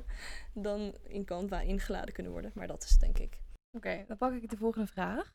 dan 0.55 0.94
in 1.09 1.25
Canva 1.25 1.61
ingeladen 1.61 2.14
kunnen 2.14 2.33
worden. 2.33 2.51
Maar 2.55 2.66
dat 2.66 2.85
is 2.85 2.97
denk 2.99 3.18
ik. 3.18 3.38
Oké, 3.77 4.05
dan 4.09 4.16
pak 4.16 4.33
ik 4.33 4.51
de 4.51 4.57
volgende 4.57 4.87
vraag. 4.87 5.33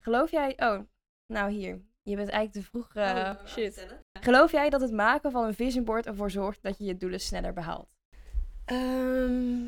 Geloof 0.00 0.30
jij... 0.30 0.54
Oh, 0.56 0.78
nou 1.26 1.50
hier. 1.50 1.80
Je 2.02 2.16
bent 2.16 2.28
eigenlijk 2.28 2.52
te 2.52 2.62
vroeg... 2.70 2.94
eh, 2.94 3.30
Oh, 3.40 3.46
shit. 3.46 3.86
Geloof 4.20 4.52
jij 4.52 4.70
dat 4.70 4.80
het 4.80 4.92
maken 4.92 5.30
van 5.30 5.44
een 5.44 5.54
vision 5.54 5.84
board 5.84 6.06
ervoor 6.06 6.30
zorgt 6.30 6.62
dat 6.62 6.78
je 6.78 6.84
je 6.84 6.96
doelen 6.96 7.20
sneller 7.20 7.52
behaalt? 7.52 7.88
Ehm, 8.64 9.64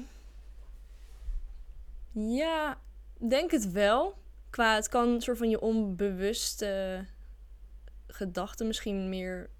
ja, 2.13 2.79
denk 3.29 3.51
het 3.51 3.73
wel. 3.73 4.15
Qua, 4.51 4.75
het 4.75 4.89
kan 4.89 5.09
een 5.09 5.21
soort 5.21 5.39
van 5.39 5.51
je 5.51 5.61
onbewuste 5.61 7.05
gedachten 8.07 8.67
misschien 8.67 9.09
meer 9.09 9.51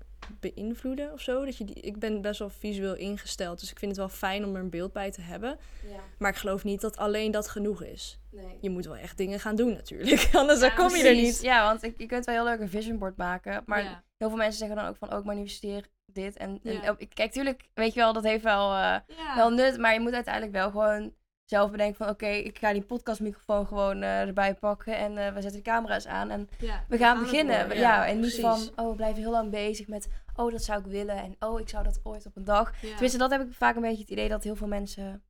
beïnvloeden 0.41 1.13
of 1.13 1.21
zo. 1.21 1.45
Dat 1.45 1.57
je 1.57 1.65
die, 1.65 1.75
ik 1.75 1.99
ben 1.99 2.21
best 2.21 2.39
wel 2.39 2.51
visueel 2.51 2.95
ingesteld, 2.95 3.61
dus 3.61 3.71
ik 3.71 3.79
vind 3.79 3.91
het 3.91 4.01
wel 4.01 4.09
fijn 4.09 4.45
om 4.45 4.55
er 4.55 4.61
een 4.63 4.71
beeld 4.71 4.93
bij 4.93 5.11
te 5.11 5.21
hebben. 5.21 5.59
Ja, 5.89 6.01
Maar 6.19 6.31
ik 6.31 6.37
geloof 6.37 6.65
niet 6.65 6.81
dat 6.81 6.97
alleen 6.97 7.31
dat 7.31 7.49
genoeg 7.49 7.83
is. 7.83 8.19
nee. 8.31 8.59
Je 8.61 8.71
moet 8.71 8.85
wel 8.85 8.97
echt 8.97 9.17
dingen 9.17 9.41
gaan 9.41 9.57
doen 9.57 9.73
natuurlijk, 9.73 10.29
anders 10.33 10.61
dan 10.61 10.75
kom 10.75 10.97
je 10.97 11.09
er 11.09 11.15
niet. 11.15 11.43
Ja, 11.43 11.65
want 11.65 11.83
ik, 11.83 11.95
je 12.01 12.07
kunt 12.07 12.25
wel 12.25 12.35
heel 12.35 12.45
leuk 12.45 12.61
een 12.61 12.69
vision 12.69 12.99
board 12.99 13.17
maken. 13.17 13.63
Maar 13.67 13.83
Ja. 13.83 14.03
heel 14.17 14.29
veel 14.29 14.39
mensen 14.39 14.59
zeggen 14.59 14.77
dan 14.77 14.87
ook 14.87 14.97
van, 14.97 15.11
ook 15.11 15.25
manifesteer 15.25 15.87
dit. 16.07 16.37
En, 16.37 16.61
en 16.63 16.73
Ja. 16.73 16.91
oh, 16.91 16.95
ik 16.99 17.11
kijk, 17.15 17.33
tuurlijk, 17.33 17.69
weet 17.75 17.95
je 17.95 18.01
wel, 18.01 18.13
dat 18.13 18.23
heeft 18.25 18.43
wel, 18.45 18.71
eh, 18.73 18.77
Ja. 19.17 19.37
wel 19.37 19.51
nut. 19.51 19.79
Maar 19.79 19.93
je 19.95 20.01
moet 20.01 20.13
uiteindelijk 20.15 20.53
wel 20.55 20.71
gewoon 20.71 21.13
zelf 21.45 21.71
bedenken 21.71 21.97
van, 21.97 22.09
oké, 22.09 22.27
ik 22.27 22.59
ga 22.59 22.73
die 22.73 22.83
podcastmicrofoon 22.83 23.67
gewoon 23.67 24.03
eh, 24.03 24.21
erbij 24.21 24.55
pakken. 24.55 24.97
En 24.97 25.19
eh, 25.19 25.35
we 25.35 25.41
zetten 25.41 25.63
de 25.63 25.71
camera's 25.71 26.07
aan 26.07 26.31
en 26.31 26.49
Ja, 26.59 26.85
we 26.89 26.97
gaan 26.99 27.19
beginnen. 27.21 27.69
Ja, 27.79 28.07
en 28.07 28.21
niet 28.21 28.41
van, 28.41 28.85
oh, 28.85 28.91
we 28.91 28.97
blijven 28.97 29.21
heel 29.23 29.31
lang 29.31 29.51
bezig 29.51 29.89
met, 29.89 30.09
oh, 30.37 30.53
dat 30.53 30.63
zou 30.65 30.81
ik 30.81 30.87
willen. 30.87 31.17
En 31.17 31.37
oh, 31.39 31.61
ik 31.61 31.69
zou 31.69 31.85
dat 31.85 32.01
ooit 32.03 32.27
op 32.27 32.37
een 32.37 32.45
dag. 32.45 32.83
Ja. 32.83 32.89
Tenminste, 32.89 33.19
dat 33.19 33.31
heb 33.31 33.41
ik 33.41 33.53
vaak 33.53 33.75
een 33.77 33.83
beetje 33.83 34.01
het 34.03 34.11
idee 34.11 34.29
dat 34.29 34.45
heel 34.45 34.57
veel 34.57 34.69
mensen 34.69 35.23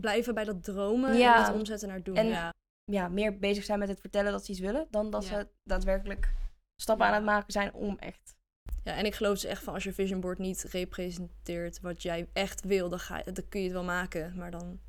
Blijven 0.00 0.34
bij 0.34 0.44
dat 0.44 0.64
dromen 0.64 1.10
en 1.36 1.42
het 1.44 1.54
omzetten 1.54 1.88
naar 1.88 2.02
doen. 2.02 2.16
En- 2.16 2.26
ja. 2.26 2.52
ja, 2.84 3.08
meer 3.08 3.38
bezig 3.38 3.64
zijn 3.64 3.78
met 3.78 3.88
het 3.88 4.00
vertellen 4.00 4.32
dat 4.32 4.44
ze 4.44 4.50
iets 4.50 4.60
willen. 4.60 4.86
Dan 4.90 5.10
dat 5.10 5.24
ze 5.24 5.48
daadwerkelijk 5.62 6.32
stappen 6.80 7.06
aan 7.06 7.14
het 7.14 7.24
maken 7.24 7.52
zijn 7.52 7.74
om 7.74 7.96
echt 7.98 8.34
ja, 8.82 8.92
en 8.96 9.04
ik 9.04 9.14
geloof 9.14 9.32
dus 9.32 9.44
echt 9.44 9.62
van 9.62 9.74
als 9.74 9.84
je 9.84 9.92
vision 9.92 10.20
board 10.20 10.38
niet 10.38 10.62
representeert 10.70 11.80
wat 11.80 12.02
jij 12.02 12.28
echt 12.32 12.64
wil, 12.64 12.88
dan, 12.88 12.98
ga, 12.98 13.16
je- 13.24 13.32
dan 13.32 13.48
kun 13.48 13.60
je 13.60 13.66
het 13.66 13.74
wel 13.74 13.84
maken, 13.84 14.32
maar 14.36 14.50
dan, 14.50 14.80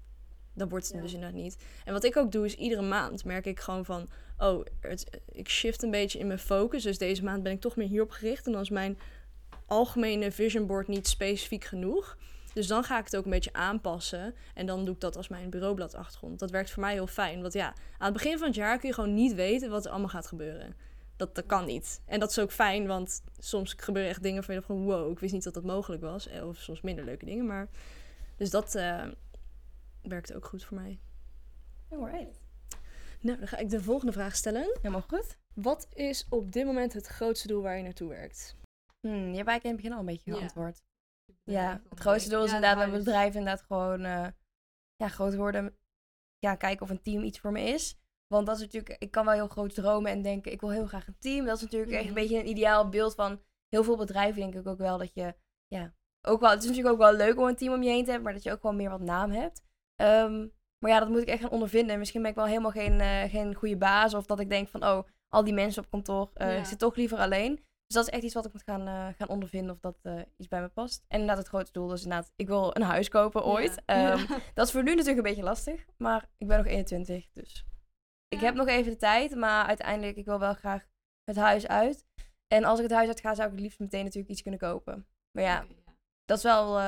dan 0.55 0.69
wordt 0.69 0.85
het 0.85 0.95
Ja. 0.95 1.01
dus 1.01 1.13
inderdaad 1.13 1.37
niet. 1.41 1.57
En 1.85 1.93
wat 1.93 2.03
ik 2.03 2.17
ook 2.17 2.31
doe 2.31 2.45
is 2.45 2.55
iedere 2.55 2.81
maand 2.81 3.25
merk 3.25 3.45
ik 3.45 3.59
gewoon 3.59 3.85
van, 3.85 4.09
oh, 4.37 4.65
het, 4.79 5.19
ik 5.31 5.49
shift 5.49 5.83
een 5.83 5.91
beetje 5.91 6.19
in 6.19 6.27
mijn 6.27 6.39
focus. 6.39 6.83
Dus 6.83 6.97
deze 6.97 7.23
maand 7.23 7.43
ben 7.43 7.51
ik 7.51 7.61
toch 7.61 7.75
meer 7.75 7.87
hierop 7.87 8.11
gericht 8.11 8.45
en 8.45 8.51
dan 8.51 8.61
is 8.61 8.69
mijn 8.69 8.97
algemene 9.65 10.31
vision 10.31 10.67
board 10.67 10.87
niet 10.87 11.07
specifiek 11.07 11.63
genoeg. 11.63 12.17
Dus 12.53 12.67
dan 12.67 12.83
ga 12.83 12.97
ik 12.99 13.03
het 13.05 13.15
ook 13.15 13.25
een 13.25 13.31
beetje 13.31 13.53
aanpassen. 13.53 14.35
En 14.53 14.65
dan 14.65 14.85
doe 14.85 14.93
ik 14.93 14.99
dat 15.01 15.15
als 15.17 15.27
mijn 15.27 15.49
bureaublad 15.49 15.95
achtergrond. 15.95 16.39
Dat 16.39 16.51
werkt 16.51 16.71
voor 16.71 16.81
mij 16.83 16.93
heel 16.93 17.07
fijn. 17.07 17.41
Want 17.41 17.53
ja, 17.53 17.67
aan 17.97 18.13
het 18.13 18.13
begin 18.13 18.37
van 18.37 18.47
het 18.47 18.55
jaar 18.55 18.77
kun 18.79 18.87
je 18.89 18.95
gewoon 18.95 19.13
niet 19.13 19.33
weten 19.33 19.69
wat 19.69 19.85
er 19.85 19.91
allemaal 19.91 20.09
gaat 20.09 20.27
gebeuren. 20.27 20.75
Dat, 21.15 21.35
dat 21.35 21.45
kan 21.45 21.65
niet. 21.65 22.01
En 22.05 22.19
dat 22.19 22.29
is 22.29 22.39
ook 22.39 22.51
fijn, 22.51 22.87
want 22.87 23.21
soms 23.39 23.73
gebeuren 23.77 24.11
echt 24.11 24.23
dingen 24.23 24.43
van 24.43 24.53
je 24.55 24.61
van 24.61 24.83
wow, 24.83 25.11
ik 25.11 25.19
wist 25.19 25.33
niet 25.33 25.43
dat 25.43 25.53
dat 25.53 25.63
mogelijk 25.63 26.01
was. 26.01 26.27
Eh, 26.27 26.47
Of 26.47 26.57
soms 26.57 26.81
minder 26.81 27.05
leuke 27.05 27.25
dingen. 27.25 27.45
Maar 27.45 27.67
dus 28.37 28.49
dat 28.49 28.75
eh, 28.75 29.03
werkt 30.07 30.33
ook 30.33 30.45
goed 30.45 30.63
voor 30.63 30.77
mij. 30.77 30.99
Alright. 31.89 32.41
Nou, 33.21 33.37
dan 33.37 33.47
ga 33.47 33.57
ik 33.57 33.69
de 33.69 33.83
volgende 33.83 34.11
vraag 34.13 34.35
stellen. 34.35 34.69
Helemaal 34.81 35.01
goed. 35.01 35.37
Wat 35.53 35.87
is 35.93 36.25
op 36.29 36.51
dit 36.51 36.65
moment 36.65 36.93
het 36.93 37.07
grootste 37.07 37.47
doel 37.47 37.61
waar 37.61 37.77
je 37.77 37.83
naartoe 37.83 38.09
werkt? 38.09 38.55
Hmm, 38.99 39.11
je 39.31 39.35
hebt 39.37 39.47
eigenlijk 39.49 39.63
in 39.63 39.69
het 39.69 39.75
begin 39.81 39.93
al 39.93 39.99
een 39.99 40.05
beetje 40.05 40.31
Ja. 40.31 40.37
geantwoord. 40.37 40.83
Bedrijf 41.43 41.65
Ja, 41.67 41.81
het 41.89 41.99
grootste 41.99 42.29
doel 42.29 42.43
is 42.43 42.49
Ja, 42.49 42.55
inderdaad 42.55 42.77
mijn 42.77 42.91
bedrijf 43.03 43.35
inderdaad 43.35 43.61
gewoon 43.61 44.03
eh, 44.03 44.27
ja, 44.95 45.07
groot 45.07 45.35
worden. 45.35 45.77
Ja, 46.39 46.55
kijken 46.55 46.81
of 46.85 46.89
een 46.89 47.01
team 47.01 47.23
iets 47.23 47.39
voor 47.39 47.51
me 47.51 47.61
is. 47.61 47.97
Want 48.27 48.45
dat 48.47 48.55
is 48.55 48.61
natuurlijk, 48.61 49.01
ik 49.01 49.11
kan 49.11 49.25
wel 49.25 49.33
heel 49.33 49.47
groot 49.47 49.73
dromen 49.75 50.11
en 50.11 50.21
denken, 50.21 50.51
ik 50.51 50.61
wil 50.61 50.71
heel 50.71 50.85
graag 50.87 51.07
een 51.07 51.17
team. 51.19 51.45
Dat 51.45 51.55
is 51.57 51.61
natuurlijk 51.63 51.91
echt 51.91 52.01
een 52.01 52.05
Mhm. 52.11 52.19
beetje 52.19 52.39
een 52.39 52.47
ideaal 52.47 52.89
beeld 52.89 53.15
van 53.15 53.41
heel 53.69 53.83
veel 53.83 53.97
bedrijven, 53.97 54.41
denk 54.41 54.55
ik 54.55 54.67
ook 54.67 54.77
wel, 54.77 54.97
dat 54.97 55.13
je, 55.13 55.35
ja, 55.67 55.93
ook 56.21 56.39
wel, 56.39 56.49
het 56.49 56.59
is 56.63 56.65
natuurlijk 56.67 56.93
ook 56.93 57.01
wel 57.01 57.13
leuk 57.13 57.37
om 57.37 57.47
een 57.47 57.55
team 57.55 57.73
om 57.73 57.83
je 57.83 57.89
heen 57.89 58.03
te 58.03 58.05
hebben, 58.11 58.23
maar 58.23 58.33
dat 58.33 58.43
je 58.43 58.51
ook 58.51 58.59
gewoon 58.61 58.75
meer 58.75 58.89
wat 58.89 59.01
naam 59.01 59.31
hebt. 59.31 59.63
Ehm, 59.95 60.47
maar 60.79 60.91
ja, 60.91 60.99
dat 60.99 61.10
moet 61.10 61.21
ik 61.21 61.27
echt 61.27 61.41
gaan 61.41 61.49
ondervinden. 61.49 61.93
En 61.93 61.99
misschien 61.99 62.21
ben 62.21 62.29
ik 62.29 62.36
wel 62.38 62.45
helemaal 62.45 62.71
geen, 62.71 62.99
eh, 62.99 63.29
geen 63.29 63.53
goede 63.55 63.77
baas, 63.77 64.13
of 64.13 64.25
dat 64.25 64.39
ik 64.39 64.49
denk 64.49 64.67
van, 64.67 64.84
oh, 64.86 65.08
al 65.29 65.43
die 65.43 65.53
mensen 65.53 65.84
op 65.84 65.89
kantoor, 65.89 66.31
Ja. 66.34 66.45
ik 66.45 66.65
zit 66.65 66.79
toch 66.79 66.95
liever 66.95 67.17
alleen. 67.17 67.55
Dus 67.55 67.95
dat 67.95 68.08
is 68.08 68.13
echt 68.13 68.23
iets 68.23 68.34
wat 68.34 68.45
ik 68.45 68.53
moet 68.53 68.63
gaan, 68.63 68.88
eh, 68.88 69.08
gaan 69.17 69.27
ondervinden 69.27 69.71
of 69.73 69.79
dat 69.79 69.97
iets 70.38 70.47
bij 70.47 70.62
me 70.62 70.67
past. 70.67 71.03
En 71.08 71.19
inderdaad, 71.19 71.38
het 71.38 71.47
grootste 71.47 71.79
doel 71.79 71.93
is 71.93 72.03
inderdaad, 72.03 72.31
ik 72.36 72.47
wil 72.47 72.75
een 72.75 72.81
huis 72.81 73.10
kopen 73.10 73.45
ooit. 73.45 73.81
Ja. 73.86 74.12
Ehm, 74.12 74.39
dat 74.53 74.65
is 74.65 74.71
voor 74.71 74.84
nu 74.84 74.89
natuurlijk 74.89 75.17
een 75.17 75.23
beetje 75.23 75.43
lastig, 75.43 75.86
maar 75.97 76.29
ik 76.38 76.47
ben 76.47 76.58
nog 76.58 76.67
21, 76.67 77.29
dus 77.31 77.65
ik 78.27 78.39
heb 78.39 78.55
nog 78.55 78.67
even 78.67 78.91
de 78.91 78.97
tijd, 78.97 79.36
maar 79.36 79.65
uiteindelijk, 79.65 80.17
ik 80.17 80.25
wil 80.25 80.39
wel 80.39 80.53
graag 80.53 80.86
het 81.23 81.36
huis 81.36 81.67
uit. 81.67 82.05
En 82.47 82.63
als 82.63 82.77
ik 82.77 82.84
het 82.84 82.93
huis 82.93 83.08
uit 83.08 83.19
ga, 83.19 83.34
zou 83.34 83.47
ik 83.47 83.53
het 83.53 83.63
liefst 83.63 83.79
meteen 83.79 84.03
natuurlijk 84.03 84.31
iets 84.31 84.41
kunnen 84.41 84.60
kopen. 84.60 85.08
Maar 85.31 85.43
ja, 85.43 85.65
dat 86.25 86.38
is 86.38 86.43
wel 86.43 86.79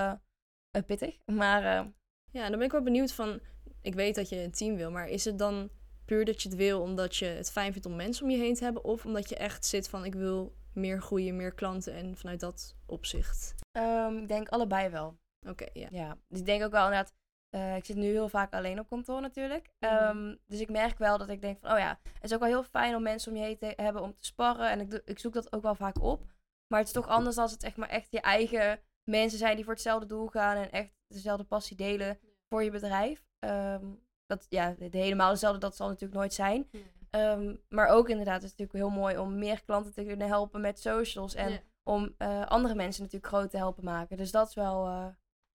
pittig, 0.86 1.18
maar 1.26 1.92
Ja, 2.32 2.42
dan 2.50 2.58
ben 2.58 2.66
ik 2.66 2.72
wel 2.72 2.82
benieuwd 2.84 3.12
van... 3.12 3.40
Ik 3.82 3.94
weet 3.94 4.16
dat 4.16 4.30
je 4.30 4.44
een 4.44 4.52
team 4.52 4.76
wil, 4.76 4.92
maar 4.92 5.08
is 5.08 5.26
het 5.26 5.40
dan 5.40 5.70
puur 6.06 6.26
dat 6.26 6.42
je 6.42 6.50
het 6.50 6.58
wil 6.58 6.82
omdat 6.82 7.16
je 7.16 7.26
het 7.26 7.52
fijn 7.52 7.72
vindt 7.72 7.88
om 7.88 7.96
mensen 7.96 8.24
om 8.24 8.30
je 8.32 8.38
heen 8.38 8.56
te 8.56 8.64
hebben? 8.64 8.84
Of 8.84 9.06
omdat 9.06 9.30
je 9.30 9.36
echt 9.36 9.66
zit 9.66 9.90
van 9.90 10.06
ik 10.06 10.16
wil 10.16 10.56
meer 10.74 11.02
groeien, 11.02 11.36
meer 11.36 11.54
klanten 11.54 11.94
en 11.94 12.18
vanuit 12.18 12.40
dat 12.40 12.76
opzicht? 12.86 13.56
ehm, 13.72 14.18
ik 14.18 14.28
denk 14.28 14.50
allebei 14.50 14.90
wel. 14.90 15.18
Oké, 15.48 15.66
ja. 15.74 15.88
Ja, 15.92 16.18
dus 16.28 16.40
ik 16.40 16.46
denk 16.46 16.64
ook 16.64 16.72
wel 16.72 16.84
inderdaad, 16.86 17.14
eh, 17.50 17.76
ik 17.76 17.86
zit 17.86 17.96
nu 17.96 18.06
heel 18.06 18.30
vaak 18.30 18.54
alleen 18.54 18.80
op 18.80 18.90
kantoor 18.90 19.22
natuurlijk. 19.22 19.70
Mhm. 19.80 19.92
Ehm, 19.94 20.36
dus 20.46 20.60
ik 20.60 20.70
merk 20.70 20.98
wel 20.98 21.18
dat 21.18 21.30
ik 21.30 21.42
denk 21.42 21.60
van, 21.60 21.72
oh 21.72 21.78
ja, 21.78 22.00
het 22.04 22.24
is 22.24 22.34
ook 22.34 22.40
wel 22.40 22.50
heel 22.50 22.64
fijn 22.64 22.96
om 22.96 23.04
mensen 23.04 23.32
om 23.32 23.38
je 23.38 23.44
heen 23.44 23.58
te 23.58 23.74
hebben 23.76 24.02
om 24.02 24.14
te 24.14 24.26
sparren. 24.26 24.70
En 24.70 24.80
ik, 24.80 24.90
doe- 24.90 25.02
ik 25.06 25.20
zoek 25.20 25.34
dat 25.34 25.54
ook 25.54 25.62
wel 25.62 25.76
vaak 25.76 26.02
op. 26.02 26.24
Maar 26.68 26.80
het 26.80 26.88
is 26.88 26.94
toch 26.94 27.08
anders 27.08 27.38
als 27.38 27.52
het 27.52 27.64
echt 27.64 27.78
maar 27.78 27.90
echt 27.90 28.08
je 28.12 28.22
eigen 28.22 28.80
mensen 29.08 29.38
zijn 29.40 29.56
die 29.56 29.64
voor 29.64 29.74
hetzelfde 29.74 30.06
doel 30.08 30.28
gaan 30.28 30.58
en 30.58 30.72
echt 30.72 30.90
dezelfde 31.08 31.44
passie 31.44 31.78
delen 31.78 32.18
voor 32.50 32.64
je 32.64 32.72
bedrijf. 32.72 33.26
Ehm, 33.40 33.86
dat, 34.26 34.46
ja, 34.50 34.76
de 34.80 34.98
helemaal 34.98 35.32
dezelfde, 35.32 35.60
dat 35.60 35.76
zal 35.76 35.88
natuurlijk 35.88 36.20
nooit 36.20 36.34
zijn. 36.34 36.70
Ehm, 37.10 37.56
maar 37.70 37.88
ook 37.88 38.10
inderdaad, 38.10 38.42
het 38.42 38.44
is 38.44 38.56
natuurlijk 38.58 38.78
heel 38.78 39.00
mooi 39.02 39.18
om 39.18 39.38
meer 39.38 39.64
klanten 39.64 39.94
te 39.94 40.04
kunnen 40.04 40.28
helpen 40.28 40.62
met 40.62 40.80
socials. 40.80 41.36
En 41.36 41.50
Ja. 41.52 41.60
om 41.84 42.14
eh, 42.18 42.46
andere 42.46 42.76
mensen 42.76 43.04
natuurlijk 43.04 43.34
groot 43.34 43.50
te 43.50 43.58
helpen 43.58 43.84
maken. 43.84 44.18
Dus 44.18 44.32
dat 44.32 44.48
is 44.48 44.54
wel, 44.56 44.88
eh, 44.88 45.06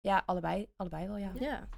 ja, 0.00 0.22
allebei, 0.26 0.68
allebei 0.76 1.06
wel, 1.06 1.16
ja. 1.16 1.30
Ja. 1.40 1.68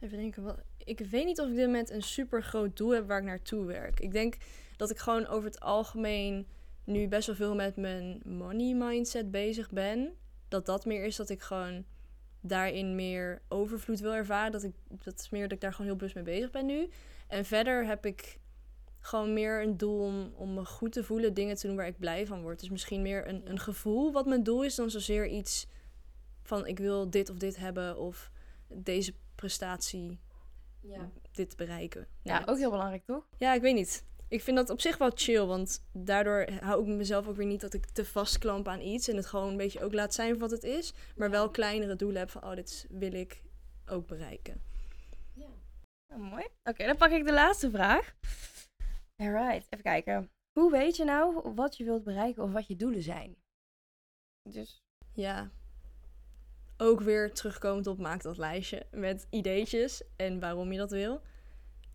Even 0.00 0.18
denken. 0.18 0.42
Wat, 0.42 0.62
ik 0.78 0.98
weet 0.98 1.24
niet 1.24 1.40
of 1.40 1.48
ik 1.48 1.54
dit 1.54 1.66
moment 1.66 1.90
een 1.90 2.02
super 2.02 2.42
groot 2.42 2.76
doel 2.76 2.90
heb 2.90 3.06
waar 3.06 3.18
ik 3.18 3.24
naartoe 3.24 3.64
werk. 3.64 4.00
Ik 4.00 4.12
denk 4.12 4.36
dat 4.76 4.90
ik 4.90 4.98
gewoon 4.98 5.26
over 5.26 5.44
het 5.44 5.60
algemeen 5.60 6.46
nu 6.84 7.08
best 7.08 7.26
wel 7.26 7.36
veel 7.36 7.54
met 7.54 7.76
mijn 7.76 8.20
money 8.24 8.74
mindset 8.74 9.30
bezig 9.30 9.70
ben. 9.70 10.16
Dat 10.54 10.66
dat 10.66 10.84
meer 10.84 11.04
is 11.04 11.16
dat 11.16 11.28
ik 11.28 11.40
gewoon 11.42 11.84
daarin 12.40 12.94
meer 12.94 13.42
overvloed 13.48 14.00
wil 14.00 14.14
ervaren. 14.14 14.52
Dat, 14.52 14.62
ik, 14.62 14.74
dat 14.88 15.20
is 15.20 15.30
meer 15.30 15.42
dat 15.42 15.52
ik 15.52 15.60
daar 15.60 15.70
gewoon 15.72 15.86
heel 15.86 15.96
bewust 15.96 16.14
mee 16.14 16.24
bezig 16.24 16.50
ben 16.50 16.66
nu. 16.66 16.88
En 17.28 17.44
verder 17.44 17.86
heb 17.86 18.06
ik 18.06 18.38
gewoon 18.98 19.32
meer 19.32 19.62
een 19.62 19.76
doel 19.76 20.00
om, 20.00 20.32
om 20.36 20.54
me 20.54 20.64
goed 20.64 20.92
te 20.92 21.04
voelen, 21.04 21.34
dingen 21.34 21.56
te 21.56 21.66
doen 21.66 21.76
waar 21.76 21.86
ik 21.86 21.98
blij 21.98 22.26
van 22.26 22.42
word. 22.42 22.60
Dus 22.60 22.70
misschien 22.70 23.02
meer 23.02 23.28
een, 23.28 23.50
een 23.50 23.58
gevoel 23.58 24.12
wat 24.12 24.26
mijn 24.26 24.42
doel 24.42 24.64
is, 24.64 24.74
dan 24.74 24.90
zozeer 24.90 25.26
iets 25.26 25.66
van 26.42 26.66
ik 26.66 26.78
wil 26.78 27.10
dit 27.10 27.30
of 27.30 27.36
dit 27.36 27.56
hebben 27.56 27.98
of 27.98 28.30
deze 28.68 29.14
prestatie, 29.34 30.20
Ja, 30.80 31.10
dit 31.32 31.56
bereiken. 31.56 32.06
ja 32.22 32.38
Net. 32.38 32.48
ook 32.48 32.58
heel 32.58 32.70
belangrijk, 32.70 33.04
toch? 33.04 33.26
Ja, 33.38 33.54
ik 33.54 33.60
weet 33.60 33.74
niet. 33.74 34.04
Ik 34.34 34.42
vind 34.42 34.56
dat 34.56 34.70
op 34.70 34.80
zich 34.80 34.98
wel 34.98 35.10
chill, 35.14 35.44
want 35.44 35.84
daardoor 35.92 36.46
hou 36.60 36.82
ik 36.82 36.96
mezelf 36.96 37.28
ook 37.28 37.36
weer 37.36 37.46
niet 37.46 37.60
dat 37.60 37.74
ik 37.74 37.86
te 37.86 38.04
vastklamp 38.04 38.68
aan 38.68 38.80
iets 38.80 39.08
en 39.08 39.16
het 39.16 39.26
gewoon 39.26 39.48
een 39.48 39.56
beetje 39.56 39.82
ook 39.82 39.92
laat 39.92 40.14
zijn 40.14 40.30
voor 40.30 40.38
wat 40.38 40.50
het 40.50 40.62
is, 40.62 40.92
maar 41.16 41.30
wel 41.30 41.50
kleinere 41.50 41.96
doelen 41.96 42.18
heb 42.18 42.30
van 42.30 42.44
oh, 42.44 42.54
dit 42.54 42.86
wil 42.88 43.12
ik 43.12 43.42
ook 43.86 44.06
bereiken. 44.06 44.62
Nou, 45.34 45.50
mooi. 46.22 46.46
Oké, 46.62 46.86
dan 46.86 46.96
pak 46.96 47.10
ik 47.10 47.24
de 47.26 47.32
laatste 47.32 47.70
vraag. 47.70 48.14
Alright, 49.22 49.66
even 49.70 49.84
kijken. 49.84 50.30
Hoe 50.52 50.70
weet 50.70 50.96
je 50.96 51.04
nou 51.04 51.54
wat 51.54 51.76
je 51.76 51.84
wilt 51.84 52.04
bereiken 52.04 52.42
of 52.42 52.52
wat 52.52 52.66
je 52.66 52.76
doelen 52.76 53.02
zijn? 53.02 53.36
Dus, 54.50 54.82
Ja. 55.12 55.50
Ook 56.76 57.00
weer 57.00 57.32
terugkomend 57.32 57.86
op 57.86 57.98
maak 57.98 58.22
dat 58.22 58.38
lijstje 58.38 58.86
met 58.90 59.26
ideetjes 59.30 60.02
en 60.16 60.40
waarom 60.40 60.72
je 60.72 60.78
dat 60.78 60.90
wil. 60.90 61.20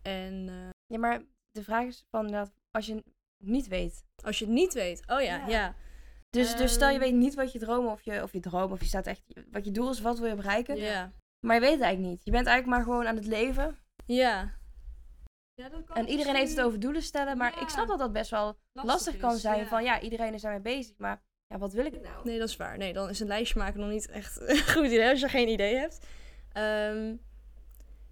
En 0.02 0.48
eh, 0.48 0.68
ja, 0.86 0.98
maar 0.98 1.22
de 1.50 1.62
vraag 1.62 1.84
is 1.86 2.06
van 2.10 2.24
inderdaad, 2.26 2.52
als 2.70 2.86
je 2.86 3.02
niet 3.38 3.68
weet. 3.68 4.04
als 4.24 4.38
je 4.38 4.44
het 4.44 4.54
niet 4.54 4.72
weet, 4.74 5.02
oh 5.06 5.20
ja, 5.20 5.36
Ja. 5.36 5.48
ja. 5.48 5.74
Dus, 6.30 6.56
dus 6.56 6.72
stel 6.72 6.88
je 6.88 6.94
Ehm. 6.94 7.02
weet 7.02 7.14
niet 7.14 7.34
wat 7.34 7.52
je 7.52 7.58
dromen 7.58 7.92
of 7.92 8.02
je, 8.02 8.22
of 8.22 8.32
je 8.32 8.40
droom 8.40 8.72
of 8.72 8.80
je 8.80 8.86
staat 8.86 9.06
echt, 9.06 9.22
wat 9.50 9.64
je 9.64 9.70
doel 9.70 9.90
is, 9.90 10.00
wat 10.00 10.18
wil 10.18 10.28
je 10.28 10.34
bereiken. 10.34 10.76
Ja. 10.76 11.12
Maar 11.46 11.54
je 11.54 11.60
weet 11.60 11.72
het 11.72 11.80
eigenlijk 11.80 12.12
niet. 12.12 12.24
Je 12.24 12.30
bent 12.30 12.46
eigenlijk 12.46 12.76
maar 12.76 12.86
gewoon 12.94 13.06
aan 13.06 13.16
het 13.16 13.26
leven. 13.26 13.78
Ja. 14.06 14.58
Ja, 15.54 15.68
dat 15.68 15.84
kan 15.84 15.96
En 15.96 16.08
iedereen 16.08 16.34
heeft 16.34 16.50
het 16.56 16.60
over 16.60 16.80
doelen 16.80 17.02
stellen, 17.02 17.36
maar 17.36 17.54
Ja. 17.54 17.60
ik 17.60 17.68
snap 17.68 17.88
dat 17.88 17.98
dat 17.98 18.12
best 18.12 18.30
wel 18.30 18.56
lastig, 18.72 19.16
kan 19.16 19.34
is, 19.34 19.40
zijn. 19.40 19.58
ja. 19.58 19.66
Van 19.66 19.84
ja, 19.84 20.00
iedereen 20.00 20.34
is 20.34 20.42
daarmee 20.42 20.60
bezig, 20.60 20.94
maar 20.98 21.22
ja, 21.46 21.58
wat 21.58 21.72
wil 21.72 21.84
ik 21.84 22.00
nou? 22.00 22.14
Nee, 22.24 22.38
dat 22.38 22.48
is 22.48 22.56
waar. 22.56 22.78
Nee, 22.78 22.92
dan 22.92 23.08
is 23.08 23.20
een 23.20 23.26
lijstje 23.26 23.58
maken 23.58 23.80
nog 23.80 23.90
niet 23.90 24.08
echt 24.10 24.40
een 24.40 24.58
goed 24.74 24.84
idee 24.84 25.08
als 25.10 25.20
je 25.20 25.28
geen 25.28 25.48
idee 25.48 25.76
hebt. 25.76 26.06
Ehm, 26.52 27.16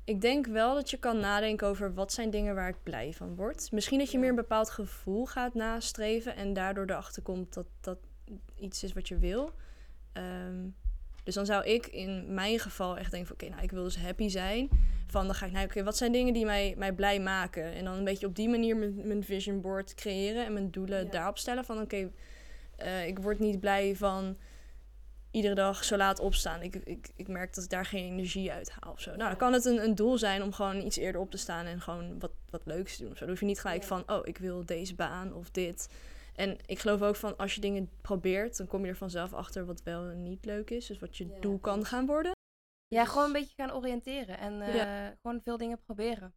ik 0.09 0.21
denk 0.21 0.47
wel 0.47 0.75
dat 0.75 0.91
je 0.91 0.97
kan 0.99 1.19
nadenken 1.21 1.67
over 1.67 1.95
wat 1.95 2.13
zijn 2.13 2.31
dingen 2.31 2.55
waar 2.55 2.69
ik 2.69 2.83
blij 2.83 3.13
van 3.13 3.35
word. 3.35 3.73
Misschien 3.73 3.99
dat 3.99 4.07
je 4.07 4.13
Ja. 4.13 4.21
meer 4.21 4.29
een 4.31 4.37
bepaald 4.37 4.71
gevoel 4.71 5.27
gaat 5.27 5.55
nastreven 5.55 6.37
en 6.37 6.53
daardoor 6.53 6.85
erachter 6.91 7.23
komt 7.23 7.55
dat 7.55 7.67
dat 7.81 7.99
iets 8.55 8.83
is 8.83 8.93
wat 8.93 9.09
je 9.09 9.19
wil. 9.19 9.51
Ehm, 10.13 10.67
dus 11.25 11.35
dan 11.35 11.47
zou 11.47 11.65
ik 11.65 11.87
in 11.87 12.35
mijn 12.35 12.59
geval 12.59 12.97
echt 12.99 13.11
denken 13.11 13.29
van 13.29 13.37
oké, 13.41 13.49
nou 13.49 13.63
ik 13.63 13.71
wil 13.71 13.83
dus 13.83 13.99
happy 13.99 14.29
zijn. 14.29 14.69
Van 15.07 15.27
dan 15.27 15.35
ga 15.35 15.47
ik 15.47 15.53
naar 15.53 15.65
oké, 15.65 15.83
wat 15.85 15.97
zijn 15.97 16.13
dingen 16.13 16.33
die 16.33 16.45
mij, 16.45 16.75
mij 16.79 16.93
blij 16.93 17.21
maken? 17.21 17.73
En 17.73 17.85
dan 17.85 17.95
een 17.95 18.05
beetje 18.05 18.27
op 18.27 18.37
die 18.37 18.49
manier 18.49 18.77
mijn, 18.77 19.07
mijn 19.07 19.25
vision 19.25 19.61
board 19.61 19.95
creëren 19.95 20.45
en 20.45 20.53
mijn 20.53 20.71
doelen 20.71 21.05
Ja. 21.05 21.11
daarop 21.11 21.39
stellen 21.39 21.65
van 21.65 21.81
oké, 21.81 22.11
Eh, 22.77 23.07
ik 23.07 23.19
word 23.19 23.39
niet 23.39 23.61
blij 23.61 23.97
van 23.97 24.37
iedere 25.39 25.55
dag 25.55 25.85
zo 25.85 25.97
laat 25.97 26.21
opstaan. 26.21 26.63
Ik, 26.63 26.75
ik, 26.75 27.11
ik 27.17 27.29
merk 27.29 27.55
dat 27.55 27.65
ik 27.65 27.71
daar 27.71 27.87
geen 27.87 28.05
energie 28.05 28.53
uit 28.53 28.71
haal 28.71 28.93
of 28.93 29.01
zo. 29.01 29.11
Nou, 29.11 29.29
dan 29.29 29.37
kan 29.37 29.53
het 29.53 29.65
een, 29.65 29.85
een 29.85 29.95
doel 29.95 30.19
zijn 30.19 30.43
om 30.43 30.53
gewoon 30.53 30.81
iets 30.81 30.97
eerder 30.97 31.21
op 31.21 31.31
te 31.31 31.37
staan 31.37 31.67
en 31.67 31.81
gewoon 31.81 32.19
wat, 32.19 32.31
wat 32.51 32.63
leuks 32.65 32.97
te 32.97 33.03
doen. 33.03 33.13
Zo. 33.13 33.19
Dan 33.19 33.29
hoef 33.29 33.41
je 33.41 33.47
niet 33.47 33.61
gelijk 33.61 33.83
van, 33.83 34.11
oh, 34.11 34.27
ik 34.27 34.39
wil 34.39 34.65
deze 34.67 34.95
baan 34.95 35.35
of 35.35 35.51
dit. 35.51 35.89
En 36.35 36.59
ik 36.67 36.79
geloof 36.79 37.03
ook 37.03 37.17
van, 37.17 37.37
als 37.37 37.55
je 37.55 37.61
dingen 37.61 37.91
probeert, 38.01 38.57
dan 38.57 38.67
kom 38.67 38.85
je 38.85 38.91
er 38.91 38.97
vanzelf 38.97 39.33
achter 39.33 39.67
wat 39.67 39.83
wel 39.83 40.09
en 40.09 40.23
niet 40.23 40.45
leuk 40.45 40.71
is. 40.71 40.87
Dus 40.87 40.99
wat 40.99 41.17
je 41.17 41.27
Ja, 41.27 41.41
doel 41.41 41.59
kan 41.59 41.85
gaan 41.85 42.07
worden. 42.07 42.33
Ja, 42.89 43.05
gewoon 43.05 43.27
een 43.27 43.33
beetje 43.33 43.55
gaan 43.57 43.75
oriënteren 43.75 44.39
en 44.39 44.61
eh, 44.61 45.07
gewoon 45.23 45.41
veel 45.43 45.57
dingen 45.57 45.81
proberen. 45.83 46.35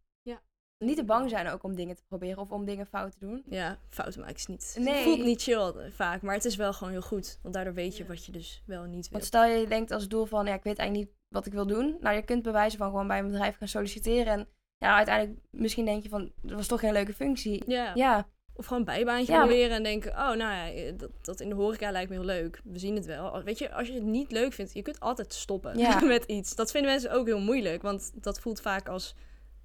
Niet 0.82 0.96
te 0.98 1.04
bang 1.04 1.30
zijn 1.30 1.48
ook 1.48 1.64
om 1.64 1.76
dingen 1.76 1.96
te 1.96 2.04
proberen 2.08 2.38
of 2.38 2.52
om 2.52 2.66
dingen 2.66 2.86
fout 2.86 3.12
te 3.12 3.18
doen. 3.20 3.44
Ja, 3.50 3.78
fouten 3.90 4.20
maken 4.20 4.36
is 4.36 4.46
niet. 4.46 4.76
Nee. 4.80 4.94
Het 4.94 5.04
voelt 5.04 5.24
niet 5.24 5.42
chill 5.42 5.74
vaak, 5.92 6.22
maar 6.22 6.36
het 6.36 6.46
is 6.46 6.56
wel 6.56 6.74
gewoon 6.74 6.92
heel 6.94 7.02
goed. 7.02 7.40
Want 7.42 7.54
daardoor 7.54 7.74
weet 7.74 7.98
je 7.98 8.04
Ja. 8.04 8.10
wat 8.10 8.26
je 8.26 8.32
dus 8.32 8.64
wel 8.66 8.84
niet 8.84 9.02
wil. 9.02 9.12
Want 9.12 9.26
stel 9.26 9.46
je 9.46 9.68
denkt 9.68 9.92
als 9.92 10.08
doel 10.08 10.26
van, 10.26 10.46
ja, 10.46 10.54
ik 10.54 10.64
weet 10.64 10.78
eigenlijk 10.78 11.10
niet 11.10 11.20
wat 11.28 11.46
ik 11.46 11.54
wil 11.54 11.68
doen. 11.68 11.98
Nou, 12.00 12.16
je 12.16 12.22
kunt 12.22 12.44
bewijzen 12.44 12.78
van 12.80 12.90
gewoon 12.90 13.08
bij 13.08 13.20
een 13.20 13.28
bedrijf 13.28 13.58
gaan 13.58 13.68
solliciteren. 13.68 14.34
En 14.34 14.48
ja, 14.78 14.96
uiteindelijk 14.96 15.40
misschien 15.50 15.86
denk 15.86 16.04
je 16.04 16.10
van, 16.10 16.32
dat 16.42 16.56
was 16.56 16.68
toch 16.68 16.80
geen 16.80 16.94
leuke 16.94 17.14
functie. 17.14 17.64
Ja. 17.68 17.92
Ja, 17.96 18.28
Of 18.54 18.66
gewoon 18.66 18.80
een 18.80 18.94
bijbaantje 18.96 19.32
Ja, 19.32 19.38
maar- 19.38 19.48
proberen 19.48 19.76
en 19.76 19.84
denken, 19.84 20.12
oh 20.12 20.18
nou 20.18 20.38
ja, 20.38 20.72
eh, 20.72 20.94
dat, 20.98 21.10
dat 21.22 21.40
in 21.40 21.50
de 21.50 21.56
horeca 21.56 21.92
lijkt 21.92 22.10
me 22.10 22.16
heel 22.16 22.26
leuk. 22.26 22.62
We 22.64 22.80
zien 22.80 22.96
het 22.96 23.06
wel. 23.06 23.44
Weet 23.44 23.58
je, 23.58 23.72
als 23.74 23.88
je 23.88 23.94
het 23.94 24.04
niet 24.04 24.32
leuk 24.32 24.54
vindt, 24.54 24.74
je 24.74 24.82
kunt 24.82 25.00
altijd 25.00 25.34
stoppen 25.34 25.78
met 26.08 26.24
iets. 26.26 26.56
Dat 26.56 26.72
vinden 26.72 26.92
mensen 26.92 27.12
ook 27.12 27.26
heel 27.26 27.40
moeilijk, 27.40 27.82
want 27.82 28.12
dat 28.24 28.40
voelt 28.40 28.62
vaak 28.62 28.88
als 28.90 29.16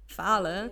falen. 0.05 0.71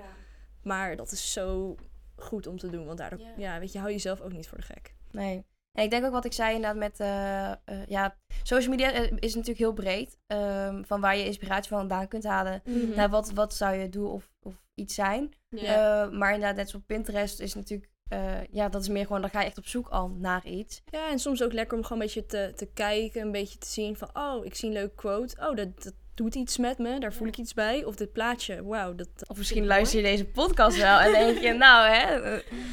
Maar 0.65 0.95
dat 0.95 1.11
is 1.11 1.33
zo 1.33 1.75
goed 2.15 2.47
om 2.47 2.57
te 2.57 2.69
doen, 2.69 2.85
want 2.85 2.97
daardoor, 2.97 3.19
Ja. 3.19 3.33
ja, 3.37 3.59
weet 3.59 3.71
je, 3.71 3.79
hou 3.79 3.91
jezelf 3.91 4.21
ook 4.21 4.31
niet 4.33 4.47
voor 4.47 4.57
de 4.57 4.63
gek. 4.63 4.95
nee. 5.11 5.45
En 5.71 5.83
ik 5.83 5.89
denk 5.89 6.05
ook 6.05 6.11
wat 6.11 6.25
ik 6.25 6.33
zei 6.33 6.55
inderdaad 6.55 6.77
met, 6.79 6.99
eh, 6.99 7.51
eh, 7.51 7.57
ja, 7.87 8.15
social 8.43 8.69
media 8.69 8.91
eh, 8.91 9.11
is 9.19 9.31
natuurlijk 9.33 9.59
heel 9.59 9.73
breed. 9.73 10.17
ehm, 10.27 10.83
van 10.83 11.01
waar 11.01 11.17
je 11.17 11.25
inspiratie 11.25 11.69
vandaan 11.69 12.07
kunt 12.07 12.23
halen. 12.23 12.61
Nou, 12.95 13.09
wat, 13.09 13.31
wat 13.31 13.53
zou 13.53 13.75
je 13.75 13.89
doen 13.89 14.07
of, 14.11 14.31
of 14.41 14.53
iets 14.73 14.93
zijn? 14.95 15.33
Ja. 15.49 16.03
Eh, 16.05 16.11
maar 16.11 16.33
inderdaad, 16.33 16.55
net 16.55 16.69
zoals 16.69 16.81
op 16.83 16.87
Pinterest 16.95 17.39
is 17.39 17.53
natuurlijk, 17.53 17.89
eh, 18.07 18.43
ja, 18.51 18.69
dat 18.69 18.81
is 18.81 18.87
meer 18.87 19.05
gewoon, 19.05 19.21
dan 19.21 19.29
ga 19.29 19.39
je 19.39 19.45
echt 19.45 19.57
op 19.57 19.67
zoek 19.67 19.87
al 19.87 20.09
naar 20.09 20.45
iets. 20.45 20.81
Ja, 20.85 21.09
en 21.09 21.19
soms 21.19 21.43
ook 21.43 21.53
lekker 21.53 21.77
om 21.77 21.83
gewoon 21.83 21.99
een 22.01 22.05
beetje 22.07 22.25
te, 22.25 22.53
te 22.55 22.65
kijken, 22.73 23.21
een 23.21 23.31
beetje 23.31 23.57
te 23.57 23.67
zien 23.67 23.95
van, 23.97 24.09
oh, 24.13 24.45
ik 24.45 24.55
zie 24.55 24.67
een 24.67 24.73
leuke 24.73 24.95
quote. 24.95 25.35
Oh, 25.39 25.55
dat, 25.55 25.83
dat 25.83 25.93
doet 26.15 26.35
iets 26.35 26.57
met 26.57 26.77
me, 26.77 26.99
daar 26.99 27.13
voel 27.13 27.27
ik 27.27 27.37
iets 27.37 27.53
bij. 27.53 27.83
Of 27.83 27.95
dit 27.95 28.11
plaatje, 28.11 28.63
wauw, 28.63 28.95
dat, 28.95 29.07
Of 29.27 29.37
misschien 29.37 29.65
luister 29.65 29.99
je 29.99 30.05
deze 30.05 30.25
podcast 30.25 30.77
wel 30.77 30.99
en 30.99 31.11
denk 31.11 31.37
je, 31.37 31.53
nou 31.67 31.87
hè, 31.89 32.13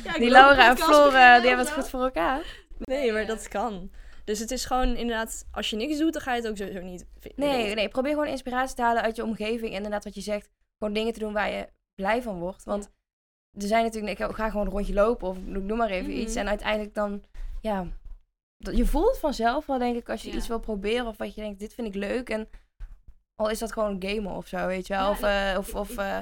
Ja, 0.05 0.19
die 0.19 0.31
Laura 0.31 0.69
en 0.69 0.75
beginnen 0.75 1.11
die 1.41 1.49
hebben 1.49 1.67
het 1.67 1.71
goed 1.75 1.89
voor 1.89 2.03
elkaar. 2.03 2.61
Nee, 2.79 3.13
maar 3.13 3.27
dat 3.27 3.49
kan. 3.49 3.91
Dus 4.25 4.39
het 4.39 4.51
is 4.51 4.65
gewoon 4.65 4.97
inderdaad, 4.97 5.47
als 5.51 5.71
je 5.71 5.77
niks 5.77 5.99
doet, 5.99 6.13
dan 6.13 6.23
ga 6.23 6.35
je 6.35 6.41
het 6.41 6.51
ook 6.51 6.57
sowieso 6.57 6.81
niet 6.81 7.07
vinden. 7.19 7.49
Nee, 7.49 7.75
nee, 7.75 7.89
probeer 7.89 8.13
gewoon 8.13 8.27
inspiratie 8.27 8.77
te 8.77 8.83
halen 8.83 9.03
uit 9.03 9.17
je 9.17 9.25
omgeving. 9.25 9.71
En 9.71 9.77
inderdaad, 9.77 10.05
wat 10.05 10.15
je 10.15 10.21
zegt, 10.21 10.49
gewoon 10.79 10.93
dingen 10.93 11.13
te 11.13 11.19
doen 11.19 11.33
waar 11.33 11.51
je 11.51 11.69
blij 11.95 12.23
van 12.23 12.39
wordt. 12.39 12.65
Want 12.65 12.91
er 13.59 13.67
zijn 13.67 13.85
natuurlijk, 13.85 14.19
ik 14.19 14.35
ga 14.35 14.51
gewoon 14.51 14.67
een 14.67 14.73
rondje 14.73 14.95
lopen 14.95 15.29
of 15.29 15.37
noem 15.45 15.77
maar 15.77 15.91
even 15.91 16.11
Mhm. 16.11 16.21
iets. 16.21 16.35
En 16.35 16.49
uiteindelijk 16.49 16.95
dan, 16.95 17.23
ja, 17.61 17.87
je 18.57 18.87
voelt 18.87 19.19
vanzelf 19.19 19.67
wel, 19.67 19.79
denk 19.79 19.97
ik, 19.97 20.09
als 20.11 20.23
je 20.23 20.31
Ja. 20.31 20.37
iets 20.37 20.47
wil 20.49 20.61
proberen 20.61 21.07
of 21.07 21.17
wat 21.17 21.35
je 21.35 21.41
denkt, 21.41 21.59
dit 21.59 21.75
vind 21.75 21.87
ik 21.89 21.95
leuk. 21.95 22.29
En 22.31 22.49
al 23.35 23.51
is 23.51 23.59
dat 23.59 23.73
gewoon 23.73 23.97
gamen 24.07 24.33
of 24.33 24.47
zo, 24.47 24.67
weet 24.67 24.87
je 24.87 24.95
wel. 24.95 25.03
Ja, 25.03 25.11
of, 25.11 25.23
eh, 25.23 25.59
of, 25.59 25.69
ik- 25.69 25.75
of 25.75 25.97
eh, 25.97 26.19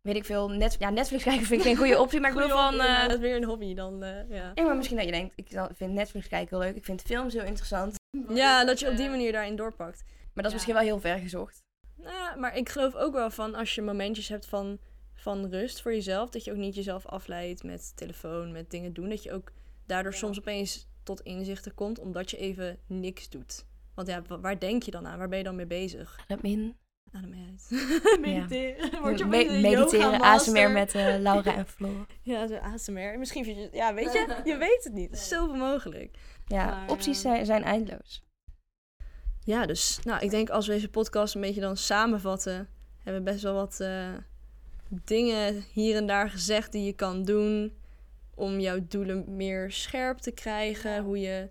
weet 0.00 0.16
ik 0.16 0.24
veel, 0.24 0.48
net, 0.50 0.76
ja, 0.78 0.90
Netflix 0.90 1.22
kijken 1.30 1.46
vind 1.46 1.60
ik 1.60 1.66
geen 1.66 1.76
goede 1.76 2.00
optie. 2.00 2.20
Maar 2.20 2.30
ik 2.30 2.36
bedoel 2.36 2.50
van, 2.56 2.80
eh, 2.80 3.00
dat 3.02 3.10
is 3.10 3.18
weer 3.18 3.36
een 3.36 3.44
hobby 3.44 3.74
dan, 3.74 4.02
eh, 4.02 4.28
ja. 4.30 4.52
ja, 4.54 4.62
maar 4.64 4.76
misschien 4.76 4.96
dat 4.96 5.06
je 5.06 5.12
denkt, 5.12 5.32
ik 5.36 5.48
vind 5.74 5.92
Netflix 5.92 6.28
kijken 6.28 6.56
heel 6.56 6.66
leuk. 6.66 6.76
Ik 6.76 6.84
vind 6.84 7.02
films 7.02 7.32
heel 7.34 7.42
interessant. 7.44 7.96
Ja, 8.28 8.64
dat 8.64 8.78
je 8.80 8.90
op 8.90 8.96
die 8.96 9.08
manier 9.08 9.32
daarin 9.32 9.56
doorpakt. 9.56 10.02
Maar 10.34 10.44
dat 10.44 10.44
is 10.44 10.48
Ja. 10.50 10.54
misschien 10.54 10.74
wel 10.74 10.82
heel 10.82 11.00
ver 11.00 11.18
gezocht. 11.18 11.62
Nou, 11.96 12.38
maar 12.38 12.56
ik 12.56 12.68
geloof 12.68 12.94
ook 12.94 13.12
wel 13.12 13.30
van 13.30 13.54
als 13.54 13.74
je 13.74 13.82
momentjes 13.82 14.28
hebt 14.28 14.46
van, 14.46 14.78
van 15.14 15.46
rust 15.50 15.82
voor 15.82 15.92
jezelf, 15.94 16.30
dat 16.30 16.44
je 16.44 16.50
ook 16.50 16.56
niet 16.56 16.74
jezelf 16.74 17.06
afleidt 17.06 17.62
met 17.62 17.96
telefoon, 17.96 18.52
met 18.52 18.70
dingen 18.70 18.92
doen. 18.92 19.08
Dat 19.08 19.22
je 19.22 19.32
ook 19.32 19.52
daardoor 19.86 20.12
Ja. 20.12 20.18
soms 20.18 20.38
opeens 20.38 20.88
tot 21.02 21.20
inzichten 21.20 21.74
komt, 21.74 21.98
omdat 21.98 22.30
je 22.30 22.36
even 22.36 22.78
niks 22.86 23.28
doet. 23.28 23.66
Want 23.98 24.10
ja, 24.10 24.22
wa- 24.26 24.40
waar 24.40 24.58
denk 24.58 24.82
je 24.82 24.90
dan 24.90 25.06
aan? 25.06 25.18
Waar 25.18 25.28
ben 25.28 25.38
je 25.38 25.44
dan 25.44 25.56
mee 25.56 25.66
bezig? 25.66 26.18
Adem 26.26 26.44
in. 26.50 26.76
Adem 27.12 27.34
uit. 27.48 27.70
Mediteren. 28.20 29.00
Word 29.00 29.18
je 29.18 29.24
Me- 29.24 29.58
mediteren. 29.60 30.20
ASMR 30.20 30.70
met 30.70 30.94
eh, 30.94 31.16
Laura 31.18 31.54
en 31.56 31.66
Floor. 31.66 32.06
ja, 32.22 32.46
zo 32.46 32.54
ASMR. 32.54 33.18
Misschien 33.18 33.44
vind 33.44 33.56
je... 33.56 33.68
Ja, 33.72 33.94
weet 33.94 34.12
je? 34.12 34.40
Je 34.44 34.56
weet 34.66 34.84
het 34.84 34.92
niet. 34.92 35.12
Is 35.12 35.28
zoveel 35.28 35.54
mogelijk. 35.56 36.16
Ja, 36.46 36.64
Maar, 36.66 36.90
opties 36.90 37.16
eh, 37.24 37.30
zijn, 37.32 37.46
zijn 37.46 37.62
eindeloos. 37.64 38.24
Ja, 39.44 39.66
dus 39.66 39.98
nou, 40.04 40.20
ik 40.20 40.30
denk 40.30 40.50
als 40.50 40.66
we 40.66 40.72
deze 40.72 40.88
podcast 40.90 41.34
een 41.34 41.40
beetje 41.40 41.60
dan 41.60 41.76
samenvatten, 41.76 42.68
hebben 43.02 43.24
we 43.24 43.30
best 43.30 43.42
wel 43.42 43.54
wat 43.54 43.80
eh, 43.80 44.08
dingen 45.04 45.64
hier 45.72 45.96
en 45.96 46.06
daar 46.06 46.30
gezegd 46.30 46.72
die 46.72 46.84
je 46.84 46.92
kan 46.92 47.24
doen 47.24 47.72
om 48.34 48.60
jouw 48.60 48.78
doelen 48.88 49.36
meer 49.36 49.70
scherp 49.72 50.18
te 50.18 50.30
krijgen. 50.30 50.90
Ja. 50.90 51.02
Hoe 51.02 51.20
je 51.20 51.48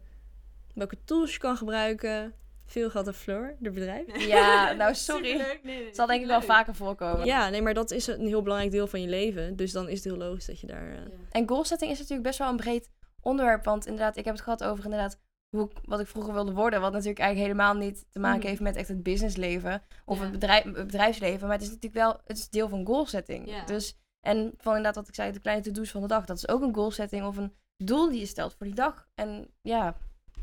welke 0.78 1.04
tools 1.04 1.34
je 1.34 1.40
kan 1.40 1.58
gebruiken. 1.58 2.34
Veel 2.66 2.90
geld 2.90 3.16
Floor, 3.16 3.56
de 3.60 3.72
bedrijf. 3.72 4.26
Ja, 4.28 4.72
nou, 4.74 4.94
sorry. 5.10 5.38
Nee, 5.38 5.60
nee, 5.64 5.94
zal 5.94 6.08
denk 6.08 6.22
ik 6.22 6.28
wel 6.28 6.42
vaker 6.42 6.76
voorkomen. 6.76 7.26
Ja, 7.26 7.50
nee, 7.50 7.62
maar 7.62 7.74
dat 7.74 7.92
is 7.92 8.08
een 8.08 8.28
heel 8.28 8.42
belangrijk 8.42 8.72
deel 8.74 8.88
van 8.88 9.02
je 9.02 9.08
leven. 9.08 9.56
Dus 9.56 9.72
dan 9.72 9.88
is 9.90 9.96
het 9.96 10.04
heel 10.04 10.18
logisch 10.18 10.46
dat 10.46 10.60
je 10.60 10.68
daar. 10.68 10.92
eh, 10.92 10.98
En 11.32 11.48
goalsetting 11.48 11.92
is 11.92 11.98
natuurlijk 11.98 12.28
best 12.28 12.40
wel 12.40 12.50
een 12.50 12.56
breed 12.56 12.90
onderwerp. 13.22 13.64
Want 13.64 13.86
inderdaad, 13.86 14.18
ik 14.18 14.26
heb 14.26 14.34
het 14.34 14.44
gehad 14.44 14.64
over 14.64 14.84
inderdaad 14.84 15.20
hoe 15.50 15.66
ik, 15.66 15.78
wat 15.84 16.00
ik 16.00 16.08
vroeger 16.08 16.34
wilde 16.34 16.54
worden. 16.54 16.82
Wat 16.82 16.92
natuurlijk 16.92 17.20
eigenlijk 17.20 17.52
helemaal 17.54 17.82
niet 17.84 18.06
te 18.12 18.20
maken 18.20 18.40
Mhm. 18.40 18.48
heeft 18.48 18.62
met 18.62 18.76
echt 18.76 18.88
het 18.88 19.04
businessleven. 19.04 19.82
Of 20.06 20.18
Ja. 20.18 20.24
het, 20.24 20.32
bedrijf, 20.32 20.64
het 20.64 20.74
bedrijfsleven. 20.74 21.42
Maar 21.48 21.56
het 21.58 21.66
is 21.66 21.68
natuurlijk 21.74 22.04
wel 22.04 22.20
het 22.26 22.38
is 22.38 22.50
deel 22.50 22.70
van 22.70 22.86
goalsetting. 22.86 23.50
Ja. 23.50 23.66
Dus, 23.66 23.98
en 24.20 24.54
van 24.58 24.76
inderdaad 24.76 24.96
wat 24.96 25.08
ik 25.08 25.16
zei, 25.16 25.32
de 25.32 25.40
kleine 25.40 25.64
to-do's 25.64 25.92
van 25.92 26.02
de 26.02 26.08
dag. 26.08 26.26
Dat 26.26 26.38
is 26.38 26.48
ook 26.48 26.62
een 26.62 26.74
goalsetting 26.76 27.26
of 27.26 27.38
een 27.38 27.54
doel 27.78 28.10
die 28.10 28.20
je 28.20 28.26
stelt 28.26 28.56
voor 28.58 28.66
die 28.66 28.76
dag. 28.76 29.08
En 29.16 29.48
ja, 29.62 29.96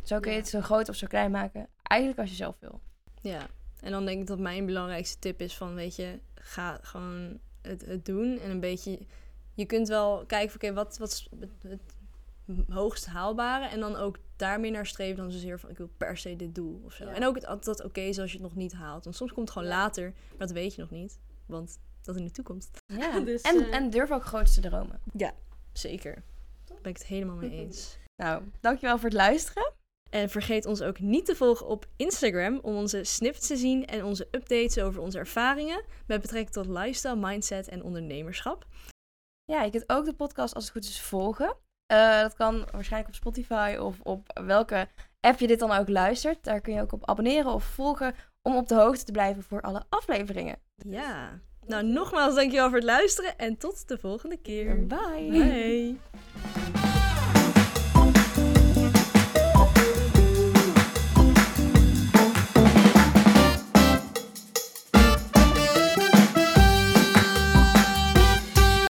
zo 0.04 0.20
kun 0.20 0.30
je 0.30 0.36
Ja. 0.36 0.42
het 0.42 0.50
zo 0.50 0.60
groot 0.60 0.88
of 0.88 0.94
zo 0.96 1.06
klein 1.06 1.30
maken. 1.30 1.68
Eigenlijk 1.82 2.20
als 2.20 2.30
je 2.30 2.36
zelf 2.36 2.56
wil. 2.60 2.80
Ja, 3.20 3.46
en 3.80 3.90
dan 3.90 4.04
denk 4.04 4.20
ik 4.20 4.26
dat 4.26 4.38
mijn 4.38 4.66
belangrijkste 4.66 5.18
tip 5.18 5.40
is 5.40 5.56
van, 5.56 5.74
weet 5.74 5.96
je, 5.96 6.20
ga 6.34 6.78
gewoon 6.82 7.38
het, 7.62 7.86
het 7.86 8.04
doen. 8.04 8.38
En 8.38 8.50
een 8.50 8.60
beetje, 8.60 8.98
je 9.54 9.64
kunt 9.66 9.88
wel 9.88 10.26
kijken 10.26 10.54
oké, 10.54 10.72
wat, 10.72 10.98
wat 10.98 11.10
is 11.12 11.28
het, 11.40 11.50
het 11.62 11.80
hoogst 12.68 13.06
haalbare? 13.06 13.66
En 13.68 13.80
dan 13.80 13.96
ook 13.96 14.18
daarmee 14.36 14.70
naar 14.70 14.86
streven 14.86 15.16
dan 15.22 15.30
zozeer 15.32 15.60
van, 15.60 15.70
ik 15.70 15.78
wil 15.78 15.90
per 15.96 16.16
se 16.16 16.36
dit 16.36 16.54
doel 16.54 16.82
of 16.84 16.92
zo. 16.92 17.04
Ja. 17.04 17.14
En 17.14 17.24
ook 17.24 17.34
het, 17.40 17.64
dat 17.64 17.84
oké 17.84 18.00
is 18.00 18.18
als 18.18 18.30
je 18.32 18.38
het 18.38 18.46
nog 18.46 18.56
niet 18.56 18.72
haalt. 18.72 19.04
Want 19.04 19.16
soms 19.16 19.32
komt 19.32 19.48
het 19.48 19.56
gewoon 19.56 19.72
Ja. 19.72 19.76
later, 19.76 20.10
maar 20.28 20.38
dat 20.38 20.50
weet 20.50 20.74
je 20.74 20.80
nog 20.80 20.90
niet. 20.90 21.18
Want 21.46 21.78
dat 22.02 22.16
in 22.16 22.24
de 22.24 22.30
toekomst. 22.30 22.78
Ja. 22.86 23.20
Dus, 23.24 23.42
en, 23.42 23.60
eh, 23.70 23.74
en 23.74 23.90
durf 23.90 24.10
ook 24.10 24.24
grootste 24.24 24.60
dromen. 24.60 25.00
Zeker. 25.72 26.14
Daar 26.64 26.78
ben 26.82 26.90
ik 26.90 26.96
het 26.98 27.06
helemaal 27.06 27.36
mee 27.36 27.50
eens. 27.64 27.98
Nou, 28.16 28.42
dankjewel 28.60 28.96
voor 28.98 29.08
het 29.08 29.18
luisteren. 29.18 29.72
En 30.14 30.30
vergeet 30.30 30.66
ons 30.66 30.82
ook 30.82 31.00
niet 31.00 31.26
te 31.26 31.36
volgen 31.36 31.66
op 31.66 31.86
Instagram 31.96 32.58
om 32.62 32.76
onze 32.76 33.04
snippets 33.04 33.46
te 33.46 33.56
zien 33.56 33.86
en 33.86 34.04
onze 34.04 34.28
updates 34.30 34.78
over 34.78 35.00
onze 35.00 35.18
ervaringen 35.18 35.84
met 36.06 36.20
betrekking 36.20 36.52
tot 36.52 36.66
lifestyle, 36.66 37.16
mindset 37.16 37.68
en 37.68 37.82
ondernemerschap. 37.82 38.64
Ja, 39.44 39.62
je 39.62 39.70
kunt 39.70 39.88
ook 39.88 40.04
de 40.04 40.14
podcast 40.14 40.54
als 40.54 40.64
het 40.64 40.72
goed 40.72 40.84
is 40.84 41.00
volgen. 41.00 41.56
Eh, 41.86 42.20
dat 42.20 42.34
kan 42.34 42.68
waarschijnlijk 42.72 43.08
op 43.08 43.20
Spotify 43.20 43.76
of 43.80 44.00
op 44.02 44.40
welke 44.44 44.88
app 45.20 45.38
je 45.38 45.46
dit 45.46 45.58
dan 45.58 45.72
ook 45.72 45.88
luistert. 45.88 46.44
Daar 46.44 46.60
kun 46.60 46.74
je 46.74 46.80
ook 46.80 46.92
op 46.92 47.08
abonneren 47.08 47.52
of 47.52 47.64
volgen 47.64 48.14
om 48.42 48.56
op 48.56 48.68
de 48.68 48.74
hoogte 48.74 49.04
te 49.04 49.12
blijven 49.12 49.42
voor 49.42 49.60
alle 49.60 49.82
afleveringen. 49.88 50.58
Ja. 50.74 51.40
Nou, 51.66 51.84
nogmaals 51.84 52.34
dankjewel 52.34 52.68
voor 52.68 52.76
het 52.76 52.86
luisteren 52.86 53.38
en 53.38 53.56
tot 53.56 53.88
de 53.88 53.98
volgende 53.98 54.36
keer. 54.36 54.86
Bye! 54.86 55.28
Bye. 55.30 56.93